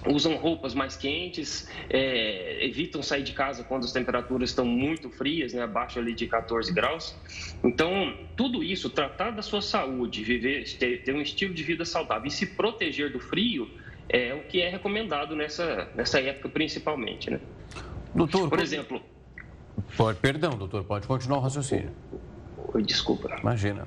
usam 0.06 0.36
roupas 0.36 0.74
mais 0.74 0.96
quentes, 0.96 1.68
é, 1.88 2.64
evitam 2.64 3.02
sair 3.02 3.22
de 3.22 3.32
casa 3.32 3.64
quando 3.64 3.84
as 3.84 3.92
temperaturas 3.92 4.50
estão 4.50 4.64
muito 4.64 5.10
frias, 5.10 5.52
né, 5.52 5.62
abaixo 5.62 5.98
ali 5.98 6.14
de 6.14 6.26
14 6.26 6.72
graus. 6.72 7.16
Então, 7.62 8.14
tudo 8.36 8.62
isso, 8.62 8.90
tratar 8.90 9.30
da 9.30 9.42
sua 9.42 9.62
saúde, 9.62 10.22
viver, 10.22 10.64
ter, 10.78 11.02
ter 11.02 11.14
um 11.14 11.20
estilo 11.20 11.54
de 11.54 11.62
vida 11.62 11.84
saudável 11.84 12.26
e 12.26 12.30
se 12.30 12.46
proteger 12.46 13.12
do 13.12 13.20
frio, 13.20 13.68
é 14.08 14.34
o 14.34 14.42
que 14.44 14.60
é 14.60 14.68
recomendado 14.68 15.34
nessa, 15.34 15.88
nessa 15.94 16.20
época 16.20 16.48
principalmente, 16.48 17.30
né? 17.30 17.40
Doutor, 18.14 18.48
por 18.48 18.60
exemplo... 18.60 19.02
Pode, 19.96 20.18
perdão, 20.20 20.56
doutor, 20.56 20.84
pode 20.84 21.06
continuar 21.06 21.38
o 21.38 21.40
raciocínio. 21.42 21.90
Desculpa. 22.84 23.36
Imagina. 23.40 23.86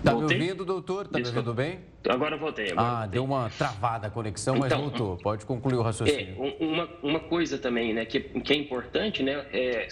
Está 0.00 0.14
me 0.14 0.22
ouvindo, 0.22 0.64
doutor? 0.64 1.04
Está 1.04 1.18
me 1.18 1.26
ouvindo 1.26 1.54
bem? 1.54 1.80
Agora 2.08 2.36
voltei. 2.36 2.72
Agora 2.72 2.86
ah, 2.86 2.92
voltei. 2.92 3.10
deu 3.10 3.24
uma 3.24 3.50
travada 3.50 4.06
a 4.06 4.10
conexão, 4.10 4.56
mas 4.56 4.72
então, 4.72 4.80
voltou. 4.80 5.18
Pode 5.18 5.44
concluir 5.44 5.76
o 5.76 5.82
raciocínio. 5.82 6.36
É, 6.42 6.64
uma, 6.64 6.88
uma 7.02 7.20
coisa 7.20 7.58
também 7.58 7.92
né, 7.92 8.06
que, 8.06 8.20
que 8.20 8.52
é 8.52 8.56
importante, 8.56 9.22
né? 9.22 9.44
É, 9.52 9.86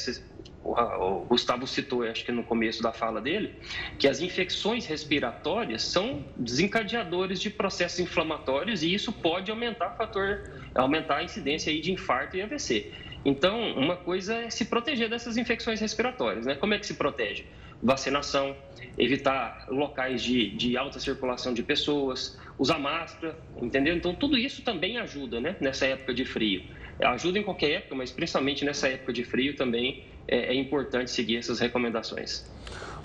o 0.64 1.24
Gustavo 1.26 1.66
citou, 1.66 2.02
acho 2.02 2.24
que 2.24 2.32
no 2.32 2.42
começo 2.42 2.82
da 2.82 2.92
fala 2.92 3.20
dele, 3.20 3.54
que 3.98 4.08
as 4.08 4.20
infecções 4.20 4.86
respiratórias 4.86 5.82
são 5.82 6.24
desencadeadores 6.36 7.40
de 7.40 7.50
processos 7.50 8.00
inflamatórios 8.00 8.82
e 8.82 8.92
isso 8.92 9.12
pode 9.12 9.50
aumentar 9.50 9.90
fator, 9.90 10.50
aumentar 10.74 11.16
a 11.16 11.22
incidência 11.22 11.70
aí 11.70 11.80
de 11.80 11.92
infarto 11.92 12.36
e 12.36 12.42
AVC. 12.42 12.92
Então, 13.24 13.72
uma 13.72 13.96
coisa 13.96 14.34
é 14.34 14.50
se 14.50 14.64
proteger 14.64 15.08
dessas 15.08 15.36
infecções 15.36 15.80
respiratórias, 15.80 16.46
né? 16.46 16.54
Como 16.54 16.72
é 16.72 16.78
que 16.78 16.86
se 16.86 16.94
protege? 16.94 17.44
Vacinação, 17.82 18.56
evitar 18.98 19.66
locais 19.68 20.22
de, 20.22 20.50
de 20.56 20.76
alta 20.76 20.98
circulação 20.98 21.54
de 21.54 21.62
pessoas, 21.62 22.36
usar 22.58 22.78
máscara, 22.78 23.38
entendeu? 23.62 23.94
Então, 23.94 24.14
tudo 24.14 24.36
isso 24.36 24.62
também 24.62 24.98
ajuda, 24.98 25.40
né? 25.40 25.56
Nessa 25.60 25.86
época 25.86 26.12
de 26.12 26.24
frio. 26.24 26.62
Ajuda 27.00 27.38
em 27.38 27.42
qualquer 27.44 27.70
época, 27.70 27.94
mas 27.94 28.10
principalmente 28.10 28.64
nessa 28.64 28.88
época 28.88 29.12
de 29.12 29.22
frio 29.22 29.54
também 29.54 30.02
é, 30.26 30.52
é 30.52 30.54
importante 30.54 31.10
seguir 31.10 31.36
essas 31.36 31.60
recomendações. 31.60 32.50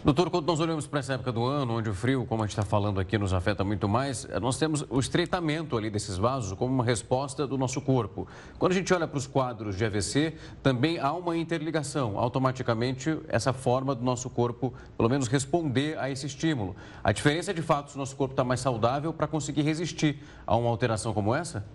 Doutor, 0.03 0.29
quando 0.29 0.45
nós 0.45 0.59
olhamos 0.59 0.85
para 0.85 0.99
essa 0.99 1.13
época 1.13 1.31
do 1.31 1.45
ano, 1.45 1.77
onde 1.77 1.89
o 1.89 1.93
frio, 1.93 2.25
como 2.25 2.43
a 2.43 2.45
gente 2.45 2.51
está 2.51 2.65
falando 2.65 2.99
aqui, 2.99 3.17
nos 3.17 3.33
afeta 3.33 3.63
muito 3.63 3.87
mais, 3.87 4.27
nós 4.41 4.57
temos 4.57 4.85
o 4.89 4.99
estreitamento 4.99 5.77
ali 5.77 5.89
desses 5.89 6.17
vasos 6.17 6.51
como 6.57 6.73
uma 6.73 6.83
resposta 6.83 7.47
do 7.47 7.57
nosso 7.57 7.79
corpo. 7.79 8.27
Quando 8.59 8.73
a 8.73 8.75
gente 8.75 8.93
olha 8.93 9.07
para 9.07 9.17
os 9.17 9.25
quadros 9.25 9.77
de 9.77 9.85
AVC, 9.85 10.33
também 10.61 10.99
há 10.99 11.13
uma 11.13 11.37
interligação. 11.37 12.19
Automaticamente, 12.19 13.17
essa 13.29 13.53
forma 13.53 13.95
do 13.95 14.03
nosso 14.03 14.29
corpo, 14.29 14.73
pelo 14.97 15.07
menos, 15.07 15.29
responder 15.29 15.97
a 15.97 16.09
esse 16.09 16.25
estímulo. 16.25 16.75
A 17.01 17.13
diferença 17.13 17.51
é, 17.51 17.53
de 17.53 17.61
fato, 17.61 17.91
se 17.91 17.95
o 17.95 17.99
nosso 17.99 18.17
corpo 18.17 18.33
está 18.33 18.43
mais 18.43 18.59
saudável 18.59 19.13
para 19.13 19.25
conseguir 19.25 19.61
resistir 19.61 20.21
a 20.45 20.53
uma 20.57 20.69
alteração 20.69 21.13
como 21.13 21.33
essa? 21.33 21.65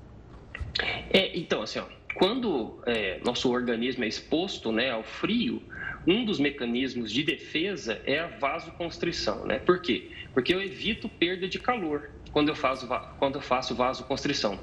É, 1.08 1.34
então, 1.34 1.62
assim, 1.62 1.78
ó, 1.78 1.84
quando 2.18 2.80
é, 2.84 3.20
nosso 3.24 3.48
organismo 3.48 4.02
é 4.02 4.08
exposto 4.08 4.72
né, 4.72 4.90
ao 4.90 5.04
frio, 5.04 5.62
um 6.04 6.24
dos 6.24 6.40
mecanismos 6.40 7.12
de 7.12 7.22
defesa 7.22 8.02
é 8.04 8.18
a 8.18 8.26
vasoconstrição, 8.26 9.46
né? 9.46 9.60
Por 9.60 9.80
quê? 9.80 10.10
Porque 10.34 10.52
eu 10.52 10.60
evito 10.60 11.08
perda 11.08 11.46
de 11.46 11.60
calor 11.60 12.10
quando 12.32 12.48
eu 12.48 12.56
faço, 12.56 12.88
quando 13.18 13.36
eu 13.36 13.40
faço 13.40 13.74
vasoconstrição. 13.74 14.58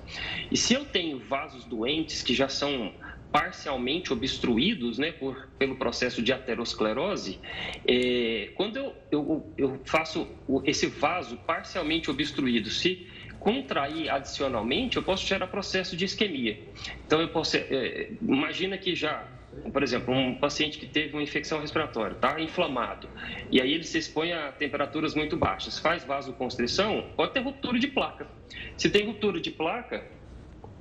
E 0.51 0.57
se 0.57 0.73
eu 0.73 0.83
tenho 0.83 1.17
vasos 1.17 1.63
doentes 1.63 2.21
que 2.21 2.33
já 2.33 2.49
são 2.49 2.93
parcialmente 3.31 4.11
obstruídos 4.11 4.97
né, 4.97 5.11
por, 5.13 5.47
pelo 5.57 5.75
processo 5.77 6.21
de 6.21 6.33
aterosclerose, 6.33 7.39
é, 7.87 8.49
quando 8.55 8.77
eu, 8.77 8.95
eu, 9.11 9.53
eu 9.57 9.81
faço 9.85 10.27
esse 10.65 10.87
vaso 10.87 11.37
parcialmente 11.37 12.11
obstruído, 12.11 12.69
se 12.69 13.07
contrair 13.45 14.09
adicionalmente, 14.09 14.97
eu 14.97 15.03
posso 15.03 15.23
gerar 15.23 15.45
processo 15.45 15.95
de 15.95 16.03
isquemia. 16.03 16.57
Então, 17.05 17.21
eu 17.21 17.27
posso, 17.27 17.55
é, 17.57 18.09
imagina 18.19 18.75
que 18.75 18.95
já 18.95 19.23
por 19.71 19.81
exemplo, 19.83 20.13
um 20.13 20.35
paciente 20.35 20.77
que 20.77 20.85
teve 20.85 21.13
uma 21.13 21.23
infecção 21.23 21.61
respiratória, 21.61 22.13
está 22.13 22.41
inflamado, 22.41 23.07
e 23.49 23.61
aí 23.61 23.73
ele 23.73 23.85
se 23.85 23.97
expõe 23.97 24.33
a 24.33 24.51
temperaturas 24.51 25.15
muito 25.15 25.37
baixas, 25.37 25.79
faz 25.79 26.03
vasoconstrição, 26.03 27.05
pode 27.15 27.31
ter 27.31 27.39
ruptura 27.39 27.79
de 27.79 27.87
placa. 27.87 28.27
Se 28.75 28.89
tem 28.89 29.05
ruptura 29.05 29.39
de 29.39 29.51
placa, 29.51 30.03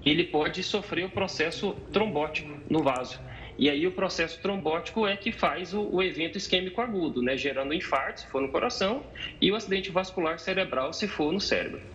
ele 0.05 0.25
pode 0.25 0.61
sofrer 0.65 1.05
o 1.05 1.09
processo 1.09 1.73
trombótico 1.93 2.53
no 2.69 2.83
vaso. 2.83 3.21
E 3.57 3.71
aí 3.71 3.87
o 3.87 3.93
processo 3.93 4.43
trombótico 4.43 5.07
é 5.07 5.17
que 5.17 5.31
faz 5.31 5.73
o, 5.73 5.83
o 5.83 6.03
evento 6.03 6.37
isquêmico 6.37 6.81
agudo, 6.81 7.23
né, 7.23 7.37
gerando 7.37 7.73
infarto, 7.73 8.23
se 8.23 8.27
for 8.27 8.43
no 8.43 8.49
coração, 8.49 9.05
e 9.41 9.53
o 9.53 9.55
acidente 9.55 9.93
vascular 9.93 10.41
cerebral, 10.41 10.93
se 10.93 11.07
for 11.07 11.33
no 11.33 11.41
cérebro. 11.41 11.94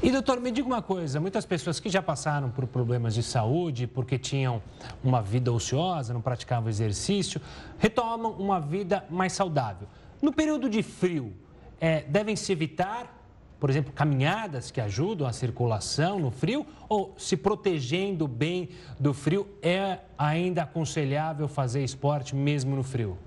E 0.00 0.12
doutor, 0.12 0.40
me 0.40 0.52
diga 0.52 0.66
uma 0.66 0.80
coisa: 0.80 1.20
muitas 1.20 1.44
pessoas 1.44 1.80
que 1.80 1.88
já 1.88 2.00
passaram 2.00 2.50
por 2.50 2.66
problemas 2.68 3.14
de 3.14 3.22
saúde, 3.22 3.86
porque 3.86 4.16
tinham 4.16 4.62
uma 5.02 5.20
vida 5.20 5.52
ociosa, 5.52 6.14
não 6.14 6.20
praticavam 6.20 6.68
exercício, 6.68 7.40
retomam 7.78 8.32
uma 8.32 8.60
vida 8.60 9.04
mais 9.10 9.32
saudável. 9.32 9.88
No 10.22 10.32
período 10.32 10.70
de 10.70 10.82
frio, 10.84 11.32
é, 11.80 12.02
devem 12.02 12.36
se 12.36 12.52
evitar, 12.52 13.12
por 13.58 13.70
exemplo, 13.70 13.92
caminhadas 13.92 14.70
que 14.70 14.80
ajudam 14.80 15.26
a 15.26 15.32
circulação 15.32 16.20
no 16.20 16.30
frio, 16.30 16.64
ou 16.88 17.14
se 17.18 17.36
protegendo 17.36 18.28
bem 18.28 18.68
do 19.00 19.12
frio, 19.12 19.48
é 19.60 19.98
ainda 20.16 20.62
aconselhável 20.62 21.48
fazer 21.48 21.82
esporte 21.82 22.36
mesmo 22.36 22.76
no 22.76 22.84
frio? 22.84 23.18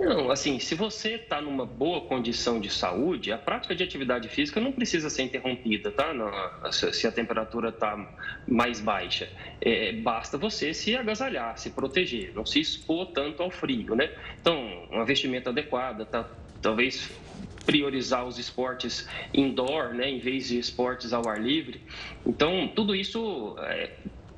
Não, 0.00 0.30
assim, 0.30 0.58
se 0.58 0.74
você 0.74 1.16
está 1.16 1.42
numa 1.42 1.66
boa 1.66 2.00
condição 2.00 2.58
de 2.58 2.70
saúde, 2.70 3.30
a 3.30 3.36
prática 3.36 3.74
de 3.74 3.82
atividade 3.82 4.28
física 4.28 4.58
não 4.58 4.72
precisa 4.72 5.10
ser 5.10 5.24
interrompida, 5.24 5.90
tá? 5.90 6.14
Se 6.72 7.06
a 7.06 7.12
temperatura 7.12 7.68
está 7.68 7.96
mais 8.48 8.80
baixa. 8.80 9.28
É, 9.60 9.92
basta 9.92 10.38
você 10.38 10.72
se 10.72 10.96
agasalhar, 10.96 11.58
se 11.58 11.70
proteger, 11.70 12.32
não 12.34 12.46
se 12.46 12.60
expor 12.60 13.08
tanto 13.08 13.42
ao 13.42 13.50
frio, 13.50 13.94
né? 13.94 14.10
Então, 14.40 14.88
uma 14.90 15.04
vestimenta 15.04 15.50
adequada, 15.50 16.06
tá? 16.06 16.26
talvez 16.60 17.10
priorizar 17.66 18.26
os 18.26 18.38
esportes 18.38 19.06
indoor, 19.32 19.94
né, 19.94 20.08
em 20.10 20.18
vez 20.18 20.48
de 20.48 20.58
esportes 20.58 21.12
ao 21.12 21.28
ar 21.28 21.40
livre. 21.40 21.80
Então, 22.26 22.68
tudo 22.74 22.94
isso 22.94 23.54
é, 23.60 23.90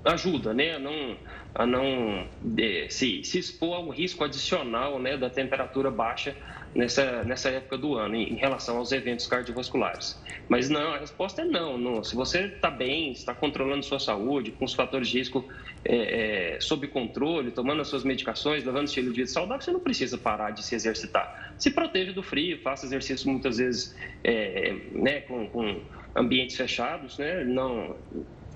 ajuda, 0.05 0.53
né, 0.53 0.77
a 0.77 0.79
não 0.79 1.17
a 1.55 1.67
não 1.67 2.27
é, 2.59 2.87
se, 2.89 3.23
se 3.25 3.39
expor 3.39 3.77
a 3.77 3.81
um 3.81 3.91
risco 3.91 4.25
adicional 4.25 4.99
né, 4.99 5.17
da 5.17 5.29
temperatura 5.29 5.91
baixa 5.91 6.35
nessa, 6.75 7.23
nessa 7.25 7.51
época 7.51 7.77
do 7.77 7.95
ano 7.95 8.15
em, 8.15 8.33
em 8.33 8.37
relação 8.37 8.79
aos 8.79 8.91
eventos 8.91 9.27
cardiovasculares. 9.27 10.19
Mas 10.49 10.71
não, 10.71 10.95
a 10.95 10.99
resposta 10.99 11.43
é 11.43 11.45
não. 11.45 11.77
não. 11.77 12.03
Se 12.03 12.15
você 12.15 12.47
está 12.47 12.71
bem, 12.71 13.13
está 13.13 13.35
controlando 13.35 13.85
sua 13.85 13.99
saúde, 13.99 14.51
com 14.53 14.65
os 14.65 14.73
fatores 14.73 15.09
de 15.09 15.19
risco 15.19 15.45
é, 15.85 16.55
é, 16.55 16.61
sob 16.61 16.87
controle, 16.89 17.51
tomando 17.51 17.83
as 17.83 17.89
suas 17.89 18.03
medicações, 18.03 18.65
levando 18.65 18.87
estilo 18.87 19.11
de 19.11 19.17
vida 19.17 19.29
saudável, 19.29 19.63
você 19.63 19.73
não 19.73 19.81
precisa 19.81 20.17
parar 20.17 20.53
de 20.53 20.63
se 20.63 20.75
exercitar. 20.75 21.55
Se 21.59 21.71
proteja 21.71 22.13
do 22.13 22.23
frio, 22.23 22.59
faça 22.63 22.87
exercício 22.87 23.31
muitas 23.31 23.59
vezes 23.59 23.95
é, 24.25 24.75
né, 24.93 25.21
com, 25.21 25.47
com 25.49 25.81
ambientes 26.15 26.57
fechados, 26.57 27.19
né? 27.19 27.45
não 27.45 27.97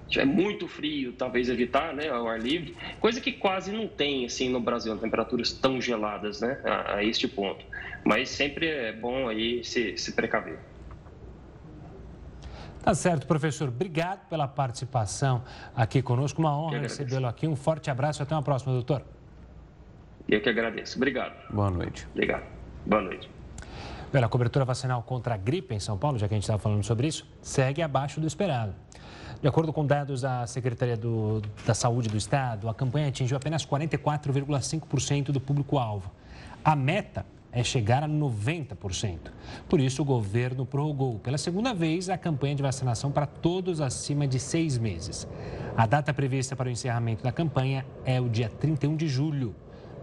tiver 0.09 0.25
muito 0.25 0.69
frio, 0.69 1.13
talvez 1.13 1.49
evitar, 1.49 1.93
né, 1.95 2.09
ao 2.09 2.29
ar 2.29 2.41
livre, 2.41 2.77
coisa 3.01 3.21
que 3.21 3.33
quase 3.33 3.73
não 3.73 3.89
tem, 3.89 4.25
assim, 4.25 4.49
no 4.49 4.61
Brasil, 4.61 4.97
temperaturas 4.99 5.53
tão 5.53 5.81
geladas, 5.81 6.41
né, 6.41 6.61
a, 6.65 6.97
a 6.97 7.05
este 7.05 7.27
ponto. 7.27 7.65
Mas 8.05 8.29
sempre 8.29 8.69
é 8.69 8.93
bom 8.93 9.29
aí 9.29 9.65
se, 9.65 9.97
se 9.97 10.13
precaver. 10.13 10.59
Tá 12.87 12.95
certo, 12.95 13.27
professor. 13.27 13.69
Obrigado 13.69 14.29
pela 14.29 14.47
participação 14.47 15.43
aqui 15.75 16.01
conosco. 16.01 16.41
Uma 16.41 16.57
honra 16.57 16.79
recebê-lo 16.79 17.27
aqui. 17.27 17.49
Um 17.49 17.57
forte 17.57 17.91
abraço 17.91 18.23
e 18.23 18.25
até 18.25 18.33
uma 18.33 18.45
próxima, 18.45 18.73
doutor. 18.73 19.03
Eu 20.29 20.41
que 20.41 20.49
agradeço. 20.49 20.97
Obrigado. 20.97 21.35
Boa 21.51 21.69
noite. 21.69 22.07
Obrigado. 22.13 22.45
Boa 22.87 23.03
noite. 23.03 23.29
Pela 24.13 24.29
cobertura 24.29 24.65
vacinal 24.65 25.03
contra 25.03 25.35
a 25.35 25.37
gripe 25.37 25.75
em 25.75 25.81
São 25.81 25.99
Paulo, 25.99 26.17
já 26.17 26.29
que 26.29 26.35
a 26.35 26.37
gente 26.37 26.45
estava 26.45 26.61
falando 26.61 26.85
sobre 26.85 27.09
isso, 27.09 27.29
segue 27.43 27.83
abaixo 27.83 28.21
do 28.21 28.27
esperado. 28.29 28.73
De 29.41 29.49
acordo 29.49 29.73
com 29.73 29.85
dados 29.85 30.23
da 30.23 30.47
Secretaria 30.47 30.97
do, 30.97 31.43
da 31.67 31.75
Saúde 31.75 32.09
do 32.09 32.17
Estado, 32.17 32.69
a 32.69 32.75
campanha 32.75 33.09
atingiu 33.09 33.37
apenas 33.37 33.67
44,5% 33.67 35.27
do 35.27 35.41
público-alvo. 35.41 36.11
A 36.65 36.75
meta 36.75 37.25
é 37.53 37.63
chegar 37.63 38.03
a 38.03 38.09
90%. 38.09 39.19
Por 39.69 39.81
isso, 39.81 40.03
o 40.03 40.05
governo 40.05 40.67
prorrogou 40.67 41.19
pela 41.19 41.39
segunda 41.39 41.73
vez 41.73 42.09
a 42.09 42.19
campanha 42.19 42.55
de 42.55 42.63
vacinação 42.63 43.11
para 43.11 43.27
todos 43.27 43.81
acima 43.81 44.27
de 44.27 44.39
seis 44.39 44.77
meses. 44.79 45.27
A 45.77 45.87
data 45.87 46.13
prevista 46.13 46.57
para 46.57 46.69
o 46.69 46.71
encerramento 46.71 47.23
da 47.23 47.33
campanha 47.33 47.85
é 48.05 48.21
o 48.21 48.29
dia 48.29 48.49
31 48.49 48.97
de 48.97 49.09
julho. 49.09 49.55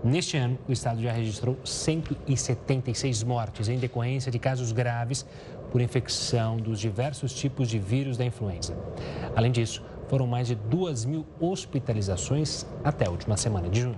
Neste 0.03 0.35
ano, 0.35 0.57
o 0.67 0.71
estado 0.71 1.01
já 1.01 1.11
registrou 1.13 1.57
176 1.63 3.23
mortes 3.23 3.69
em 3.69 3.77
decorrência 3.77 4.31
de 4.31 4.37
casos 4.37 4.71
graves 4.71 5.25
por 5.73 5.81
infecção 5.81 6.55
dos 6.55 6.79
diversos 6.79 7.33
tipos 7.33 7.67
de 7.67 7.79
vírus 7.79 8.15
da 8.15 8.23
influenza. 8.23 8.77
Além 9.35 9.51
disso, 9.51 9.83
foram 10.07 10.27
mais 10.27 10.45
de 10.45 10.53
2 10.53 11.03
mil 11.03 11.25
hospitalizações 11.39 12.63
até 12.83 13.07
a 13.07 13.09
última 13.09 13.35
semana 13.35 13.67
de 13.67 13.81
junho. 13.81 13.97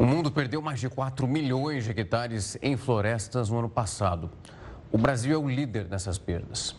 O 0.00 0.04
mundo 0.04 0.32
perdeu 0.32 0.60
mais 0.60 0.80
de 0.80 0.88
4 0.88 1.28
milhões 1.28 1.84
de 1.84 1.90
hectares 1.90 2.58
em 2.60 2.76
florestas 2.76 3.50
no 3.50 3.60
ano 3.60 3.68
passado. 3.68 4.28
O 4.90 4.98
Brasil 4.98 5.32
é 5.32 5.38
o 5.38 5.48
líder 5.48 5.88
nessas 5.88 6.18
perdas. 6.18 6.74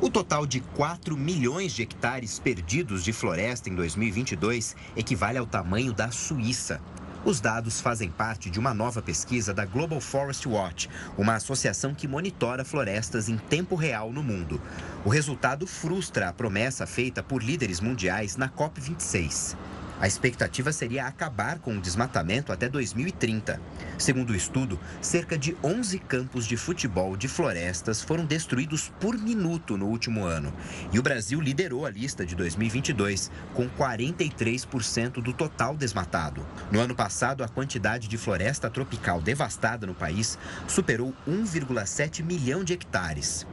O 0.00 0.08
total 0.08 0.46
de 0.46 0.60
4 0.60 1.16
milhões 1.16 1.72
de 1.72 1.82
hectares 1.82 2.38
perdidos 2.38 3.02
de 3.02 3.12
floresta 3.12 3.68
em 3.68 3.74
2022 3.74 4.76
equivale 4.96 5.38
ao 5.38 5.46
tamanho 5.46 5.92
da 5.92 6.12
Suíça. 6.12 6.80
Os 7.24 7.40
dados 7.40 7.80
fazem 7.80 8.10
parte 8.10 8.50
de 8.50 8.58
uma 8.58 8.74
nova 8.74 9.00
pesquisa 9.00 9.54
da 9.54 9.64
Global 9.64 9.98
Forest 9.98 10.46
Watch, 10.46 10.90
uma 11.16 11.36
associação 11.36 11.94
que 11.94 12.06
monitora 12.06 12.66
florestas 12.66 13.30
em 13.30 13.38
tempo 13.38 13.74
real 13.74 14.12
no 14.12 14.22
mundo. 14.22 14.60
O 15.06 15.08
resultado 15.08 15.66
frustra 15.66 16.28
a 16.28 16.32
promessa 16.34 16.86
feita 16.86 17.22
por 17.22 17.42
líderes 17.42 17.80
mundiais 17.80 18.36
na 18.36 18.46
COP26. 18.50 19.56
A 20.00 20.06
expectativa 20.06 20.72
seria 20.72 21.06
acabar 21.06 21.58
com 21.60 21.76
o 21.76 21.80
desmatamento 21.80 22.52
até 22.52 22.68
2030. 22.68 23.60
Segundo 23.96 24.30
o 24.30 24.36
estudo, 24.36 24.78
cerca 25.00 25.38
de 25.38 25.56
11 25.62 25.98
campos 26.00 26.46
de 26.46 26.56
futebol 26.56 27.16
de 27.16 27.28
florestas 27.28 28.02
foram 28.02 28.24
destruídos 28.24 28.92
por 29.00 29.16
minuto 29.16 29.76
no 29.76 29.86
último 29.86 30.24
ano. 30.24 30.52
E 30.92 30.98
o 30.98 31.02
Brasil 31.02 31.40
liderou 31.40 31.86
a 31.86 31.90
lista 31.90 32.26
de 32.26 32.34
2022, 32.34 33.30
com 33.54 33.68
43% 33.68 35.22
do 35.22 35.32
total 35.32 35.76
desmatado. 35.76 36.44
No 36.70 36.80
ano 36.80 36.94
passado, 36.94 37.44
a 37.44 37.48
quantidade 37.48 38.08
de 38.08 38.18
floresta 38.18 38.68
tropical 38.68 39.22
devastada 39.22 39.86
no 39.86 39.94
país 39.94 40.36
superou 40.66 41.14
1,7 41.26 42.22
milhão 42.24 42.64
de 42.64 42.72
hectares. 42.72 43.46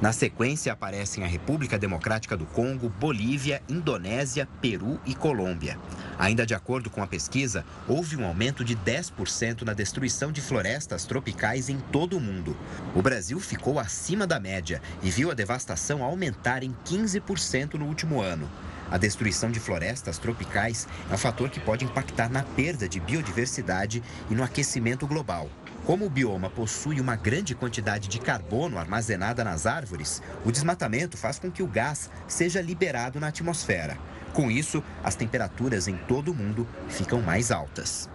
Na 0.00 0.12
sequência, 0.12 0.72
aparecem 0.72 1.22
a 1.24 1.26
República 1.26 1.78
Democrática 1.78 2.34
do 2.34 2.46
Congo, 2.46 2.88
Bolívia, 2.88 3.62
Indonésia, 3.68 4.48
Peru 4.58 4.98
e 5.04 5.14
Colômbia. 5.14 5.78
Ainda 6.18 6.46
de 6.46 6.54
acordo 6.54 6.88
com 6.88 7.02
a 7.02 7.06
pesquisa, 7.06 7.66
houve 7.86 8.16
um 8.16 8.24
aumento 8.24 8.64
de 8.64 8.74
10% 8.74 9.60
na 9.60 9.74
destruição 9.74 10.32
de 10.32 10.40
florestas 10.40 11.04
tropicais 11.04 11.68
em 11.68 11.78
todo 11.78 12.16
o 12.16 12.20
mundo. 12.20 12.56
O 12.94 13.02
Brasil 13.02 13.38
ficou 13.38 13.78
acima 13.78 14.26
da 14.26 14.40
média 14.40 14.80
e 15.02 15.10
viu 15.10 15.30
a 15.30 15.34
devastação 15.34 16.02
aumentar 16.02 16.62
em 16.62 16.74
15% 16.86 17.74
no 17.74 17.84
último 17.84 18.22
ano. 18.22 18.50
A 18.90 18.96
destruição 18.96 19.50
de 19.50 19.60
florestas 19.60 20.16
tropicais 20.16 20.88
é 21.10 21.14
um 21.14 21.18
fator 21.18 21.50
que 21.50 21.60
pode 21.60 21.84
impactar 21.84 22.30
na 22.30 22.42
perda 22.42 22.88
de 22.88 22.98
biodiversidade 22.98 24.02
e 24.30 24.34
no 24.34 24.42
aquecimento 24.42 25.06
global. 25.06 25.50
Como 25.86 26.04
o 26.04 26.10
bioma 26.10 26.50
possui 26.50 27.00
uma 27.00 27.16
grande 27.16 27.54
quantidade 27.54 28.08
de 28.08 28.20
carbono 28.20 28.78
armazenada 28.78 29.42
nas 29.42 29.66
árvores, 29.66 30.22
o 30.44 30.52
desmatamento 30.52 31.16
faz 31.16 31.38
com 31.38 31.50
que 31.50 31.62
o 31.62 31.66
gás 31.66 32.10
seja 32.28 32.60
liberado 32.60 33.18
na 33.18 33.28
atmosfera. 33.28 33.96
Com 34.32 34.50
isso, 34.50 34.82
as 35.02 35.14
temperaturas 35.14 35.88
em 35.88 35.96
todo 35.96 36.32
o 36.32 36.34
mundo 36.34 36.66
ficam 36.88 37.20
mais 37.20 37.50
altas. 37.50 38.08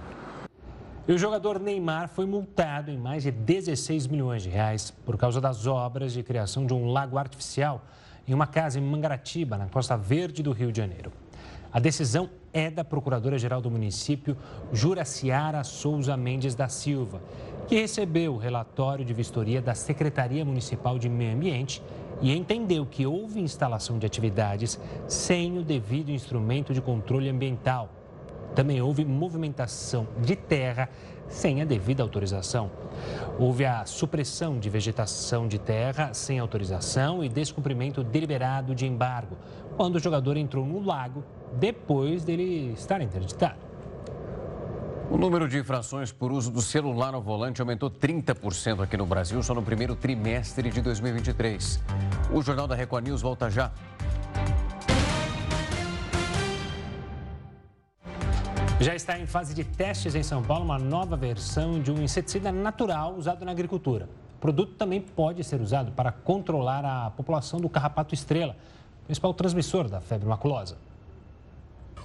E 1.08 1.14
o 1.14 1.18
jogador 1.18 1.60
Neymar 1.60 2.08
foi 2.08 2.26
multado 2.26 2.90
em 2.90 2.98
mais 2.98 3.24
de 3.24 3.32
16 3.32 4.08
milhões 4.08 4.44
de 4.44 4.50
reais 4.50 4.92
por 5.04 5.18
causa 5.18 5.42
das 5.42 5.68
obras 5.68 6.14
de 6.14 6.24
criação 6.24 6.66
de 6.66 6.74
um 6.74 6.88
lago 6.88 7.18
artificial 7.18 7.86
em 8.28 8.34
uma 8.34 8.48
casa 8.48 8.80
em 8.80 8.82
Mangaratiba, 8.82 9.58
na 9.58 9.68
Costa 9.68 9.98
Verde 9.98 10.42
do 10.42 10.52
Rio 10.52 10.72
de 10.72 10.78
Janeiro. 10.78 11.12
A 11.72 11.80
decisão 11.80 12.30
é 12.56 12.72
da 12.72 12.86
Procuradora-Geral 12.86 13.60
do 13.60 13.70
município, 13.70 14.38
Juraciara 14.72 15.62
Souza 15.66 16.16
Mendes 16.16 16.56
da 16.56 16.70
Silva, 16.70 17.22
que 17.68 17.76
recebeu 17.76 18.36
o 18.36 18.38
relatório 18.38 19.04
de 19.04 19.14
vistoria 19.14 19.62
da 19.62 19.76
Secretaria 19.76 20.46
Municipal 20.46 20.98
de 20.98 21.10
Meio 21.10 21.34
Ambiente 21.34 21.84
e 22.22 22.34
entendeu 22.34 22.86
que 22.86 23.06
houve 23.06 23.42
instalação 23.42 24.00
de 24.00 24.06
atividades 24.06 24.80
sem 25.06 25.58
o 25.58 25.64
devido 25.64 26.12
instrumento 26.12 26.74
de 26.74 26.80
controle 26.80 27.28
ambiental 27.28 27.90
também 28.56 28.82
houve 28.82 29.04
movimentação 29.04 30.08
de 30.22 30.36
terra 30.36 30.90
sem 31.28 31.62
a 31.62 31.66
devida 31.66 32.02
autorização. 32.02 32.72
Houve 33.38 33.66
a 33.66 33.86
supressão 33.86 34.58
de 34.58 34.70
vegetação 34.70 35.48
de 35.48 35.60
terra 35.60 36.14
sem 36.14 36.40
autorização 36.40 37.24
e 37.24 37.30
descumprimento 37.30 38.04
deliberado 38.04 38.74
de 38.74 38.86
embargo, 38.86 39.38
quando 39.76 39.96
o 39.96 40.00
jogador 40.00 40.38
entrou 40.38 40.66
no 40.66 40.80
lago 40.80 41.24
depois 41.60 42.24
dele 42.24 42.74
estar 42.74 43.02
interditado. 43.02 43.66
O 45.10 45.18
número 45.18 45.48
de 45.48 45.60
infrações 45.60 46.12
por 46.12 46.32
uso 46.32 46.52
do 46.52 46.62
celular 46.62 47.14
ao 47.14 47.22
volante 47.22 47.62
aumentou 47.62 47.92
30% 47.92 48.82
aqui 48.82 48.98
no 48.98 49.06
Brasil 49.06 49.42
só 49.44 49.54
no 49.54 49.62
primeiro 49.62 49.96
trimestre 49.96 50.72
de 50.72 50.82
2023. 50.82 51.80
O 52.34 52.42
Jornal 52.42 52.68
da 52.68 52.74
Record 52.74 53.06
News 53.06 53.22
volta 53.22 53.50
já. 53.50 53.72
Já 58.80 58.94
está 58.94 59.18
em 59.18 59.26
fase 59.26 59.54
de 59.54 59.64
testes 59.64 60.16
em 60.16 60.24
São 60.24 60.44
Paulo 60.44 60.66
uma 60.66 60.78
nova 60.78 61.16
versão 61.16 61.82
de 61.82 61.90
um 61.92 62.04
inseticida 62.04 62.52
natural 62.52 63.16
usado 63.16 63.46
na 63.46 63.52
agricultura. 63.52 64.10
O 64.36 64.40
produto 64.42 64.74
também 64.74 65.00
pode 65.00 65.46
ser 65.46 65.62
usado 65.62 65.94
para 65.94 66.12
controlar 66.12 66.84
a 66.84 67.10
população 67.12 67.60
do 67.60 67.70
carrapato 67.70 68.14
estrela, 68.14 68.56
principal 69.06 69.34
transmissor 69.34 69.88
da 69.88 70.02
febre 70.02 70.28
maculosa. 70.28 70.78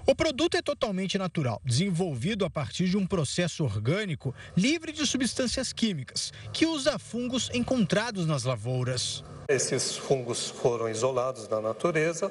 O 0.06 0.14
produto 0.14 0.56
é 0.56 0.62
totalmente 0.62 1.18
natural, 1.18 1.60
desenvolvido 1.64 2.44
a 2.44 2.50
partir 2.50 2.88
de 2.88 2.96
um 2.96 3.04
processo 3.04 3.64
orgânico 3.64 4.32
livre 4.56 4.92
de 4.92 5.04
substâncias 5.04 5.72
químicas, 5.72 6.32
que 6.52 6.66
usa 6.66 7.00
fungos 7.00 7.50
encontrados 7.52 8.26
nas 8.26 8.44
lavouras. 8.44 9.24
Esses 9.48 9.96
fungos 9.96 10.48
foram 10.48 10.88
isolados 10.88 11.48
da 11.48 11.60
natureza 11.60 12.30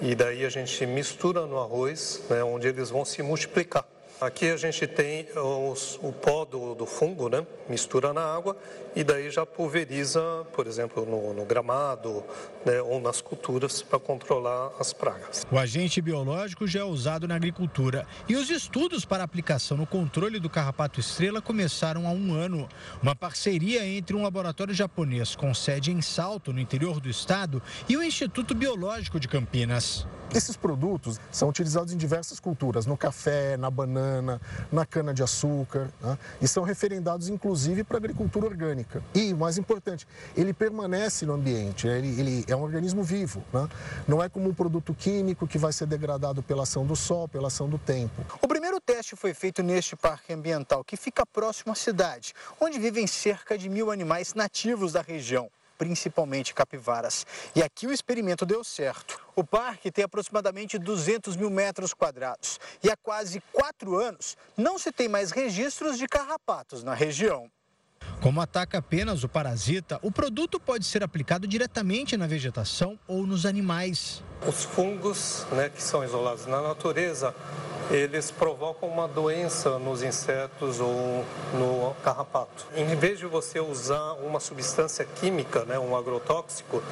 e 0.00 0.14
daí 0.14 0.44
a 0.44 0.48
gente 0.48 0.86
mistura 0.86 1.46
no 1.46 1.58
arroz, 1.58 2.22
né, 2.30 2.42
onde 2.44 2.68
eles 2.68 2.90
vão 2.90 3.04
se 3.04 3.22
multiplicar. 3.22 3.84
Aqui 4.20 4.50
a 4.50 4.56
gente 4.56 4.84
tem 4.86 5.28
os, 5.36 5.96
o 6.02 6.12
pó 6.12 6.44
do, 6.44 6.74
do, 6.74 6.84
fungo, 6.86 7.28
né? 7.28 7.46
mistura 7.68 8.12
na 8.12 8.22
água 8.22 8.56
e 8.98 9.04
daí 9.04 9.30
já 9.30 9.46
pulveriza, 9.46 10.20
por 10.52 10.66
exemplo, 10.66 11.06
no, 11.06 11.32
no 11.32 11.44
gramado 11.44 12.24
né? 12.66 12.82
ou 12.82 13.00
nas 13.00 13.20
culturas 13.20 13.80
para 13.80 13.96
controlar 14.00 14.72
as 14.76 14.92
pragas. 14.92 15.46
O 15.52 15.56
agente 15.56 16.02
biológico 16.02 16.66
já 16.66 16.80
é 16.80 16.84
usado 16.84 17.28
na 17.28 17.36
agricultura 17.36 18.04
e 18.28 18.34
os 18.34 18.50
estudos 18.50 19.04
para 19.04 19.22
aplicação 19.22 19.76
no 19.76 19.86
controle 19.86 20.40
do 20.40 20.50
carrapato 20.50 20.98
estrela 20.98 21.40
começaram 21.40 22.08
há 22.08 22.10
um 22.10 22.34
ano. 22.34 22.68
Uma 23.00 23.14
parceria 23.14 23.86
entre 23.86 24.16
um 24.16 24.22
laboratório 24.24 24.74
japonês 24.74 25.36
com 25.36 25.54
sede 25.54 25.92
em 25.92 26.02
Salto, 26.02 26.52
no 26.52 26.58
interior 26.58 26.98
do 26.98 27.08
estado, 27.08 27.62
e 27.88 27.96
o 27.96 28.02
Instituto 28.02 28.52
Biológico 28.52 29.20
de 29.20 29.28
Campinas. 29.28 30.08
Esses 30.34 30.56
produtos 30.58 31.18
são 31.30 31.48
utilizados 31.48 31.92
em 31.92 31.96
diversas 31.96 32.38
culturas, 32.38 32.84
no 32.84 32.98
café, 32.98 33.56
na 33.56 33.70
banana, 33.70 34.38
na 34.70 34.84
cana-de-açúcar, 34.84 35.88
né? 36.02 36.18
e 36.42 36.46
são 36.46 36.64
referendados 36.64 37.30
inclusive 37.30 37.82
para 37.82 37.96
a 37.96 37.98
agricultura 37.98 38.46
orgânica. 38.46 38.87
E, 39.14 39.34
mais 39.34 39.58
importante, 39.58 40.06
ele 40.36 40.52
permanece 40.52 41.26
no 41.26 41.34
ambiente, 41.34 41.86
né? 41.86 41.98
ele, 41.98 42.20
ele, 42.20 42.44
é 42.48 42.56
um 42.56 42.62
organismo 42.62 43.02
vivo, 43.02 43.44
né? 43.52 43.68
não 44.06 44.22
é 44.22 44.28
como 44.28 44.48
um 44.48 44.54
produto 44.54 44.94
químico 44.94 45.46
que 45.46 45.58
vai 45.58 45.72
ser 45.72 45.86
degradado 45.86 46.42
pela 46.42 46.62
ação 46.62 46.86
do 46.86 46.96
sol, 46.96 47.28
pela 47.28 47.48
ação 47.48 47.68
do 47.68 47.78
tempo. 47.78 48.24
O 48.40 48.48
primeiro 48.48 48.80
teste 48.80 49.16
foi 49.16 49.34
feito 49.34 49.62
neste 49.62 49.96
parque 49.96 50.32
ambiental, 50.32 50.84
que 50.84 50.96
fica 50.96 51.26
próximo 51.26 51.72
à 51.72 51.74
cidade, 51.74 52.34
onde 52.60 52.78
vivem 52.78 53.06
cerca 53.06 53.58
de 53.58 53.68
mil 53.68 53.90
animais 53.90 54.34
nativos 54.34 54.92
da 54.92 55.02
região 55.02 55.50
principalmente 55.78 56.52
capivaras. 56.52 57.24
E 57.54 57.62
aqui 57.62 57.86
o 57.86 57.92
experimento 57.92 58.44
deu 58.44 58.64
certo. 58.64 59.20
O 59.36 59.44
parque 59.44 59.92
tem 59.92 60.04
aproximadamente 60.04 60.76
200 60.76 61.36
mil 61.36 61.48
metros 61.48 61.94
quadrados 61.94 62.58
e 62.82 62.90
há 62.90 62.96
quase 62.96 63.40
quatro 63.52 63.96
anos 63.96 64.36
não 64.56 64.76
se 64.76 64.90
tem 64.90 65.08
mais 65.08 65.30
registros 65.30 65.96
de 65.96 66.08
carrapatos 66.08 66.82
na 66.82 66.94
região. 66.94 67.48
Como 68.20 68.40
ataca 68.40 68.78
apenas 68.78 69.22
o 69.22 69.28
parasita, 69.28 69.98
o 70.02 70.10
produto 70.10 70.58
pode 70.58 70.84
ser 70.84 71.02
aplicado 71.04 71.46
diretamente 71.46 72.16
na 72.16 72.26
vegetação 72.26 72.98
ou 73.06 73.26
nos 73.26 73.46
animais. 73.46 74.22
Os 74.46 74.64
fungos, 74.64 75.46
né, 75.52 75.68
que 75.68 75.82
são 75.82 76.04
isolados 76.04 76.46
na 76.46 76.60
natureza, 76.60 77.34
eles 77.90 78.30
provocam 78.30 78.88
uma 78.88 79.08
doença 79.08 79.78
nos 79.78 80.02
insetos 80.02 80.80
ou 80.80 81.24
no 81.54 81.94
carrapato. 82.02 82.66
Em 82.76 82.94
vez 82.96 83.18
de 83.18 83.26
você 83.26 83.60
usar 83.60 84.12
uma 84.14 84.40
substância 84.40 85.04
química, 85.04 85.64
né, 85.64 85.78
um 85.78 85.96
agrotóxico, 85.96 86.82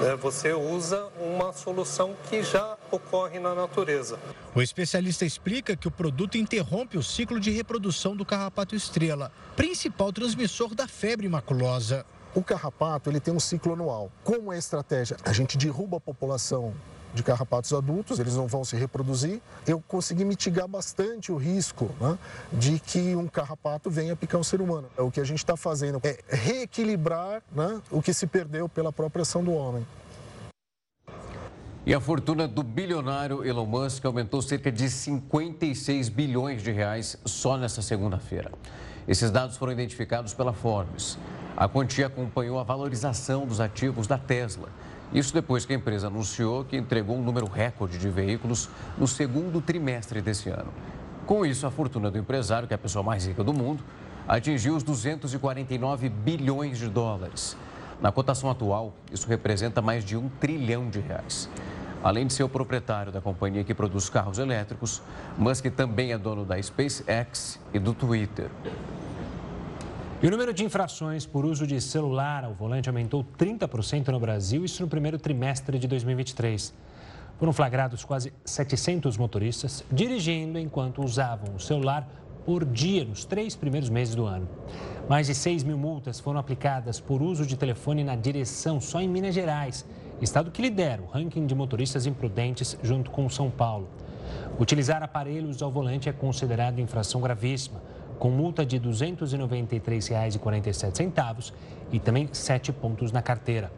né, 0.00 0.16
você 0.16 0.52
usa 0.52 1.08
uma 1.20 1.52
solução 1.52 2.14
que 2.28 2.42
já 2.42 2.76
ocorre 2.90 3.38
na 3.38 3.54
natureza. 3.54 4.18
O 4.54 4.62
especialista 4.62 5.24
explica 5.24 5.76
que 5.76 5.88
o 5.88 5.90
produto 5.90 6.38
interrompe 6.38 6.96
o 6.96 7.02
ciclo 7.02 7.38
de 7.38 7.50
reprodução 7.50 8.16
do 8.16 8.24
carrapato 8.24 8.74
estrela, 8.74 9.30
principal 9.54 10.12
transmissor 10.12 10.74
da 10.74 10.88
febre 10.88 11.28
maculosa. 11.28 12.04
O 12.34 12.42
carrapato 12.42 13.10
ele 13.10 13.20
tem 13.20 13.32
um 13.32 13.40
ciclo 13.40 13.72
anual. 13.72 14.10
Como 14.22 14.52
é 14.52 14.56
a 14.56 14.58
estratégia? 14.58 15.16
A 15.24 15.32
gente 15.32 15.56
derruba 15.56 15.96
a 15.96 16.00
população 16.00 16.74
de 17.14 17.22
carrapatos 17.22 17.72
adultos, 17.72 18.18
eles 18.18 18.34
não 18.34 18.46
vão 18.46 18.64
se 18.64 18.76
reproduzir. 18.76 19.40
Eu 19.66 19.82
consegui 19.88 20.24
mitigar 20.24 20.68
bastante 20.68 21.32
o 21.32 21.36
risco 21.36 21.90
né, 22.00 22.18
de 22.52 22.78
que 22.78 23.16
um 23.16 23.26
carrapato 23.26 23.90
venha 23.90 24.14
picar 24.14 24.40
um 24.40 24.44
ser 24.44 24.60
humano. 24.60 24.88
O 24.98 25.10
que 25.10 25.20
a 25.20 25.24
gente 25.24 25.38
está 25.38 25.56
fazendo 25.56 26.00
é 26.02 26.18
reequilibrar 26.28 27.42
né, 27.52 27.80
o 27.90 28.02
que 28.02 28.12
se 28.12 28.26
perdeu 28.26 28.68
pela 28.68 28.92
própria 28.92 29.22
ação 29.22 29.42
do 29.42 29.52
homem. 29.52 29.86
E 31.86 31.94
a 31.94 32.00
fortuna 32.00 32.48
do 32.48 32.64
bilionário 32.64 33.44
Elon 33.44 33.64
Musk 33.64 34.04
aumentou 34.04 34.42
cerca 34.42 34.72
de 34.72 34.90
56 34.90 36.08
bilhões 36.08 36.60
de 36.60 36.72
reais 36.72 37.16
só 37.24 37.56
nessa 37.56 37.80
segunda-feira. 37.80 38.50
Esses 39.06 39.30
dados 39.30 39.56
foram 39.56 39.72
identificados 39.72 40.34
pela 40.34 40.52
Forbes. 40.52 41.16
A 41.56 41.68
quantia 41.68 42.08
acompanhou 42.08 42.58
a 42.58 42.64
valorização 42.64 43.46
dos 43.46 43.60
ativos 43.60 44.08
da 44.08 44.18
Tesla 44.18 44.68
isso 45.12 45.32
depois 45.32 45.64
que 45.64 45.72
a 45.72 45.76
empresa 45.76 46.08
anunciou 46.08 46.64
que 46.64 46.76
entregou 46.76 47.16
um 47.16 47.22
número 47.22 47.46
recorde 47.46 47.98
de 47.98 48.08
veículos 48.08 48.68
no 48.98 49.06
segundo 49.06 49.60
trimestre 49.60 50.20
desse 50.20 50.48
ano. 50.48 50.72
Com 51.24 51.44
isso, 51.44 51.66
a 51.66 51.70
fortuna 51.70 52.10
do 52.10 52.18
empresário, 52.18 52.68
que 52.68 52.74
é 52.74 52.76
a 52.76 52.78
pessoa 52.78 53.02
mais 53.02 53.26
rica 53.26 53.42
do 53.42 53.52
mundo, 53.52 53.82
atingiu 54.28 54.74
os 54.76 54.82
249 54.82 56.08
bilhões 56.08 56.78
de 56.78 56.88
dólares. 56.88 57.56
Na 58.00 58.12
cotação 58.12 58.50
atual, 58.50 58.92
isso 59.10 59.28
representa 59.28 59.80
mais 59.80 60.04
de 60.04 60.16
um 60.16 60.28
trilhão 60.28 60.90
de 60.90 61.00
reais. 61.00 61.48
Além 62.02 62.26
de 62.26 62.32
ser 62.32 62.42
o 62.42 62.48
proprietário 62.48 63.10
da 63.10 63.20
companhia 63.20 63.64
que 63.64 63.74
produz 63.74 64.08
carros 64.08 64.38
elétricos, 64.38 65.02
Musk 65.38 65.66
também 65.70 66.12
é 66.12 66.18
dono 66.18 66.44
da 66.44 66.60
SpaceX 66.62 67.58
e 67.72 67.78
do 67.78 67.94
Twitter. 67.94 68.50
E 70.22 70.26
o 70.26 70.30
número 70.30 70.54
de 70.54 70.64
infrações 70.64 71.26
por 71.26 71.44
uso 71.44 71.66
de 71.66 71.78
celular 71.78 72.42
ao 72.42 72.54
volante 72.54 72.88
aumentou 72.88 73.22
30% 73.38 74.08
no 74.08 74.18
Brasil, 74.18 74.64
isso 74.64 74.82
no 74.82 74.88
primeiro 74.88 75.18
trimestre 75.18 75.78
de 75.78 75.86
2023. 75.86 76.72
Foram 77.38 77.52
flagrados 77.52 78.02
quase 78.02 78.32
700 78.42 79.18
motoristas 79.18 79.84
dirigindo 79.92 80.58
enquanto 80.58 81.04
usavam 81.04 81.54
o 81.54 81.60
celular 81.60 82.08
por 82.46 82.64
dia 82.64 83.04
nos 83.04 83.26
três 83.26 83.54
primeiros 83.54 83.90
meses 83.90 84.14
do 84.14 84.24
ano. 84.24 84.48
Mais 85.06 85.26
de 85.26 85.34
6 85.34 85.64
mil 85.64 85.76
multas 85.76 86.18
foram 86.18 86.40
aplicadas 86.40 86.98
por 86.98 87.20
uso 87.20 87.44
de 87.44 87.54
telefone 87.54 88.02
na 88.02 88.16
direção 88.16 88.80
só 88.80 89.02
em 89.02 89.08
Minas 89.08 89.34
Gerais, 89.34 89.84
estado 90.22 90.50
que 90.50 90.62
lidera 90.62 91.02
o 91.02 91.06
ranking 91.06 91.44
de 91.44 91.54
motoristas 91.54 92.06
imprudentes 92.06 92.78
junto 92.82 93.10
com 93.10 93.28
São 93.28 93.50
Paulo. 93.50 93.86
Utilizar 94.58 95.02
aparelhos 95.02 95.60
ao 95.60 95.70
volante 95.70 96.08
é 96.08 96.12
considerado 96.12 96.80
infração 96.80 97.20
gravíssima 97.20 97.82
com 98.18 98.30
multa 98.30 98.64
de 98.64 98.78
R$ 98.78 98.88
293,47 98.88 101.52
e 101.92 101.98
também 101.98 102.28
sete 102.32 102.72
pontos 102.72 103.12
na 103.12 103.20
carteira. 103.22 103.70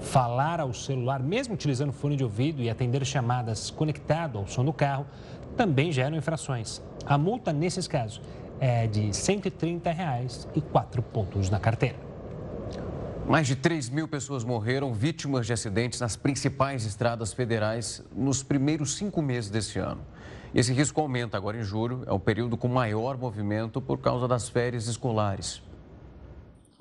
Falar 0.00 0.60
ao 0.60 0.74
celular, 0.74 1.20
mesmo 1.20 1.54
utilizando 1.54 1.92
fone 1.92 2.16
de 2.16 2.24
ouvido 2.24 2.62
e 2.62 2.70
atender 2.70 3.04
chamadas 3.04 3.70
conectado 3.70 4.38
ao 4.38 4.46
som 4.46 4.64
do 4.64 4.72
carro, 4.72 5.06
também 5.56 5.92
geram 5.92 6.16
infrações. 6.16 6.82
A 7.04 7.18
multa, 7.18 7.52
nesses 7.52 7.86
casos, 7.86 8.20
é 8.58 8.86
de 8.86 9.14
130 9.14 9.90
reais 9.90 10.48
e 10.54 10.60
4 10.60 11.02
pontos 11.02 11.50
na 11.50 11.58
carteira. 11.58 11.96
Mais 13.26 13.46
de 13.46 13.54
3 13.54 13.90
mil 13.90 14.08
pessoas 14.08 14.42
morreram 14.42 14.92
vítimas 14.92 15.46
de 15.46 15.52
acidentes 15.52 16.00
nas 16.00 16.16
principais 16.16 16.84
estradas 16.84 17.32
federais 17.32 18.02
nos 18.14 18.42
primeiros 18.42 18.96
cinco 18.96 19.22
meses 19.22 19.48
desse 19.48 19.78
ano. 19.78 20.00
Esse 20.54 20.72
risco 20.72 21.00
aumenta 21.00 21.36
agora 21.36 21.58
em 21.58 21.62
julho, 21.62 22.02
é 22.06 22.12
o 22.12 22.18
período 22.18 22.56
com 22.56 22.66
maior 22.66 23.16
movimento 23.16 23.80
por 23.80 23.98
causa 23.98 24.26
das 24.26 24.48
férias 24.48 24.88
escolares. 24.88 25.62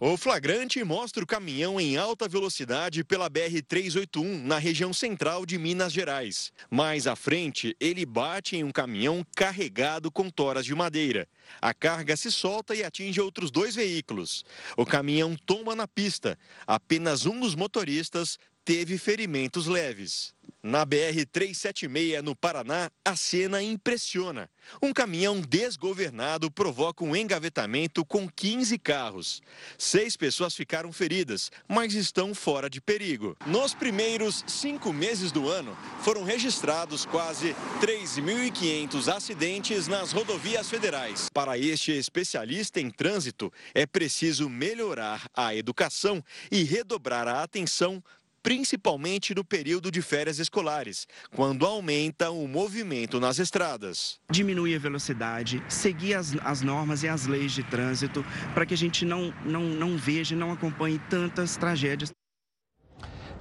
O 0.02 0.16
flagrante 0.16 0.82
mostra 0.82 1.22
o 1.22 1.28
caminhão 1.28 1.80
em 1.80 1.98
alta 1.98 2.26
velocidade 2.26 3.04
pela 3.04 3.30
BR-381, 3.30 4.44
na 4.44 4.58
região 4.58 4.94
central 4.94 5.46
de 5.46 5.58
Minas 5.58 5.92
Gerais. 5.92 6.54
Mais 6.72 7.06
à 7.06 7.18
frente, 7.18 7.76
ele 7.82 8.06
bate 8.06 8.56
em 8.56 8.64
um 8.64 8.72
caminhão 8.72 9.26
carregado 9.36 10.10
com 10.10 10.30
toras 10.30 10.66
de 10.66 10.74
madeira. 10.74 11.28
A 11.62 11.74
carga 11.74 12.16
se 12.16 12.32
solta 12.32 12.74
e 12.74 12.82
atinge 12.82 13.20
outros 13.20 13.52
dois 13.52 13.76
veículos. 13.76 14.46
O 14.78 14.86
caminhão 14.86 15.36
tomba 15.46 15.76
na 15.76 15.86
pista. 15.86 16.40
Apenas 16.66 17.26
um 17.26 17.38
dos 17.38 17.54
motoristas 17.54 18.40
teve 18.64 18.98
ferimentos 18.98 19.68
leves. 19.68 20.34
Na 20.62 20.86
BR-376, 20.86 22.22
no 22.22 22.36
Paraná, 22.36 22.92
a 23.06 23.16
cena 23.16 23.64
impressiona. 23.64 24.50
Um 24.82 24.92
caminhão 24.92 25.40
desgovernado 25.40 26.52
provoca 26.52 27.02
um 27.02 27.16
engavetamento 27.16 28.04
com 28.06 28.28
15 28.30 28.78
carros. 28.78 29.42
Seis 29.78 30.18
pessoas 30.18 30.54
ficaram 30.54 30.92
feridas, 30.92 31.50
mas 31.66 31.94
estão 31.94 32.36
fora 32.36 32.70
de 32.70 32.82
perigo. 32.82 33.38
Nos 33.48 33.74
primeiros 33.74 34.44
cinco 34.48 34.92
meses 34.92 35.32
do 35.32 35.48
ano, 35.48 35.78
foram 36.02 36.24
registrados 36.24 37.06
quase 37.06 37.56
3.500 37.80 39.08
acidentes 39.08 39.88
nas 39.88 40.12
rodovias 40.12 40.70
federais. 40.70 41.30
Para 41.34 41.58
este 41.58 41.94
especialista 41.94 42.82
em 42.82 42.92
trânsito, 42.92 43.52
é 43.74 43.86
preciso 43.86 44.50
melhorar 44.50 45.26
a 45.34 45.56
educação 45.56 46.22
e 46.52 46.64
redobrar 46.64 47.30
a 47.30 47.44
atenção 47.44 48.04
principalmente 48.42 49.34
no 49.36 49.44
período 49.44 49.92
de 49.92 50.02
férias 50.02 50.40
escolares, 50.40 51.08
quando 51.36 51.66
aumenta 51.66 52.32
o 52.32 52.48
movimento 52.48 53.20
nas 53.20 53.40
estradas. 53.40 54.20
Diminuir 54.32 54.76
a 54.76 54.80
velocidade, 54.80 55.64
seguir 55.68 56.14
as, 56.14 56.36
as 56.44 56.62
normas 56.62 57.04
e 57.04 57.08
as 57.08 57.28
leis 57.28 57.52
de 57.52 57.64
trânsito, 57.64 58.26
para 58.54 58.66
que 58.66 58.74
a 58.74 58.78
gente 58.78 59.06
não, 59.06 59.34
não, 59.46 59.62
não 59.62 59.98
veja 59.98 60.34
e 60.36 60.38
não 60.38 60.52
acompanhe 60.52 61.00
tantas 61.10 61.58
tragédias. 61.58 62.12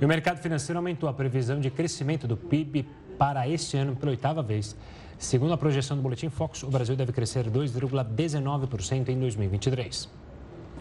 E 0.01 0.05
o 0.05 0.09
mercado 0.09 0.41
financeiro 0.41 0.79
aumentou 0.79 1.09
a 1.09 1.13
previsão 1.13 1.61
de 1.61 1.71
crescimento 1.71 2.29
do 2.29 2.37
PIB 2.37 2.87
para 3.19 3.49
este 3.49 3.77
ano 3.77 3.97
pela 3.97 4.13
oitava 4.13 4.43
vez. 4.43 4.77
Segundo 5.19 5.53
a 5.53 5.59
projeção 5.59 5.97
do 5.97 6.03
Boletim 6.03 6.29
Focus, 6.29 6.63
o 6.63 6.71
Brasil 6.71 6.95
deve 6.95 7.13
crescer 7.13 7.51
2,19% 7.51 9.09
em 9.09 9.19
2023. 9.19 10.09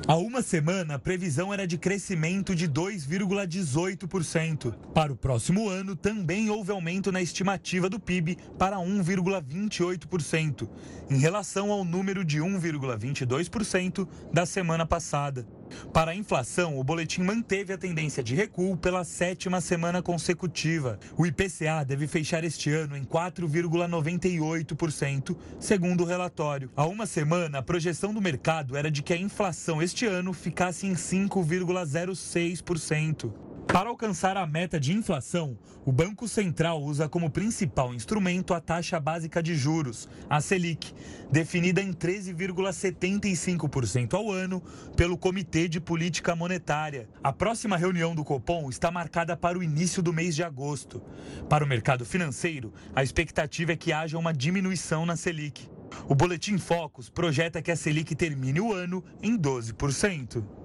Há 0.06 0.16
uma 0.16 0.42
semana, 0.42 0.96
a 0.96 1.00
previsão 1.00 1.54
era 1.54 1.66
de 1.66 1.78
crescimento 1.78 2.56
de 2.56 2.70
2,18%. 2.70 4.74
Para 4.94 5.12
o 5.12 5.16
próximo 5.16 5.68
ano, 5.68 5.96
também 5.96 6.50
houve 6.50 6.72
aumento 6.72 7.12
na 7.12 7.22
estimativa 7.22 7.90
do 7.90 8.00
PIB 8.00 8.38
para 8.58 8.78
1,28%, 8.78 10.70
em 11.10 11.18
relação 11.18 11.72
ao 11.72 11.84
número 11.84 12.24
de 12.24 12.40
1,22% 12.40 14.08
da 14.32 14.46
semana 14.46 14.86
passada. 14.86 15.46
Para 15.94 16.12
a 16.12 16.16
inflação, 16.16 16.80
o 16.80 16.84
boletim 16.84 17.22
manteve 17.22 17.74
a 17.74 17.78
tendência 17.78 18.24
de 18.24 18.34
recuo 18.36 18.78
pela 18.78 19.04
sétima 19.04 19.60
semana 19.62 20.02
consecutiva. 20.02 20.98
O 21.18 21.26
IPCA 21.26 21.84
deve 21.86 22.08
fechar 22.08 22.44
este 22.44 22.72
ano 22.72 22.96
em 22.96 23.04
4,98%, 23.04 25.36
segundo 25.60 26.04
o 26.04 26.06
relatório. 26.06 26.72
Há 26.76 26.86
uma 26.86 27.06
semana, 27.06 27.60
a 27.60 27.64
projeção 27.64 28.14
do 28.14 28.22
mercado 28.22 28.78
era 28.78 28.92
de 28.92 29.02
que 29.02 29.14
a 29.14 29.18
inflação 29.18 29.82
este 29.82 30.06
ano 30.06 30.34
ficasse 30.34 30.86
em 30.86 30.94
5,06%. 30.94 33.47
Para 33.68 33.90
alcançar 33.90 34.38
a 34.38 34.48
meta 34.48 34.80
de 34.80 34.94
inflação, 34.94 35.60
o 35.86 35.92
Banco 35.92 36.26
Central 36.28 36.82
usa 36.82 37.08
como 37.10 37.30
principal 37.30 37.94
instrumento 37.94 38.54
a 38.54 38.62
taxa 38.62 38.98
básica 39.00 39.44
de 39.44 39.56
juros, 39.56 40.10
a 40.30 40.42
Selic, 40.42 40.94
definida 41.30 41.82
em 41.82 41.94
13,75% 41.94 44.14
ao 44.14 44.32
ano 44.32 44.64
pelo 44.96 45.18
Comitê 45.18 45.68
de 45.68 45.82
Política 45.82 46.36
Monetária. 46.36 47.10
A 47.22 47.34
próxima 47.34 47.78
reunião 47.78 48.16
do 48.16 48.24
Copom 48.24 48.70
está 48.70 48.90
marcada 48.90 49.36
para 49.36 49.60
o 49.60 49.64
início 49.64 50.02
do 50.02 50.14
mês 50.14 50.34
de 50.34 50.44
agosto. 50.44 51.04
Para 51.50 51.64
o 51.64 51.68
mercado 51.68 52.06
financeiro, 52.06 52.74
a 52.96 53.04
expectativa 53.04 53.74
é 53.74 53.76
que 53.76 53.92
haja 53.92 54.18
uma 54.18 54.34
diminuição 54.34 55.06
na 55.06 55.18
Selic. 55.18 55.70
O 56.08 56.16
Boletim 56.16 56.58
Focus 56.58 57.10
projeta 57.10 57.62
que 57.62 57.72
a 57.72 57.76
Selic 57.76 58.16
termine 58.16 58.62
o 58.62 58.74
ano 58.74 59.04
em 59.22 59.38
12%. 59.38 60.57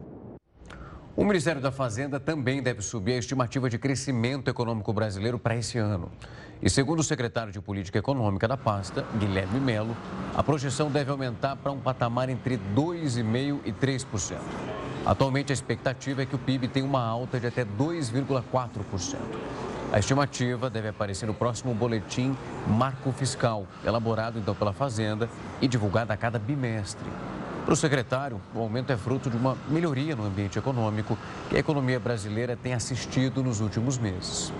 O 1.15 1.25
Ministério 1.25 1.61
da 1.61 1.71
Fazenda 1.71 2.19
também 2.19 2.63
deve 2.63 2.81
subir 2.81 3.13
a 3.13 3.19
estimativa 3.19 3.69
de 3.69 3.79
crescimento 3.79 4.49
econômico 4.49 4.95
brasileiro 4.95 5.39
para 5.39 5.55
esse 5.55 5.77
ano. 5.77 6.11
E 6.63 6.71
segundo 6.71 7.01
o 7.01 7.05
secretário 7.05 7.53
de 7.53 7.61
Política 7.61 7.99
Econômica 7.99 8.49
da 8.49 8.57
pasta, 8.57 9.05
Guilherme 9.19 9.61
Melo, 9.61 9.95
a 10.35 10.43
projeção 10.43 10.91
deve 10.91 11.11
aumentar 11.11 11.57
para 11.57 11.71
um 11.71 11.79
patamar 11.79 12.31
entre 12.31 12.59
2,5% 12.75 13.61
e 13.67 13.73
3%. 13.73 14.39
Atualmente, 15.05 15.53
a 15.53 15.55
expectativa 15.55 16.23
é 16.23 16.27
que 16.27 16.35
o 16.35 16.39
PIB 16.39 16.69
tenha 16.69 16.87
uma 16.87 17.05
alta 17.05 17.39
de 17.39 17.47
até 17.47 17.63
2,4%. 17.63 19.17
A 19.93 19.99
estimativa 19.99 20.71
deve 20.71 20.89
aparecer 20.89 21.27
no 21.27 21.35
próximo 21.35 21.75
boletim 21.75 22.35
Marco 22.67 23.13
Fiscal, 23.13 23.67
elaborado 23.85 24.39
então 24.39 24.55
pela 24.55 24.73
Fazenda 24.73 25.29
e 25.61 25.69
divulgado 25.69 26.11
a 26.11 26.17
cada 26.17 26.39
bimestre. 26.39 27.05
Para 27.65 27.75
o 27.75 27.77
secretário, 27.77 28.41
o 28.55 28.61
aumento 28.61 28.93
é 28.93 28.97
fruto 28.97 29.31
de 29.31 29.37
uma 29.37 29.57
melhoria 29.69 30.17
no 30.17 30.25
ambiente 30.25 30.59
econômico 30.59 31.17
que 31.49 31.57
a 31.57 31.59
economia 31.61 32.01
brasileira 32.01 32.57
tem 32.57 32.75
assistido 32.75 33.43
nos 33.43 33.61
últimos 33.61 33.97
meses. 33.99 34.53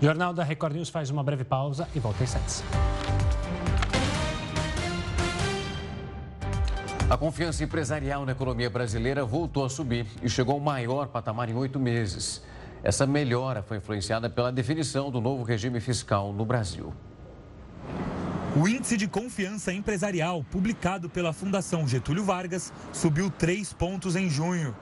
O 0.00 0.04
Jornal 0.04 0.32
da 0.32 0.42
Record 0.42 0.74
News 0.74 0.88
faz 0.88 1.08
uma 1.10 1.22
breve 1.22 1.44
pausa 1.44 1.88
e 1.94 2.00
volta 2.00 2.20
em 2.20 2.24
instantes. 2.24 2.64
A 7.08 7.16
confiança 7.16 7.64
empresarial 7.64 8.26
na 8.26 8.32
economia 8.32 8.68
brasileira 8.68 9.24
voltou 9.24 9.64
a 9.64 9.70
subir 9.70 10.06
e 10.22 10.28
chegou 10.28 10.54
ao 10.54 10.60
maior 10.60 11.06
patamar 11.08 11.48
em 11.48 11.54
oito 11.54 11.78
meses. 11.78 12.42
Essa 12.82 13.06
melhora 13.06 13.62
foi 13.62 13.78
influenciada 13.78 14.28
pela 14.28 14.52
definição 14.52 15.10
do 15.10 15.20
novo 15.20 15.42
regime 15.42 15.80
fiscal 15.80 16.32
no 16.32 16.44
Brasil. 16.44 16.92
O 18.60 18.66
índice 18.66 18.96
de 18.96 19.06
confiança 19.06 19.72
empresarial, 19.72 20.44
publicado 20.50 21.08
pela 21.08 21.32
Fundação 21.32 21.86
Getúlio 21.86 22.24
Vargas, 22.24 22.72
subiu 22.92 23.30
3 23.30 23.72
pontos 23.72 24.16
em 24.16 24.28
junho. 24.28 24.74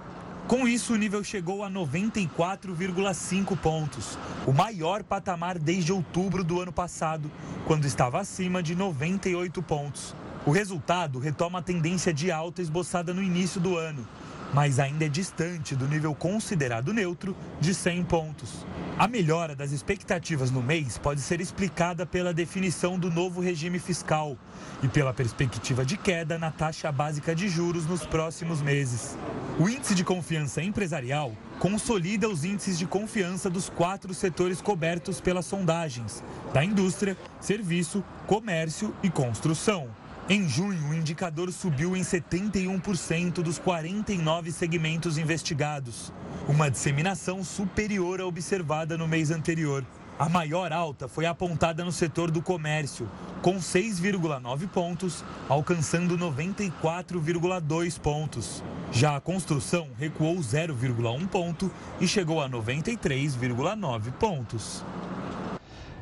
Com 0.49 0.67
isso, 0.67 0.95
o 0.95 0.97
nível 0.97 1.23
chegou 1.23 1.63
a 1.63 1.71
94,5 1.71 3.55
pontos, 3.59 4.19
o 4.47 4.53
maior 4.53 5.03
patamar 5.03 5.59
desde 5.59 5.93
outubro 5.93 6.43
do 6.43 6.59
ano 6.59 6.73
passado, 6.73 7.31
quando 7.67 7.85
estava 7.85 8.19
acima 8.19 8.63
de 8.63 8.75
98 8.75 9.63
pontos. 9.63 10.17
O 10.47 10.51
resultado 10.51 11.19
retoma 11.19 11.59
a 11.59 11.63
tendência 11.63 12.15
de 12.15 12.33
alta 12.33 12.63
esboçada 12.63 13.13
no 13.13 13.23
início 13.23 13.61
do 13.61 13.77
ano, 13.77 14.09
mas 14.53 14.79
ainda 14.79 15.05
é 15.05 15.09
distante 15.09 15.75
do 15.75 15.87
nível 15.87 16.15
considerado 16.15 16.93
neutro 16.93 17.37
de 17.61 17.75
100 17.75 18.05
pontos. 18.05 18.67
A 18.99 19.07
melhora 19.07 19.55
das 19.55 19.73
expectativas 19.73 20.51
no 20.51 20.63
mês 20.63 20.97
pode 20.97 21.21
ser 21.21 21.41
explicada 21.41 22.07
pela 22.07 22.33
definição 22.33 22.99
do 22.99 23.11
novo 23.11 23.41
regime 23.41 23.79
fiscal 23.79 24.37
e 24.83 24.89
pela 24.89 25.13
perspectiva 25.13 25.85
de 25.85 25.97
queda 25.97 26.39
na 26.39 26.51
taxa 26.51 26.91
básica 26.91 27.35
de 27.35 27.49
juros 27.49 27.87
nos 27.87 28.07
próximos 28.07 28.63
meses. 28.63 29.17
O 29.59 29.69
índice 29.69 29.95
de 29.95 30.05
confiança 30.05 30.63
empresarial 30.63 31.33
consolida 31.59 32.29
os 32.29 32.45
índices 32.45 32.79
de 32.79 32.87
confiança 32.87 33.51
dos 33.51 33.69
quatro 33.69 34.15
setores 34.15 34.61
cobertos 34.61 35.21
pelas 35.21 35.47
sondagens: 35.47 36.23
da 36.53 36.65
indústria, 36.65 37.17
serviço, 37.41 38.03
comércio 38.27 38.95
e 39.03 39.11
construção. 39.11 39.89
Em 40.29 40.49
junho, 40.49 40.89
o 40.89 40.95
indicador 40.95 41.53
subiu 41.53 41.97
em 41.97 42.01
71% 42.01 43.35
dos 43.35 43.61
49 43.61 44.51
segmentos 44.51 45.19
investigados, 45.19 46.13
uma 46.49 46.69
disseminação 46.69 47.45
superior 47.45 48.21
à 48.21 48.27
observada 48.27 48.99
no 48.99 49.07
mês 49.07 49.31
anterior. 49.31 49.87
A 50.19 50.29
maior 50.29 50.73
alta 50.73 51.07
foi 51.07 51.27
apontada 51.27 51.85
no 51.85 51.93
setor 51.93 52.33
do 52.33 52.43
comércio, 52.43 53.09
com 53.41 53.59
6,9 53.59 54.67
pontos, 54.67 55.23
alcançando 55.49 56.19
94,2 56.19 58.01
pontos. 58.01 58.65
Já 58.91 59.15
a 59.15 59.21
construção 59.21 59.87
recuou 59.97 60.39
0,1 60.39 61.29
ponto 61.29 61.71
e 62.01 62.09
chegou 62.09 62.43
a 62.43 62.49
93,9 62.49 64.11
pontos. 64.19 64.83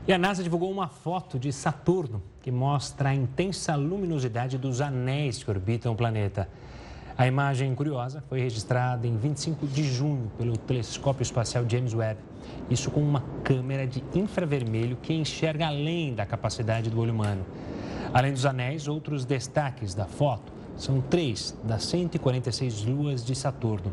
E 0.06 0.12
a 0.12 0.18
NASA 0.18 0.42
divulgou 0.42 0.70
uma 0.70 0.86
foto 0.86 1.38
de 1.38 1.50
Saturno 1.50 2.22
que 2.42 2.50
mostra 2.52 3.08
a 3.08 3.14
intensa 3.14 3.74
luminosidade 3.74 4.58
dos 4.58 4.82
anéis 4.82 5.42
que 5.42 5.50
orbitam 5.50 5.94
o 5.94 5.96
planeta. 5.96 6.46
A 7.16 7.26
imagem 7.26 7.74
curiosa 7.74 8.22
foi 8.28 8.38
registrada 8.40 9.06
em 9.06 9.16
25 9.16 9.66
de 9.66 9.82
junho 9.82 10.30
pelo 10.36 10.58
telescópio 10.58 11.22
espacial 11.22 11.64
James 11.66 11.94
Webb. 11.94 12.20
Isso 12.68 12.90
com 12.90 13.00
uma 13.00 13.24
câmera 13.42 13.86
de 13.86 14.04
infravermelho 14.14 14.98
que 15.00 15.14
enxerga 15.14 15.68
além 15.68 16.14
da 16.14 16.26
capacidade 16.26 16.90
do 16.90 17.00
olho 17.00 17.14
humano. 17.14 17.46
Além 18.12 18.32
dos 18.32 18.44
anéis, 18.44 18.86
outros 18.86 19.24
destaques 19.24 19.94
da 19.94 20.04
foto 20.04 20.52
são 20.76 21.00
três 21.00 21.56
das 21.64 21.82
146 21.84 22.84
luas 22.84 23.24
de 23.24 23.34
Saturno. 23.34 23.90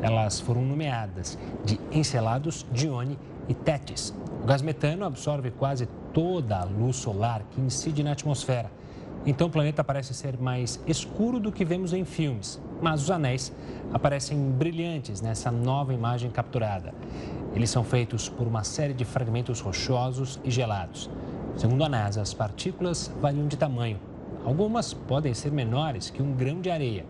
Elas 0.00 0.40
foram 0.40 0.62
nomeadas 0.62 1.38
de 1.62 1.78
Encelados, 1.90 2.64
Dione 2.72 3.18
e 3.31 3.31
Tétis. 3.54 4.14
O 4.42 4.46
gás 4.46 4.62
metano 4.62 5.04
absorve 5.04 5.50
quase 5.50 5.86
toda 6.12 6.58
a 6.58 6.64
luz 6.64 6.96
solar 6.96 7.42
que 7.50 7.60
incide 7.60 8.02
na 8.02 8.12
atmosfera 8.12 8.70
então 9.24 9.46
o 9.46 9.50
planeta 9.50 9.84
parece 9.84 10.12
ser 10.14 10.36
mais 10.38 10.80
escuro 10.86 11.38
do 11.38 11.52
que 11.52 11.64
vemos 11.64 11.92
em 11.92 12.04
filmes, 12.04 12.60
mas 12.80 13.02
os 13.02 13.10
anéis 13.10 13.52
aparecem 13.92 14.36
brilhantes 14.50 15.20
nessa 15.20 15.50
nova 15.50 15.94
imagem 15.94 16.28
capturada. 16.28 16.92
Eles 17.54 17.70
são 17.70 17.84
feitos 17.84 18.28
por 18.28 18.48
uma 18.48 18.64
série 18.64 18.92
de 18.92 19.04
fragmentos 19.04 19.60
rochosos 19.60 20.40
e 20.42 20.50
gelados. 20.50 21.08
Segundo 21.56 21.84
a 21.84 21.88
NASA, 21.88 22.20
as 22.20 22.34
partículas 22.34 23.12
variam 23.20 23.46
de 23.46 23.56
tamanho. 23.56 24.00
Algumas 24.44 24.92
podem 24.92 25.34
ser 25.34 25.52
menores 25.52 26.10
que 26.10 26.20
um 26.20 26.32
grão 26.32 26.60
de 26.60 26.70
areia 26.70 27.06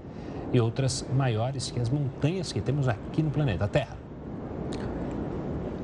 e 0.53 0.61
outras 0.61 1.07
maiores 1.15 1.71
que 1.71 1.81
as 1.81 1.89
montanhas 1.89 2.53
que 2.53 2.61
temos 2.61 2.89
aqui 2.89 3.23
no 3.23 3.31
planeta 3.31 3.67
Terra. 3.67 4.02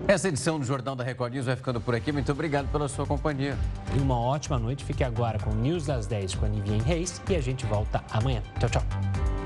Essa 0.09 0.29
edição 0.29 0.59
do 0.59 0.65
Jornal 0.65 0.97
da 0.97 1.05
Record 1.05 1.35
News 1.35 1.45
vai 1.45 1.55
ficando 1.55 1.83
por 1.83 1.95
aqui. 1.95 2.11
Muito 2.11 2.33
obrigado 2.33 2.67
pela 2.73 2.89
sua 2.89 3.05
companhia. 3.05 3.59
E 3.95 4.01
uma 4.01 4.19
ótima 4.19 4.59
noite. 4.59 4.83
Fique 4.83 5.05
agora 5.05 5.39
com 5.39 5.51
o 5.51 5.55
News 5.55 5.85
das 5.85 6.07
10 6.07 6.35
com 6.37 6.47
a 6.47 6.49
Nivinha 6.49 6.83
Reis 6.83 7.21
e 7.29 7.37
a 7.37 7.43
gente 7.43 7.67
volta 7.67 8.03
amanhã. 8.11 8.43
Tchau, 8.59 8.71
tchau. 8.71 9.38